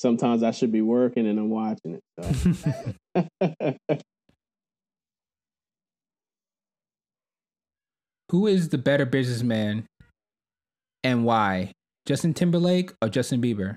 Sometimes 0.00 0.42
I 0.42 0.50
should 0.50 0.72
be 0.72 0.80
working 0.80 1.26
and 1.26 1.38
I'm 1.38 1.50
watching 1.50 2.00
it. 2.00 2.02
So. 3.52 3.76
Who 8.30 8.46
is 8.46 8.68
the 8.68 8.78
better 8.78 9.04
businessman 9.04 9.86
and 11.02 11.24
why? 11.24 11.72
Justin 12.06 12.32
Timberlake 12.32 12.92
or 13.02 13.08
Justin 13.08 13.42
Bieber? 13.42 13.76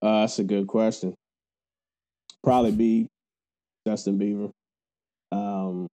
Uh, 0.00 0.20
that's 0.20 0.38
a 0.38 0.44
good 0.44 0.66
question. 0.66 1.14
Probably 2.42 2.72
be 2.72 3.08
Justin 3.86 4.18
Bieber. 4.18 4.50
Um, 5.32 5.88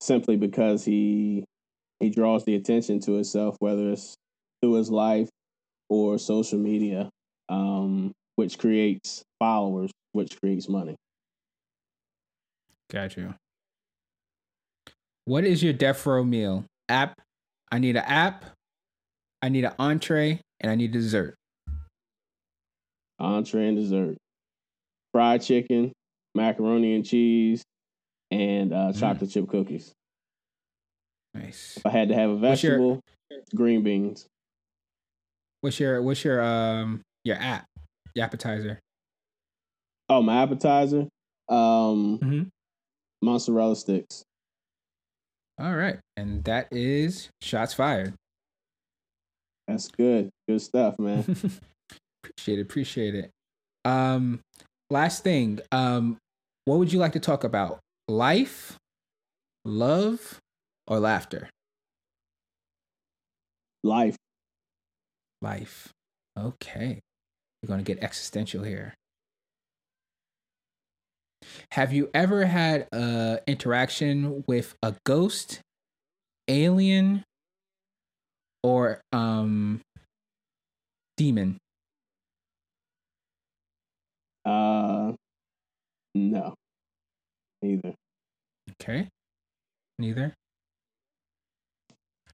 simply 0.00 0.36
because 0.36 0.84
he 0.84 1.44
he 2.00 2.10
draws 2.10 2.44
the 2.44 2.54
attention 2.54 2.98
to 3.00 3.12
himself, 3.12 3.56
whether 3.60 3.90
it's 3.90 4.14
through 4.62 4.74
his 4.74 4.90
life 4.90 5.28
or 5.88 6.18
social 6.18 6.58
media, 6.58 7.10
um, 7.48 8.12
which 8.36 8.58
creates 8.58 9.22
followers, 9.38 9.90
which 10.12 10.38
creates 10.40 10.68
money. 10.68 10.96
Got 12.90 13.16
you. 13.16 13.34
What 15.26 15.44
is 15.44 15.62
your 15.62 15.74
death 15.74 16.04
row 16.06 16.24
meal? 16.24 16.64
App. 16.88 17.20
I 17.70 17.78
need 17.78 17.96
an 17.96 18.04
app. 18.04 18.44
I 19.42 19.48
need 19.48 19.64
an 19.64 19.74
entree, 19.78 20.40
and 20.60 20.70
I 20.70 20.74
need 20.74 20.90
dessert. 20.90 21.34
Entree 23.18 23.68
and 23.68 23.76
dessert. 23.76 24.16
Fried 25.12 25.42
chicken, 25.42 25.92
macaroni 26.34 26.94
and 26.94 27.04
cheese, 27.04 27.62
and 28.30 28.72
uh, 28.72 28.92
mm. 28.92 28.98
chocolate 28.98 29.30
mm. 29.30 29.32
chip 29.32 29.48
cookies. 29.48 29.92
Nice. 31.34 31.76
If 31.76 31.86
I 31.86 31.90
had 31.90 32.08
to 32.08 32.14
have 32.14 32.30
a 32.30 32.36
vegetable, 32.36 33.00
your, 33.30 33.40
green 33.54 33.82
beans. 33.82 34.26
What's 35.60 35.78
your 35.78 36.02
what's 36.02 36.24
your 36.24 36.42
um 36.42 37.02
your 37.24 37.36
app? 37.36 37.66
Your 38.14 38.24
appetizer. 38.24 38.80
Oh, 40.08 40.22
my 40.22 40.42
appetizer? 40.42 41.06
Um 41.48 42.18
mm-hmm. 42.18 42.42
mozzarella 43.22 43.76
sticks. 43.76 44.24
All 45.60 45.76
right. 45.76 45.98
And 46.16 46.42
that 46.44 46.68
is 46.72 47.28
shots 47.42 47.74
fired. 47.74 48.14
That's 49.68 49.88
good. 49.88 50.30
Good 50.48 50.62
stuff, 50.62 50.98
man. 50.98 51.20
appreciate 52.24 52.58
it. 52.58 52.62
Appreciate 52.62 53.14
it. 53.14 53.30
Um 53.84 54.40
last 54.88 55.22
thing. 55.22 55.60
Um 55.70 56.16
what 56.64 56.78
would 56.78 56.92
you 56.92 56.98
like 56.98 57.12
to 57.12 57.20
talk 57.20 57.44
about? 57.44 57.80
Life, 58.10 58.76
love, 59.64 60.40
or 60.88 60.98
laughter? 60.98 61.48
Life. 63.84 64.16
Life. 65.40 65.92
Okay. 66.36 66.98
We're 67.62 67.68
going 67.68 67.78
to 67.78 67.84
get 67.84 68.02
existential 68.02 68.64
here. 68.64 68.94
Have 71.70 71.92
you 71.92 72.10
ever 72.12 72.46
had 72.46 72.88
a 72.92 73.38
interaction 73.46 74.42
with 74.48 74.74
a 74.82 74.96
ghost, 75.06 75.60
alien, 76.48 77.22
or 78.64 79.02
um 79.12 79.82
demon? 81.16 81.58
Uh 84.44 85.12
no. 86.16 86.54
Neither. 87.62 87.94
Okay. 88.80 89.08
Neither. 89.98 90.34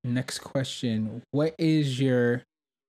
Next 0.04 0.38
question. 0.38 1.22
What 1.32 1.54
is 1.58 2.00
your 2.00 2.42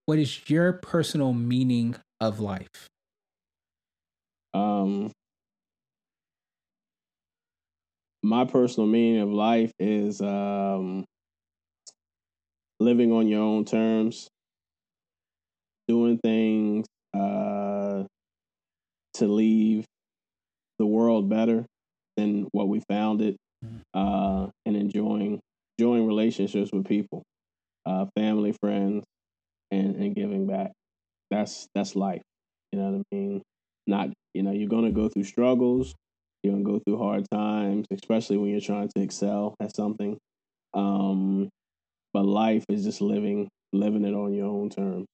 what 0.06 0.20
is 0.20 0.50
your 0.50 0.74
personal 0.74 1.34
meaning 1.34 1.96
of 2.22 2.40
life? 2.40 2.88
Um 4.54 5.12
my 8.24 8.46
personal 8.46 8.88
meaning 8.88 9.22
of 9.22 9.30
life 9.30 9.72
is 9.80 10.22
um 10.22 11.06
living 12.80 13.12
on 13.12 13.28
your 13.28 13.42
own 13.42 13.66
terms, 13.66 14.28
doing 15.88 16.20
things 16.24 16.86
uh 17.14 18.04
to 19.16 19.28
leave 19.28 19.86
the 20.80 20.86
world 20.86 21.30
better 21.30 21.66
than 22.18 22.48
what 22.52 22.68
we 22.68 22.82
found 22.90 23.22
it. 23.22 23.36
Uh, 23.94 24.48
and 24.66 24.76
enjoying 24.76 25.40
enjoying 25.78 26.08
relationships 26.08 26.72
with 26.72 26.86
people, 26.86 27.24
uh, 27.86 28.06
family, 28.16 28.54
friends, 28.62 29.04
and 29.72 29.96
and 29.96 30.16
giving 30.16 30.48
back. 30.48 30.72
That's 31.32 31.68
that's 31.76 31.96
life. 31.96 32.22
You 32.72 32.80
know 32.80 32.92
what 32.92 33.02
I 33.12 33.16
mean? 33.16 33.42
Not 33.86 34.10
you 34.34 34.44
know 34.44 34.52
you're 34.52 34.70
gonna 34.70 34.92
go 34.92 35.10
through 35.10 35.24
struggles. 35.24 35.94
You're 36.44 36.54
gonna 36.54 36.64
go 36.64 36.80
through 36.80 36.98
hard 36.98 37.26
times, 37.32 37.88
especially 37.92 38.38
when 38.38 38.52
you're 38.52 38.62
trying 38.62 38.90
to 38.96 39.02
excel 39.02 39.56
at 39.60 39.76
something. 39.76 40.18
Um, 40.74 41.50
but 42.14 42.26
life 42.26 42.64
is 42.70 42.84
just 42.84 43.02
living 43.02 43.48
living 43.74 44.06
it 44.06 44.14
on 44.14 44.34
your 44.34 44.48
own 44.48 44.70
terms. 44.70 45.06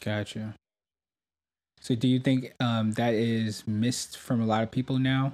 Gotcha. 0.00 0.54
So, 1.80 1.94
do 1.94 2.08
you 2.08 2.20
think 2.20 2.52
um, 2.60 2.92
that 2.92 3.14
is 3.14 3.66
missed 3.66 4.18
from 4.18 4.40
a 4.40 4.46
lot 4.46 4.62
of 4.62 4.70
people 4.70 4.98
now? 4.98 5.32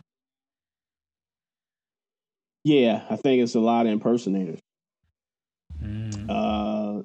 Yeah, 2.65 3.05
I 3.11 3.17
think 3.17 3.43
it's 3.43 3.55
a 3.55 3.61
lot 3.61 3.87
of 3.87 3.93
impersonators. 3.93 4.59
Mm. 5.83 6.27
Uh, 6.29 7.03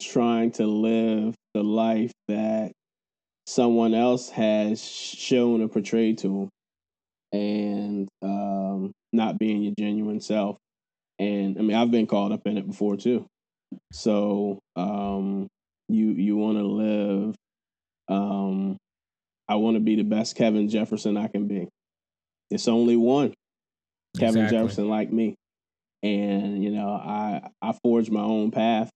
trying 0.00 0.50
to 0.52 0.66
live 0.66 1.34
the 1.52 1.62
life 1.62 2.12
that 2.28 2.72
someone 3.46 3.94
else 3.94 4.30
has 4.30 4.82
shown 4.82 5.62
or 5.62 5.68
portrayed 5.68 6.18
to 6.18 6.28
them, 6.28 6.48
and 7.38 8.08
um, 8.22 8.92
not 9.12 9.38
being 9.38 9.62
your 9.62 9.74
genuine 9.78 10.20
self. 10.20 10.56
And 11.18 11.58
I 11.58 11.62
mean, 11.62 11.76
I've 11.76 11.90
been 11.90 12.06
caught 12.06 12.32
up 12.32 12.46
in 12.46 12.56
it 12.56 12.66
before 12.66 12.96
too. 12.96 13.26
So 13.92 14.58
um, 14.74 15.48
you 15.88 16.10
you 16.12 16.36
want 16.36 16.58
to 16.58 16.64
live. 16.64 17.34
Um, 18.08 18.78
I 19.48 19.56
want 19.56 19.76
to 19.76 19.80
be 19.80 19.96
the 19.96 20.02
best 20.02 20.36
Kevin 20.36 20.68
Jefferson 20.68 21.16
I 21.18 21.28
can 21.28 21.46
be. 21.46 21.68
It's 22.50 22.68
only 22.68 22.96
one. 22.96 23.34
Kevin 24.18 24.44
exactly. 24.44 24.58
Jefferson 24.58 24.88
like 24.88 25.12
me. 25.12 25.34
And, 26.02 26.62
you 26.62 26.70
know, 26.70 26.90
I 26.90 27.48
I 27.60 27.72
forged 27.82 28.10
my 28.10 28.22
own 28.22 28.50
path 28.50 28.90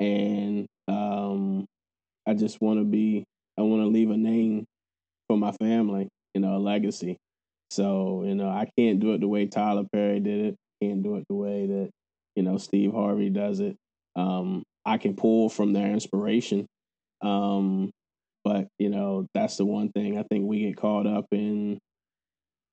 and 0.00 0.66
um 0.88 1.66
I 2.26 2.34
just 2.34 2.60
wanna 2.60 2.84
be 2.84 3.24
I 3.58 3.62
wanna 3.62 3.86
leave 3.86 4.10
a 4.10 4.16
name 4.16 4.64
for 5.28 5.36
my 5.36 5.52
family, 5.52 6.08
you 6.34 6.40
know, 6.40 6.56
a 6.56 6.58
legacy. 6.58 7.16
So, 7.70 8.24
you 8.24 8.34
know, 8.34 8.48
I 8.48 8.68
can't 8.78 8.98
do 9.00 9.12
it 9.12 9.20
the 9.20 9.28
way 9.28 9.46
Tyler 9.46 9.84
Perry 9.92 10.20
did 10.20 10.46
it. 10.46 10.56
Can't 10.82 11.02
do 11.02 11.16
it 11.16 11.24
the 11.28 11.34
way 11.34 11.66
that, 11.66 11.90
you 12.34 12.42
know, 12.42 12.56
Steve 12.56 12.92
Harvey 12.92 13.30
does 13.30 13.60
it. 13.60 13.76
Um, 14.16 14.62
I 14.86 14.96
can 14.96 15.14
pull 15.14 15.48
from 15.50 15.72
their 15.72 15.88
inspiration. 15.90 16.66
Um, 17.20 17.90
but, 18.44 18.68
you 18.78 18.88
know, 18.88 19.26
that's 19.34 19.56
the 19.58 19.66
one 19.66 19.90
thing 19.90 20.18
I 20.18 20.22
think 20.30 20.46
we 20.46 20.60
get 20.60 20.76
caught 20.76 21.06
up 21.06 21.26
in 21.32 21.78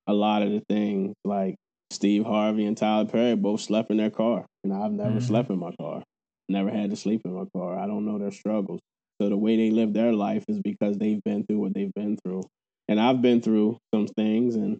a 0.08 0.14
lot 0.14 0.44
of 0.44 0.52
the 0.52 0.62
things 0.70 1.14
like 1.26 1.56
Steve 1.92 2.26
Harvey 2.26 2.66
and 2.66 2.78
Tyler 2.78 3.06
Perry 3.06 3.36
both 3.36 3.62
slept 3.62 3.92
in 3.92 3.98
their 3.98 4.10
car, 4.10 4.46
and 4.64 4.74
I've 4.74 4.92
never 4.92 5.12
mm-hmm. 5.12 5.20
slept 5.20 5.50
in 5.50 5.60
my 5.60 5.72
car. 5.80 6.04
Never 6.50 6.70
had 6.70 6.90
to 6.92 6.96
sleep 6.96 7.22
in 7.26 7.34
my 7.34 7.46
car. 7.56 7.80
I 7.80 7.88
don't 7.88 8.06
know 8.06 8.20
their 8.20 8.32
struggles. 8.32 8.80
So 9.22 9.30
the 9.30 9.38
way 9.38 9.56
they 9.56 9.72
live 9.72 9.94
their 9.94 10.14
life 10.14 10.44
is 10.48 10.60
because 10.60 10.98
they've 10.98 11.24
been 11.24 11.46
through 11.46 11.60
what 11.60 11.74
they've 11.74 11.94
been 11.96 12.18
through. 12.24 12.44
And 12.88 13.00
I've 13.00 13.22
been 13.22 13.42
through 13.42 13.78
some 13.94 14.08
things 14.08 14.56
and 14.56 14.78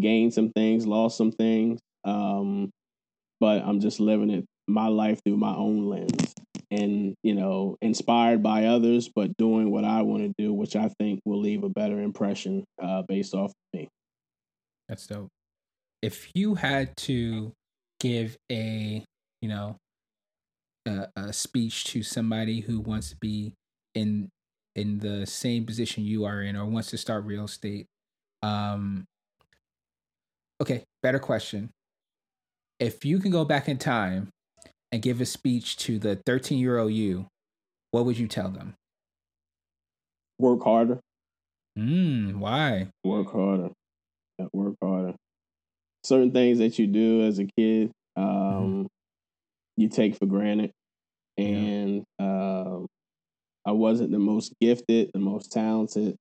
gained 0.00 0.32
some 0.32 0.50
things, 0.50 0.86
lost 0.86 1.18
some 1.18 1.32
things. 1.32 1.80
Um, 2.04 2.70
but 3.40 3.62
I'm 3.62 3.80
just 3.80 4.00
living 4.00 4.30
it 4.30 4.44
my 4.68 4.86
life 4.86 5.20
through 5.26 5.36
my 5.36 5.54
own 5.54 5.86
lens 5.86 6.32
and, 6.70 7.14
you 7.22 7.34
know, 7.34 7.76
inspired 7.82 8.42
by 8.42 8.66
others, 8.66 9.10
but 9.14 9.36
doing 9.36 9.70
what 9.70 9.84
I 9.84 10.02
want 10.02 10.22
to 10.22 10.32
do, 10.38 10.52
which 10.52 10.76
I 10.76 10.88
think 10.98 11.20
will 11.24 11.40
leave 11.40 11.64
a 11.64 11.68
better 11.68 12.00
impression 12.00 12.64
uh, 12.80 13.02
based 13.06 13.34
off 13.34 13.50
of 13.50 13.78
me. 13.78 13.88
That's 14.88 15.06
dope. 15.06 15.28
If 16.02 16.30
you 16.34 16.56
had 16.56 16.96
to 16.98 17.52
give 18.00 18.36
a, 18.50 19.04
you 19.40 19.48
know, 19.48 19.76
a, 20.86 21.08
a 21.16 21.32
speech 21.32 21.84
to 21.84 22.02
somebody 22.02 22.60
who 22.60 22.80
wants 22.80 23.10
to 23.10 23.16
be 23.16 23.54
in 23.94 24.28
in 24.74 24.98
the 24.98 25.26
same 25.26 25.66
position 25.66 26.04
you 26.04 26.24
are 26.24 26.40
in 26.40 26.56
or 26.56 26.64
wants 26.64 26.90
to 26.90 26.96
start 26.96 27.24
real 27.24 27.44
estate 27.44 27.86
um 28.42 29.04
okay 30.60 30.84
better 31.02 31.18
question. 31.18 31.70
If 32.80 33.04
you 33.04 33.18
can 33.20 33.30
go 33.30 33.44
back 33.44 33.68
in 33.68 33.78
time 33.78 34.30
and 34.90 35.02
give 35.02 35.20
a 35.20 35.26
speech 35.26 35.76
to 35.78 35.98
the 35.98 36.16
13 36.26 36.58
year 36.58 36.78
old 36.78 36.92
you 36.92 37.26
what 37.90 38.06
would 38.06 38.18
you 38.18 38.26
tell 38.26 38.48
them? 38.48 38.74
Work 40.38 40.64
harder. 40.64 41.00
Mm 41.78 42.36
why? 42.36 42.88
Work 43.04 43.30
harder. 43.32 43.70
Work 44.52 44.74
harder 44.82 45.14
certain 46.04 46.32
things 46.32 46.58
that 46.58 46.78
you 46.78 46.86
do 46.86 47.22
as 47.22 47.38
a 47.38 47.46
kid 47.56 47.90
mm-hmm. 48.18 48.22
um 48.22 48.64
mm-hmm. 48.64 48.86
you 49.76 49.88
take 49.88 50.16
for 50.16 50.26
granted 50.26 50.70
and 51.38 52.04
yeah. 52.18 52.26
um 52.26 52.86
I 53.64 53.72
wasn't 53.72 54.10
the 54.10 54.18
most 54.18 54.52
gifted, 54.60 55.10
the 55.14 55.20
most 55.20 55.52
talented, 55.52 56.16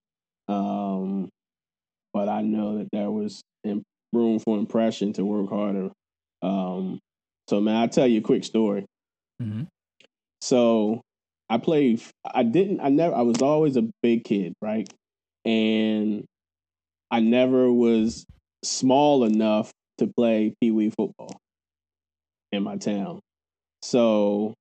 um, 0.48 1.28
but 2.14 2.30
I 2.30 2.44
know 2.44 2.78
that 2.78 2.90
there 2.92 3.10
was 3.10 3.42
room 4.14 4.40
for 4.40 4.58
impression 4.58 5.14
to 5.14 5.26
work 5.26 5.50
harder. 5.50 5.90
Um, 6.42 7.00
so, 7.50 7.62
man, 7.62 7.78
I'll 7.78 7.90
tell 7.90 8.08
you 8.08 8.20
a 8.20 8.24
quick 8.24 8.44
story. 8.44 8.86
Mm-hmm. 9.42 9.64
So, 10.42 11.02
I 11.50 11.58
played. 11.58 12.02
I 12.26 12.44
didn't. 12.44 12.80
I 12.80 12.90
never. 12.90 13.16
I 13.16 13.22
was 13.22 13.42
always 13.42 13.78
a 13.78 13.90
big 14.02 14.24
kid, 14.24 14.54
right? 14.62 14.88
And 15.46 16.26
I 17.10 17.20
never 17.20 17.72
was 17.72 18.26
small 18.64 19.24
enough 19.24 19.72
to 19.98 20.08
play 20.08 20.54
pee 20.62 20.72
wee 20.72 20.90
football 20.90 21.40
in 22.52 22.64
my 22.64 22.78
town. 22.78 23.20
So 23.82 24.54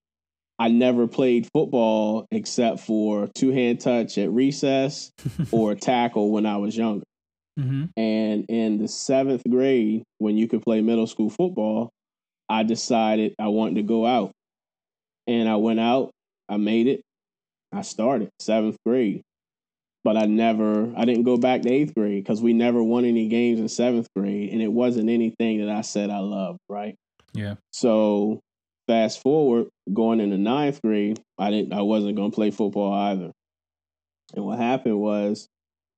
I 0.59 0.68
never 0.68 1.07
played 1.07 1.48
football 1.55 2.26
except 2.30 2.80
for 2.80 3.28
two 3.34 3.51
hand 3.51 3.80
touch 3.80 4.18
at 4.18 4.30
recess 4.30 5.11
or 5.51 5.74
tackle 5.74 6.30
when 6.30 6.46
I 6.46 6.59
was 6.59 6.76
younger. 6.76 7.05
Mm-hmm. 7.59 7.84
And 7.96 8.46
in 8.48 8.78
the 8.78 8.88
seventh 8.88 9.42
grade, 9.48 10.05
when 10.18 10.36
you 10.36 10.48
could 10.48 10.62
play 10.62 10.80
middle 10.80 11.07
school 11.07 11.30
football, 11.30 11.90
I 12.48 12.62
decided 12.62 13.34
I 13.38 13.48
wanted 13.48 13.76
to 13.76 13.82
go 13.82 14.07
out. 14.07 14.32
And 15.26 15.48
I 15.48 15.57
went 15.57 15.80
out, 15.80 16.11
I 16.48 16.57
made 16.57 16.86
it, 16.86 17.03
I 17.72 17.82
started 17.82 18.30
seventh 18.38 18.76
grade. 18.84 19.22
But 20.03 20.16
I 20.16 20.24
never, 20.24 20.90
I 20.96 21.05
didn't 21.05 21.24
go 21.24 21.36
back 21.36 21.62
to 21.62 21.70
eighth 21.70 21.94
grade 21.94 22.24
because 22.24 22.40
we 22.40 22.55
never 22.55 22.82
won 22.82 23.05
any 23.05 23.28
games 23.28 23.61
in 23.61 23.68
seventh 23.68 24.09
grade. 24.16 24.51
And 24.51 24.62
it 24.62 24.72
wasn't 24.72 25.11
anything 25.11 25.64
that 25.64 25.68
I 25.68 25.82
said 25.82 26.09
I 26.09 26.20
loved, 26.20 26.59
right? 26.68 26.96
Yeah. 27.34 27.57
So 27.70 28.40
fast 28.86 29.20
forward 29.20 29.68
going 29.92 30.20
into 30.20 30.38
ninth 30.38 30.80
grade, 30.82 31.20
I 31.38 31.51
didn't 31.51 31.72
I 31.72 31.82
wasn't 31.82 32.16
gonna 32.16 32.30
play 32.30 32.51
football 32.51 32.92
either. 32.92 33.30
And 34.34 34.44
what 34.44 34.59
happened 34.59 34.98
was 34.98 35.48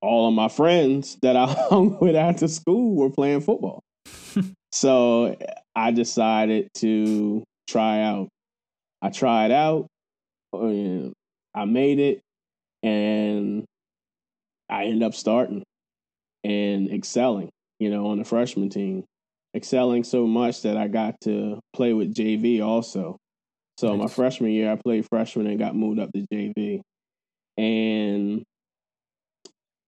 all 0.00 0.28
of 0.28 0.34
my 0.34 0.48
friends 0.48 1.16
that 1.22 1.36
I 1.36 1.46
hung 1.70 1.98
with 2.00 2.16
after 2.16 2.48
school 2.48 2.94
were 2.96 3.10
playing 3.10 3.40
football. 3.40 3.82
so 4.72 5.36
I 5.74 5.92
decided 5.92 6.68
to 6.78 7.44
try 7.68 8.02
out. 8.02 8.28
I 9.00 9.10
tried 9.10 9.50
out, 9.50 9.86
and 10.52 11.12
I 11.54 11.64
made 11.64 11.98
it, 11.98 12.20
and 12.82 13.64
I 14.72 14.84
ended 14.84 15.02
up 15.02 15.14
starting 15.14 15.62
and 16.44 16.90
excelling, 16.90 17.50
you 17.78 17.90
know, 17.90 18.08
on 18.08 18.18
the 18.18 18.24
freshman 18.24 18.70
team 18.70 19.04
excelling 19.54 20.04
so 20.04 20.26
much 20.26 20.62
that 20.62 20.76
I 20.76 20.88
got 20.88 21.20
to 21.22 21.60
play 21.74 21.92
with 21.92 22.14
JV 22.14 22.64
also. 22.64 23.18
So 23.78 23.94
nice. 23.94 23.98
my 23.98 24.08
freshman 24.08 24.50
year, 24.50 24.72
I 24.72 24.76
played 24.76 25.06
freshman 25.10 25.46
and 25.46 25.58
got 25.58 25.76
moved 25.76 26.00
up 26.00 26.10
to 26.12 26.26
JV. 26.32 26.80
And 27.58 28.42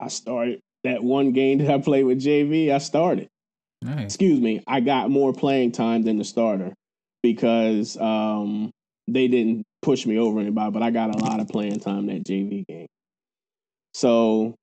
I 0.01 0.09
started 0.09 0.61
that 0.85 1.03
one 1.03 1.32
game 1.32 1.59
that 1.59 1.70
I 1.70 1.78
played 1.78 2.05
with 2.05 2.22
JV, 2.22 2.70
I 2.70 2.78
started. 2.78 3.28
Nice. 3.80 4.05
Excuse 4.05 4.41
me, 4.41 4.62
I 4.66 4.80
got 4.80 5.11
more 5.11 5.32
playing 5.32 5.72
time 5.72 6.03
than 6.03 6.18
the 6.18 6.24
starter 6.24 6.74
because 7.22 7.97
um, 7.99 8.70
they 9.09 9.28
didn't 9.28 9.64
push 9.82 10.07
me 10.07 10.18
over 10.18 10.41
anybody, 10.41 10.70
but 10.70 10.82
I 10.82 10.91
got 10.91 11.14
a 11.14 11.18
lot 11.18 11.41
of 11.41 11.49
playing 11.49 11.80
time 11.80 12.07
that 12.07 12.24
JV 12.24 12.66
game. 12.66 12.87
So 13.93 14.55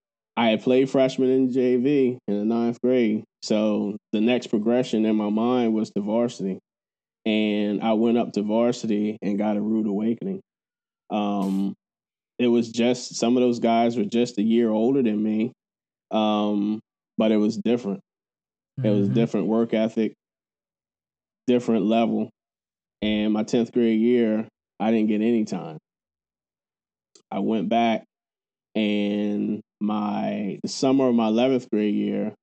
I 0.41 0.49
had 0.49 0.63
played 0.63 0.89
freshman 0.89 1.29
in 1.29 1.49
JV 1.51 2.17
in 2.27 2.39
the 2.39 2.43
ninth 2.43 2.81
grade. 2.81 3.23
So 3.43 3.95
the 4.11 4.21
next 4.21 4.47
progression 4.47 5.05
in 5.05 5.15
my 5.15 5.29
mind 5.29 5.75
was 5.75 5.91
to 5.91 6.01
varsity. 6.01 6.57
And 7.27 7.83
I 7.83 7.93
went 7.93 8.17
up 8.17 8.33
to 8.33 8.41
varsity 8.41 9.19
and 9.21 9.37
got 9.37 9.55
a 9.55 9.61
rude 9.61 9.85
awakening. 9.85 10.41
Um, 11.11 11.75
it 12.39 12.47
was 12.47 12.71
just 12.71 13.17
some 13.17 13.37
of 13.37 13.43
those 13.43 13.59
guys 13.59 13.95
were 13.95 14.03
just 14.03 14.39
a 14.39 14.41
year 14.41 14.71
older 14.71 15.03
than 15.03 15.21
me. 15.21 15.51
Um, 16.09 16.79
but 17.19 17.31
it 17.31 17.37
was 17.37 17.57
different. 17.57 17.99
Mm-hmm. 18.79 18.87
It 18.87 18.91
was 18.97 19.05
mm-hmm. 19.05 19.13
different 19.13 19.45
work 19.45 19.75
ethic, 19.75 20.13
different 21.45 21.85
level. 21.85 22.31
And 23.03 23.31
my 23.31 23.43
10th 23.43 23.73
grade 23.73 24.01
year, 24.01 24.47
I 24.79 24.89
didn't 24.89 25.09
get 25.09 25.21
any 25.21 25.45
time. 25.45 25.77
I 27.29 27.39
went 27.41 27.69
back 27.69 28.05
and 28.73 29.61
my 29.81 30.59
the 30.61 30.69
summer 30.69 31.07
of 31.07 31.15
my 31.15 31.29
11th 31.29 31.69
grade 31.71 31.95
year, 31.95 32.33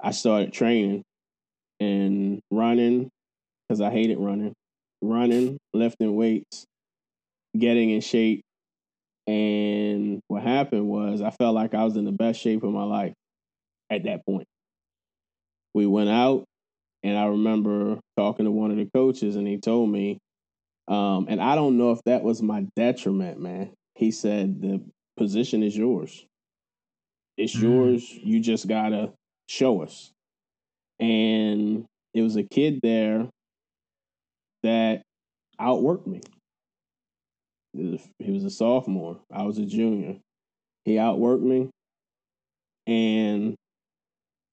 I 0.00 0.10
started 0.10 0.52
training 0.52 1.02
and 1.80 2.40
running 2.50 3.08
because 3.68 3.80
I 3.80 3.90
hated 3.90 4.18
running, 4.18 4.52
running, 5.00 5.58
lifting 5.72 6.14
weights, 6.14 6.64
getting 7.56 7.90
in 7.90 8.00
shape. 8.00 8.42
And 9.26 10.20
what 10.28 10.42
happened 10.42 10.88
was 10.88 11.22
I 11.22 11.30
felt 11.30 11.54
like 11.54 11.74
I 11.74 11.84
was 11.84 11.96
in 11.96 12.04
the 12.04 12.12
best 12.12 12.40
shape 12.40 12.64
of 12.64 12.72
my 12.72 12.84
life 12.84 13.14
at 13.88 14.04
that 14.04 14.26
point. 14.26 14.46
We 15.74 15.86
went 15.86 16.10
out, 16.10 16.44
and 17.02 17.16
I 17.16 17.26
remember 17.26 18.00
talking 18.16 18.44
to 18.44 18.50
one 18.50 18.72
of 18.72 18.76
the 18.76 18.88
coaches, 18.92 19.36
and 19.36 19.46
he 19.46 19.58
told 19.58 19.88
me, 19.90 20.18
um, 20.88 21.26
and 21.28 21.40
I 21.40 21.54
don't 21.54 21.78
know 21.78 21.92
if 21.92 22.00
that 22.04 22.22
was 22.22 22.42
my 22.42 22.66
detriment, 22.76 23.40
man. 23.40 23.72
He 23.94 24.10
said 24.10 24.60
the 24.60 24.82
position 25.16 25.62
is 25.62 25.76
yours. 25.76 26.26
It's 27.42 27.56
mm. 27.56 27.62
yours. 27.62 28.08
You 28.08 28.38
just 28.38 28.68
gotta 28.68 29.12
show 29.48 29.82
us. 29.82 30.12
And 31.00 31.84
it 32.14 32.22
was 32.22 32.36
a 32.36 32.44
kid 32.44 32.78
there 32.82 33.28
that 34.62 35.02
outworked 35.60 36.06
me. 36.06 36.20
He 37.74 38.30
was 38.30 38.44
a 38.44 38.50
sophomore. 38.50 39.18
I 39.32 39.42
was 39.42 39.58
a 39.58 39.66
junior. 39.66 40.18
He 40.84 40.96
outworked 40.96 41.42
me, 41.42 41.70
and 42.86 43.56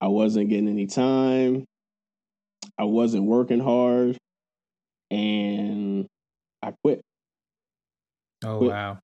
I 0.02 0.08
wasn't 0.08 0.50
getting 0.50 0.70
any 0.70 0.88
time. 0.88 1.66
I 2.78 2.86
wasn't 2.86 3.26
working 3.26 3.60
hard, 3.60 4.18
and 5.12 6.08
I 6.64 6.74
quit. 6.84 7.02
Oh 8.44 8.60
quit. 8.60 8.72
wow! 8.72 9.00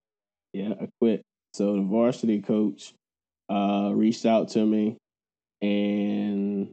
Yeah, 0.53 0.73
I 0.81 0.87
quit. 1.01 1.21
So 1.53 1.75
the 1.75 1.81
varsity 1.81 2.41
coach 2.41 2.93
uh, 3.49 3.91
reached 3.93 4.25
out 4.25 4.49
to 4.49 4.65
me 4.65 4.97
and 5.61 6.71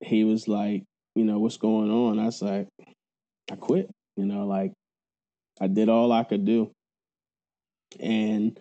he 0.00 0.24
was 0.24 0.48
like, 0.48 0.84
you 1.14 1.24
know, 1.24 1.38
what's 1.38 1.56
going 1.56 1.90
on? 1.90 2.18
I 2.18 2.26
was 2.26 2.42
like, 2.42 2.68
I 3.50 3.56
quit. 3.56 3.90
You 4.16 4.26
know, 4.26 4.46
like 4.46 4.72
I 5.60 5.66
did 5.66 5.88
all 5.88 6.12
I 6.12 6.24
could 6.24 6.44
do. 6.44 6.70
And 7.98 8.58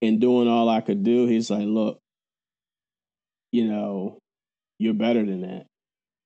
in 0.00 0.18
doing 0.18 0.48
all 0.48 0.68
I 0.68 0.80
could 0.80 1.02
do, 1.02 1.26
he's 1.26 1.50
like, 1.50 1.66
look, 1.66 1.98
you 3.52 3.66
know, 3.66 4.18
you're 4.78 4.94
better 4.94 5.24
than 5.24 5.42
that. 5.42 5.66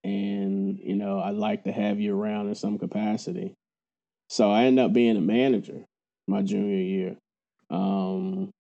And, 0.05 0.79
you 0.79 0.97
know, 0.97 1.19
I'd 1.19 1.35
like 1.35 1.65
to 1.65 1.73
have 1.73 1.99
you 1.99 2.17
around 2.17 2.49
in 2.49 2.55
some 2.55 2.79
capacity. 2.79 3.55
So 4.29 4.51
I 4.51 4.65
ended 4.65 4.85
up 4.85 4.93
being 4.93 5.17
a 5.17 5.21
manager 5.21 5.85
my 6.27 6.43
junior 6.43 6.83
year. 6.83 7.17
Um, 7.71 8.51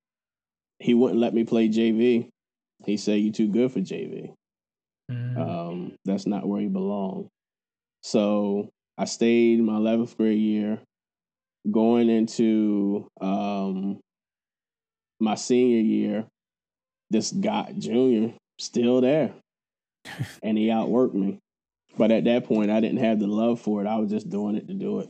he 0.84 0.92
wouldn't 0.92 1.18
let 1.18 1.32
me 1.32 1.44
play 1.44 1.70
JV. 1.70 2.28
He 2.84 2.98
said, 2.98 3.14
"You're 3.14 3.32
too 3.32 3.48
good 3.48 3.72
for 3.72 3.80
JV. 3.80 4.34
Mm. 5.10 5.38
Um, 5.38 5.96
that's 6.04 6.26
not 6.26 6.46
where 6.46 6.60
you 6.60 6.68
belong." 6.68 7.28
So 8.02 8.68
I 8.98 9.06
stayed 9.06 9.62
my 9.62 9.78
11th 9.78 10.14
grade 10.18 10.38
year, 10.38 10.78
going 11.70 12.10
into 12.10 13.08
um, 13.18 13.98
my 15.20 15.36
senior 15.36 15.80
year, 15.80 16.26
this 17.08 17.32
guy, 17.32 17.72
Junior, 17.78 18.34
still 18.58 19.00
there. 19.00 19.32
and 20.42 20.58
he 20.58 20.66
outworked 20.66 21.14
me. 21.14 21.38
But 21.96 22.10
at 22.10 22.24
that 22.24 22.44
point, 22.44 22.70
I 22.70 22.80
didn't 22.80 22.98
have 22.98 23.20
the 23.20 23.26
love 23.26 23.58
for 23.58 23.80
it. 23.80 23.86
I 23.86 23.96
was 23.96 24.10
just 24.10 24.28
doing 24.28 24.54
it 24.54 24.68
to 24.68 24.74
do 24.74 25.00
it. 25.00 25.08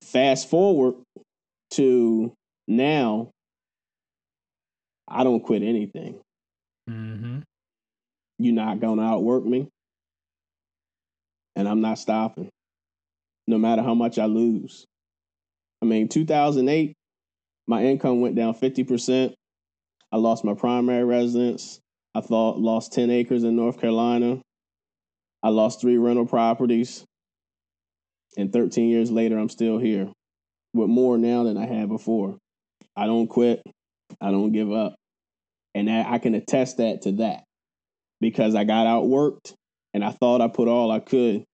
Fast 0.00 0.48
forward 0.48 0.94
to 1.72 2.32
now, 2.66 3.30
I 5.08 5.24
don't 5.24 5.42
quit 5.42 5.62
anything. 5.62 6.20
Mm-hmm. 6.88 7.40
You're 8.38 8.54
not 8.54 8.80
going 8.80 8.98
to 8.98 9.04
outwork 9.04 9.44
me. 9.44 9.68
And 11.54 11.68
I'm 11.68 11.80
not 11.80 11.98
stopping, 11.98 12.48
no 13.46 13.58
matter 13.58 13.82
how 13.82 13.94
much 13.94 14.18
I 14.18 14.24
lose. 14.24 14.86
I 15.82 15.84
mean, 15.84 16.08
2008, 16.08 16.94
my 17.66 17.84
income 17.84 18.20
went 18.20 18.36
down 18.36 18.54
50%. 18.54 19.34
I 20.10 20.16
lost 20.16 20.44
my 20.44 20.54
primary 20.54 21.04
residence. 21.04 21.78
I 22.14 22.20
thought 22.20 22.58
lost 22.58 22.92
10 22.92 23.10
acres 23.10 23.44
in 23.44 23.56
North 23.56 23.80
Carolina. 23.80 24.40
I 25.42 25.48
lost 25.48 25.80
three 25.80 25.98
rental 25.98 26.26
properties. 26.26 27.04
And 28.36 28.52
13 28.52 28.88
years 28.88 29.10
later, 29.10 29.38
I'm 29.38 29.48
still 29.48 29.78
here 29.78 30.08
with 30.74 30.88
more 30.88 31.18
now 31.18 31.44
than 31.44 31.56
I 31.56 31.66
had 31.66 31.88
before. 31.88 32.38
I 32.96 33.06
don't 33.06 33.26
quit. 33.26 33.62
I 34.20 34.30
don't 34.30 34.52
give 34.52 34.72
up. 34.72 34.94
And 35.74 35.90
I 35.90 36.18
can 36.18 36.34
attest 36.34 36.76
that 36.78 37.02
to 37.02 37.12
that 37.12 37.44
because 38.20 38.54
I 38.54 38.64
got 38.64 38.86
outworked 38.86 39.54
and 39.94 40.04
I 40.04 40.10
thought 40.10 40.40
I 40.40 40.48
put 40.48 40.68
all 40.68 40.90
I 40.90 41.00
could. 41.00 41.44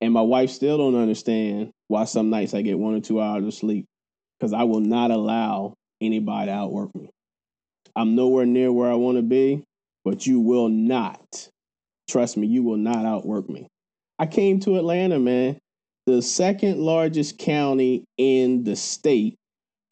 And 0.00 0.12
my 0.12 0.20
wife 0.20 0.50
still 0.50 0.76
don't 0.76 1.00
understand 1.00 1.70
why 1.88 2.04
some 2.04 2.28
nights 2.28 2.52
I 2.52 2.62
get 2.62 2.78
one 2.78 2.94
or 2.94 3.00
two 3.00 3.20
hours 3.20 3.44
of 3.44 3.54
sleep 3.54 3.86
because 4.38 4.52
I 4.52 4.64
will 4.64 4.80
not 4.80 5.10
allow 5.10 5.74
anybody 6.00 6.46
to 6.46 6.52
outwork 6.52 6.94
me. 6.94 7.08
I'm 7.96 8.14
nowhere 8.14 8.44
near 8.44 8.72
where 8.72 8.90
I 8.90 8.94
want 8.94 9.16
to 9.16 9.22
be, 9.22 9.64
but 10.04 10.26
you 10.26 10.40
will 10.40 10.68
not. 10.68 11.48
Trust 12.08 12.36
me, 12.36 12.46
you 12.46 12.62
will 12.62 12.76
not 12.76 13.06
outwork 13.06 13.48
me. 13.48 13.68
I 14.18 14.26
came 14.26 14.60
to 14.60 14.76
Atlanta, 14.76 15.18
man, 15.18 15.58
the 16.06 16.20
second 16.20 16.80
largest 16.80 17.38
county 17.38 18.04
in 18.18 18.64
the 18.64 18.76
state. 18.76 19.36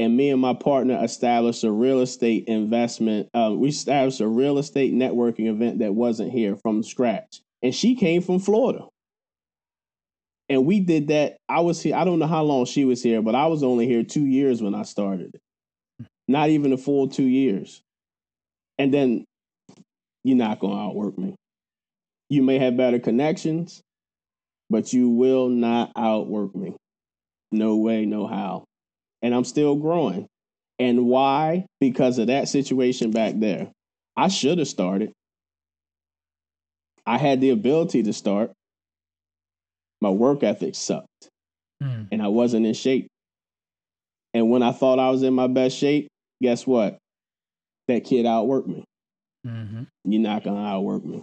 And 0.03 0.17
me 0.17 0.31
and 0.31 0.41
my 0.41 0.53
partner 0.53 0.99
established 1.01 1.63
a 1.63 1.71
real 1.71 2.01
estate 2.01 2.49
investment. 2.49 3.29
Uh, 3.33 3.53
we 3.55 3.69
established 3.69 4.21
a 4.21 4.27
real 4.27 4.59
estate 4.59 4.93
networking 4.93 5.47
event 5.47 5.79
that 5.79 5.95
wasn't 5.95 6.33
here 6.33 6.57
from 6.57 6.83
scratch. 6.83 7.41
And 7.63 7.73
she 7.73 7.95
came 7.95 8.21
from 8.21 8.41
Florida. 8.41 8.85
And 10.49 10.67
we 10.67 10.81
did 10.81 11.07
that. 11.09 11.37
I 11.49 11.61
was 11.61 11.81
here. 11.81 11.95
I 11.95 12.03
don't 12.03 12.19
know 12.19 12.27
how 12.27 12.43
long 12.43 12.65
she 12.65 12.85
was 12.85 13.01
here, 13.01 13.23
but 13.23 13.37
I 13.37 13.47
was 13.47 13.63
only 13.63 13.87
here 13.87 14.03
two 14.03 14.27
years 14.27 14.61
when 14.61 14.75
I 14.75 14.83
started. 14.83 15.39
Not 16.27 16.49
even 16.49 16.73
a 16.73 16.77
full 16.77 17.07
two 17.07 17.23
years. 17.23 17.81
And 18.79 18.93
then 18.93 19.25
you're 20.25 20.37
not 20.37 20.59
going 20.59 20.75
to 20.75 20.83
outwork 20.83 21.17
me. 21.17 21.37
You 22.29 22.43
may 22.43 22.59
have 22.59 22.77
better 22.77 22.99
connections, 22.99 23.81
but 24.69 24.93
you 24.93 25.11
will 25.11 25.49
not 25.49 25.93
outwork 25.95 26.57
me. 26.57 26.75
No 27.53 27.77
way, 27.77 28.05
no 28.05 28.27
how. 28.27 28.65
And 29.23 29.35
I'm 29.35 29.45
still 29.45 29.77
growing. 29.77 30.27
And 30.79 31.07
why? 31.07 31.67
Because 31.81 32.19
of 32.19 32.27
that 32.27 32.49
situation 32.49 33.11
back 33.11 33.35
there. 33.37 33.71
I 34.17 34.29
should 34.29 34.59
have 34.59 34.69
started. 34.69 35.13
I 37.07 37.19
had 37.19 37.41
the 37.41 37.51
ability 37.51 38.03
to 38.05 38.13
start. 38.13 38.53
My 40.01 40.11
work 40.11 40.43
ethic 40.43 40.75
sucked. 40.75 41.29
Mm. 41.83 42.09
And 42.11 42.23
I 42.23 42.29
wasn't 42.29 42.67
in 42.67 42.75
shape. 42.75 43.09
And 44.35 44.51
when 44.51 44.63
I 44.63 44.73
thought 44.73 44.99
I 44.99 45.11
was 45.11 45.23
in 45.23 45.35
my 45.35 45.47
best 45.47 45.77
shape, 45.77 46.09
guess 46.41 46.67
what? 46.67 46.99
That 47.89 48.05
kid 48.05 48.25
outworked 48.27 48.67
me. 48.67 48.85
Mm-hmm. 49.47 49.83
You're 50.05 50.23
not 50.23 50.45
gonna 50.45 50.65
outwork 50.65 51.05
me. 51.05 51.23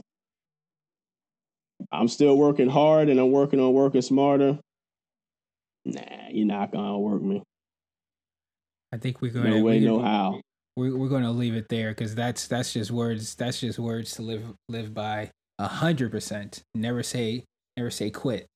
I'm 1.92 2.08
still 2.08 2.38
working 2.38 2.70
hard 2.70 3.10
and 3.10 3.20
I'm 3.20 3.32
working 3.32 3.60
on 3.60 3.74
working 3.74 4.02
smarter. 4.02 4.60
Nah, 5.86 6.02
you're 6.30 6.46
not 6.46 6.72
gonna 6.72 6.94
outwork 6.94 7.22
me. 7.22 7.42
I 8.92 8.98
think 8.98 9.22
we're 9.22 9.32
gonna 9.32 9.50
no 9.50 9.64
way, 9.64 9.80
no 9.80 10.02
how. 10.02 10.42
We're 10.76 10.96
we're 10.96 11.10
gonna 11.10 11.32
leave 11.32 11.56
it 11.56 11.68
there 11.70 11.90
because 11.92 12.16
that's 12.16 12.48
that's 12.48 12.74
just 12.74 12.92
words. 12.92 13.36
That's 13.36 13.60
just 13.60 13.80
words 13.80 14.12
to 14.16 14.22
live 14.22 14.44
live 14.68 14.94
by. 14.94 15.32
A 15.58 15.68
hundred 15.68 16.12
percent. 16.12 16.64
Never 16.74 17.04
say 17.04 17.44
never 17.76 17.92
say 17.92 18.10
quit. 18.10 18.48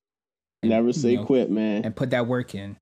And, 0.62 0.70
never 0.70 0.92
say 0.92 1.12
you 1.12 1.16
know, 1.18 1.24
quit, 1.24 1.50
man. 1.50 1.84
And 1.84 1.94
put 1.94 2.10
that 2.10 2.26
work 2.26 2.54
in. 2.54 2.76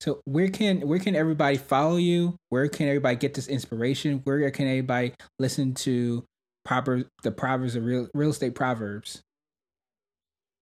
So 0.00 0.20
where 0.24 0.48
can 0.48 0.82
where 0.82 0.98
can 0.98 1.16
everybody 1.16 1.56
follow 1.56 1.96
you? 1.96 2.36
Where 2.50 2.68
can 2.68 2.88
everybody 2.88 3.16
get 3.16 3.34
this 3.34 3.48
inspiration? 3.48 4.20
Where 4.24 4.50
can 4.50 4.66
everybody 4.66 5.14
listen 5.38 5.74
to 5.74 6.24
proper 6.64 7.04
the 7.22 7.30
proverbs 7.30 7.76
of 7.76 7.84
real 7.84 8.08
real 8.12 8.30
estate 8.30 8.54
proverbs? 8.54 9.22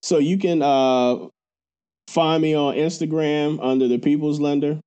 So 0.03 0.19
you 0.19 0.39
can 0.39 0.63
uh, 0.63 1.29
find 2.09 2.43
me 2.43 2.55
on 2.55 2.75
Instagram 2.75 3.59
under 3.63 3.89
the 3.89 3.99
People's 3.99 4.39
Lender. 4.39 4.79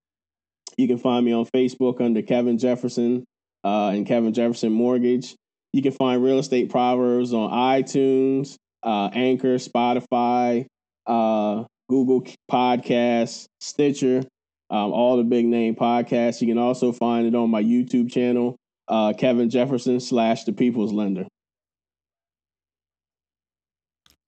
You 0.78 0.88
can 0.88 0.98
find 1.00 1.26
me 1.26 1.34
on 1.34 1.46
Facebook 1.48 2.00
under 2.02 2.22
Kevin 2.22 2.58
Jefferson 2.58 3.26
uh, 3.64 3.90
and 3.90 4.06
Kevin 4.06 4.34
Jefferson 4.34 4.72
Mortgage. 4.72 5.36
You 5.74 5.82
can 5.82 5.92
find 5.92 6.24
Real 6.24 6.40
Estate 6.40 6.70
Proverbs 6.70 7.34
on 7.34 7.52
iTunes, 7.52 8.56
uh, 8.84 9.10
Anchor, 9.14 9.56
Spotify, 9.56 10.66
uh, 11.06 11.64
Google 11.90 12.26
Podcasts, 12.50 13.48
Stitcher, 13.60 14.24
um, 14.70 14.92
all 14.92 15.18
the 15.18 15.24
big 15.24 15.46
name 15.46 15.76
podcasts. 15.76 16.42
You 16.42 16.48
can 16.48 16.58
also 16.58 16.92
find 16.92 17.28
it 17.28 17.36
on 17.36 17.50
my 17.50 17.64
YouTube 17.64 18.12
channel, 18.12 18.56
uh, 18.88 19.14
Kevin 19.18 19.50
Jefferson 19.50 20.00
slash 20.00 20.44
the 20.44 20.54
People's 20.54 20.94
Lender. 20.94 21.26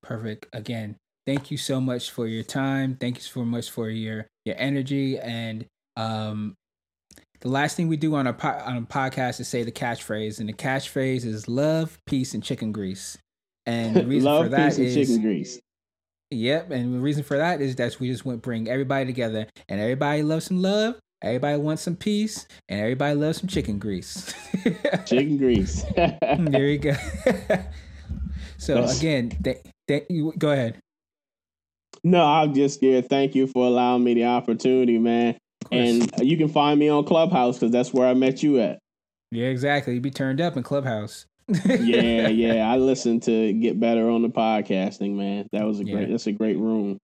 Perfect. 0.02 0.46
Again, 0.52 0.96
thank 1.26 1.50
you 1.50 1.56
so 1.56 1.80
much 1.80 2.10
for 2.10 2.26
your 2.26 2.42
time. 2.42 2.96
Thank 2.98 3.16
you 3.16 3.22
so 3.22 3.44
much 3.44 3.70
for 3.70 3.88
your 3.90 4.26
your 4.44 4.56
energy. 4.58 5.18
And 5.18 5.66
um, 5.96 6.56
the 7.40 7.48
last 7.48 7.76
thing 7.76 7.88
we 7.88 7.96
do 7.96 8.14
on 8.14 8.26
a 8.26 8.32
po- 8.32 8.60
on 8.64 8.76
a 8.76 8.82
podcast 8.82 9.40
is 9.40 9.48
say 9.48 9.62
the 9.62 9.72
catchphrase, 9.72 10.40
and 10.40 10.48
the 10.48 10.52
catchphrase 10.52 11.24
is 11.24 11.48
love, 11.48 11.98
peace, 12.06 12.34
and 12.34 12.42
chicken 12.42 12.72
grease. 12.72 13.16
And 13.66 13.96
the 13.96 14.06
reason 14.06 14.30
love, 14.30 14.44
for 14.44 14.48
that 14.50 14.76
peace, 14.76 14.78
is 14.78 15.08
chicken 15.08 15.22
grease. 15.22 15.60
Yep, 16.30 16.70
and 16.70 16.94
the 16.94 17.00
reason 17.00 17.22
for 17.22 17.38
that 17.38 17.60
is 17.60 17.76
that 17.76 17.98
we 17.98 18.08
just 18.08 18.24
want 18.24 18.38
to 18.38 18.42
bring 18.42 18.68
everybody 18.68 19.06
together, 19.06 19.46
and 19.68 19.80
everybody 19.80 20.22
loves 20.22 20.44
some 20.44 20.62
love, 20.62 20.96
everybody 21.22 21.58
wants 21.58 21.82
some 21.82 21.96
peace, 21.96 22.46
and 22.68 22.80
everybody 22.80 23.14
loves 23.14 23.38
some 23.40 23.48
chicken 23.48 23.78
grease. 23.78 24.32
chicken 25.06 25.38
grease. 25.38 25.84
there 25.96 26.66
you 26.66 26.78
go. 26.78 26.92
so 28.58 28.74
That's... 28.74 28.98
again, 28.98 29.30
th- 29.42 29.62
th- 29.88 30.06
you 30.10 30.32
go 30.38 30.50
ahead. 30.50 30.78
No, 32.04 32.24
I'll 32.24 32.48
just 32.48 32.82
yeah, 32.82 33.00
thank 33.00 33.34
you 33.34 33.46
for 33.46 33.66
allowing 33.66 34.04
me 34.04 34.14
the 34.14 34.26
opportunity, 34.26 34.98
man. 34.98 35.36
And 35.70 36.10
you 36.20 36.36
can 36.36 36.48
find 36.48 36.78
me 36.78 36.88
on 36.88 37.04
Clubhouse 37.04 37.58
because 37.58 37.72
that's 37.72 37.92
where 37.92 38.08
I 38.08 38.14
met 38.14 38.42
you 38.42 38.60
at. 38.60 38.78
Yeah, 39.30 39.46
exactly. 39.46 39.94
You 39.94 40.00
be 40.00 40.10
turned 40.10 40.40
up 40.40 40.56
in 40.56 40.62
Clubhouse 40.62 41.26
yeah, 41.64 42.28
yeah. 42.28 42.70
I 42.70 42.76
listened 42.76 43.22
to 43.24 43.52
get 43.52 43.80
better 43.80 44.08
on 44.08 44.22
the 44.22 44.28
podcasting, 44.28 45.14
man. 45.14 45.48
That 45.52 45.64
was 45.64 45.80
a 45.80 45.84
great. 45.84 46.02
Yeah. 46.02 46.12
That's 46.12 46.26
a 46.26 46.32
great 46.32 46.58
room. 46.58 46.98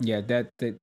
Yeah, 0.00 0.20
that 0.22 0.50
that 0.58 0.78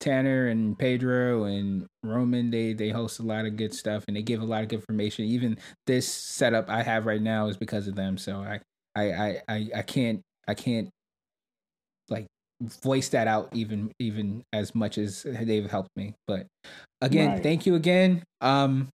Tanner 0.00 0.48
and 0.48 0.78
Pedro 0.78 1.44
and 1.44 1.86
Roman, 2.02 2.50
they 2.50 2.72
they 2.72 2.90
host 2.90 3.20
a 3.20 3.22
lot 3.22 3.46
of 3.46 3.56
good 3.56 3.74
stuff 3.74 4.04
and 4.08 4.16
they 4.16 4.22
give 4.22 4.40
a 4.40 4.44
lot 4.44 4.62
of 4.62 4.68
good 4.68 4.80
information. 4.80 5.24
Even 5.26 5.58
this 5.86 6.06
setup 6.06 6.68
I 6.68 6.82
have 6.82 7.06
right 7.06 7.22
now 7.22 7.48
is 7.48 7.56
because 7.56 7.88
of 7.88 7.96
them. 7.96 8.16
So 8.18 8.36
I 8.36 8.60
I 8.94 9.12
I 9.12 9.40
I 9.48 9.68
I 9.76 9.82
can't 9.82 10.20
I 10.46 10.54
can't 10.54 10.88
voice 12.62 13.08
that 13.10 13.26
out 13.26 13.48
even 13.52 13.92
even 13.98 14.42
as 14.52 14.74
much 14.74 14.98
as 14.98 15.24
they've 15.24 15.70
helped 15.70 15.90
me. 15.96 16.14
But 16.26 16.46
again, 17.00 17.30
right. 17.30 17.42
thank 17.42 17.66
you 17.66 17.74
again. 17.74 18.22
Um 18.40 18.88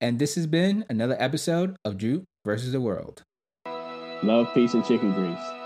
and 0.00 0.18
this 0.18 0.34
has 0.34 0.46
been 0.46 0.84
another 0.88 1.16
episode 1.18 1.76
of 1.84 1.96
Drew 1.96 2.24
versus 2.44 2.72
the 2.72 2.80
world. 2.80 3.22
Love, 4.24 4.52
peace, 4.54 4.74
and 4.74 4.84
chicken 4.84 5.12
grease. 5.12 5.61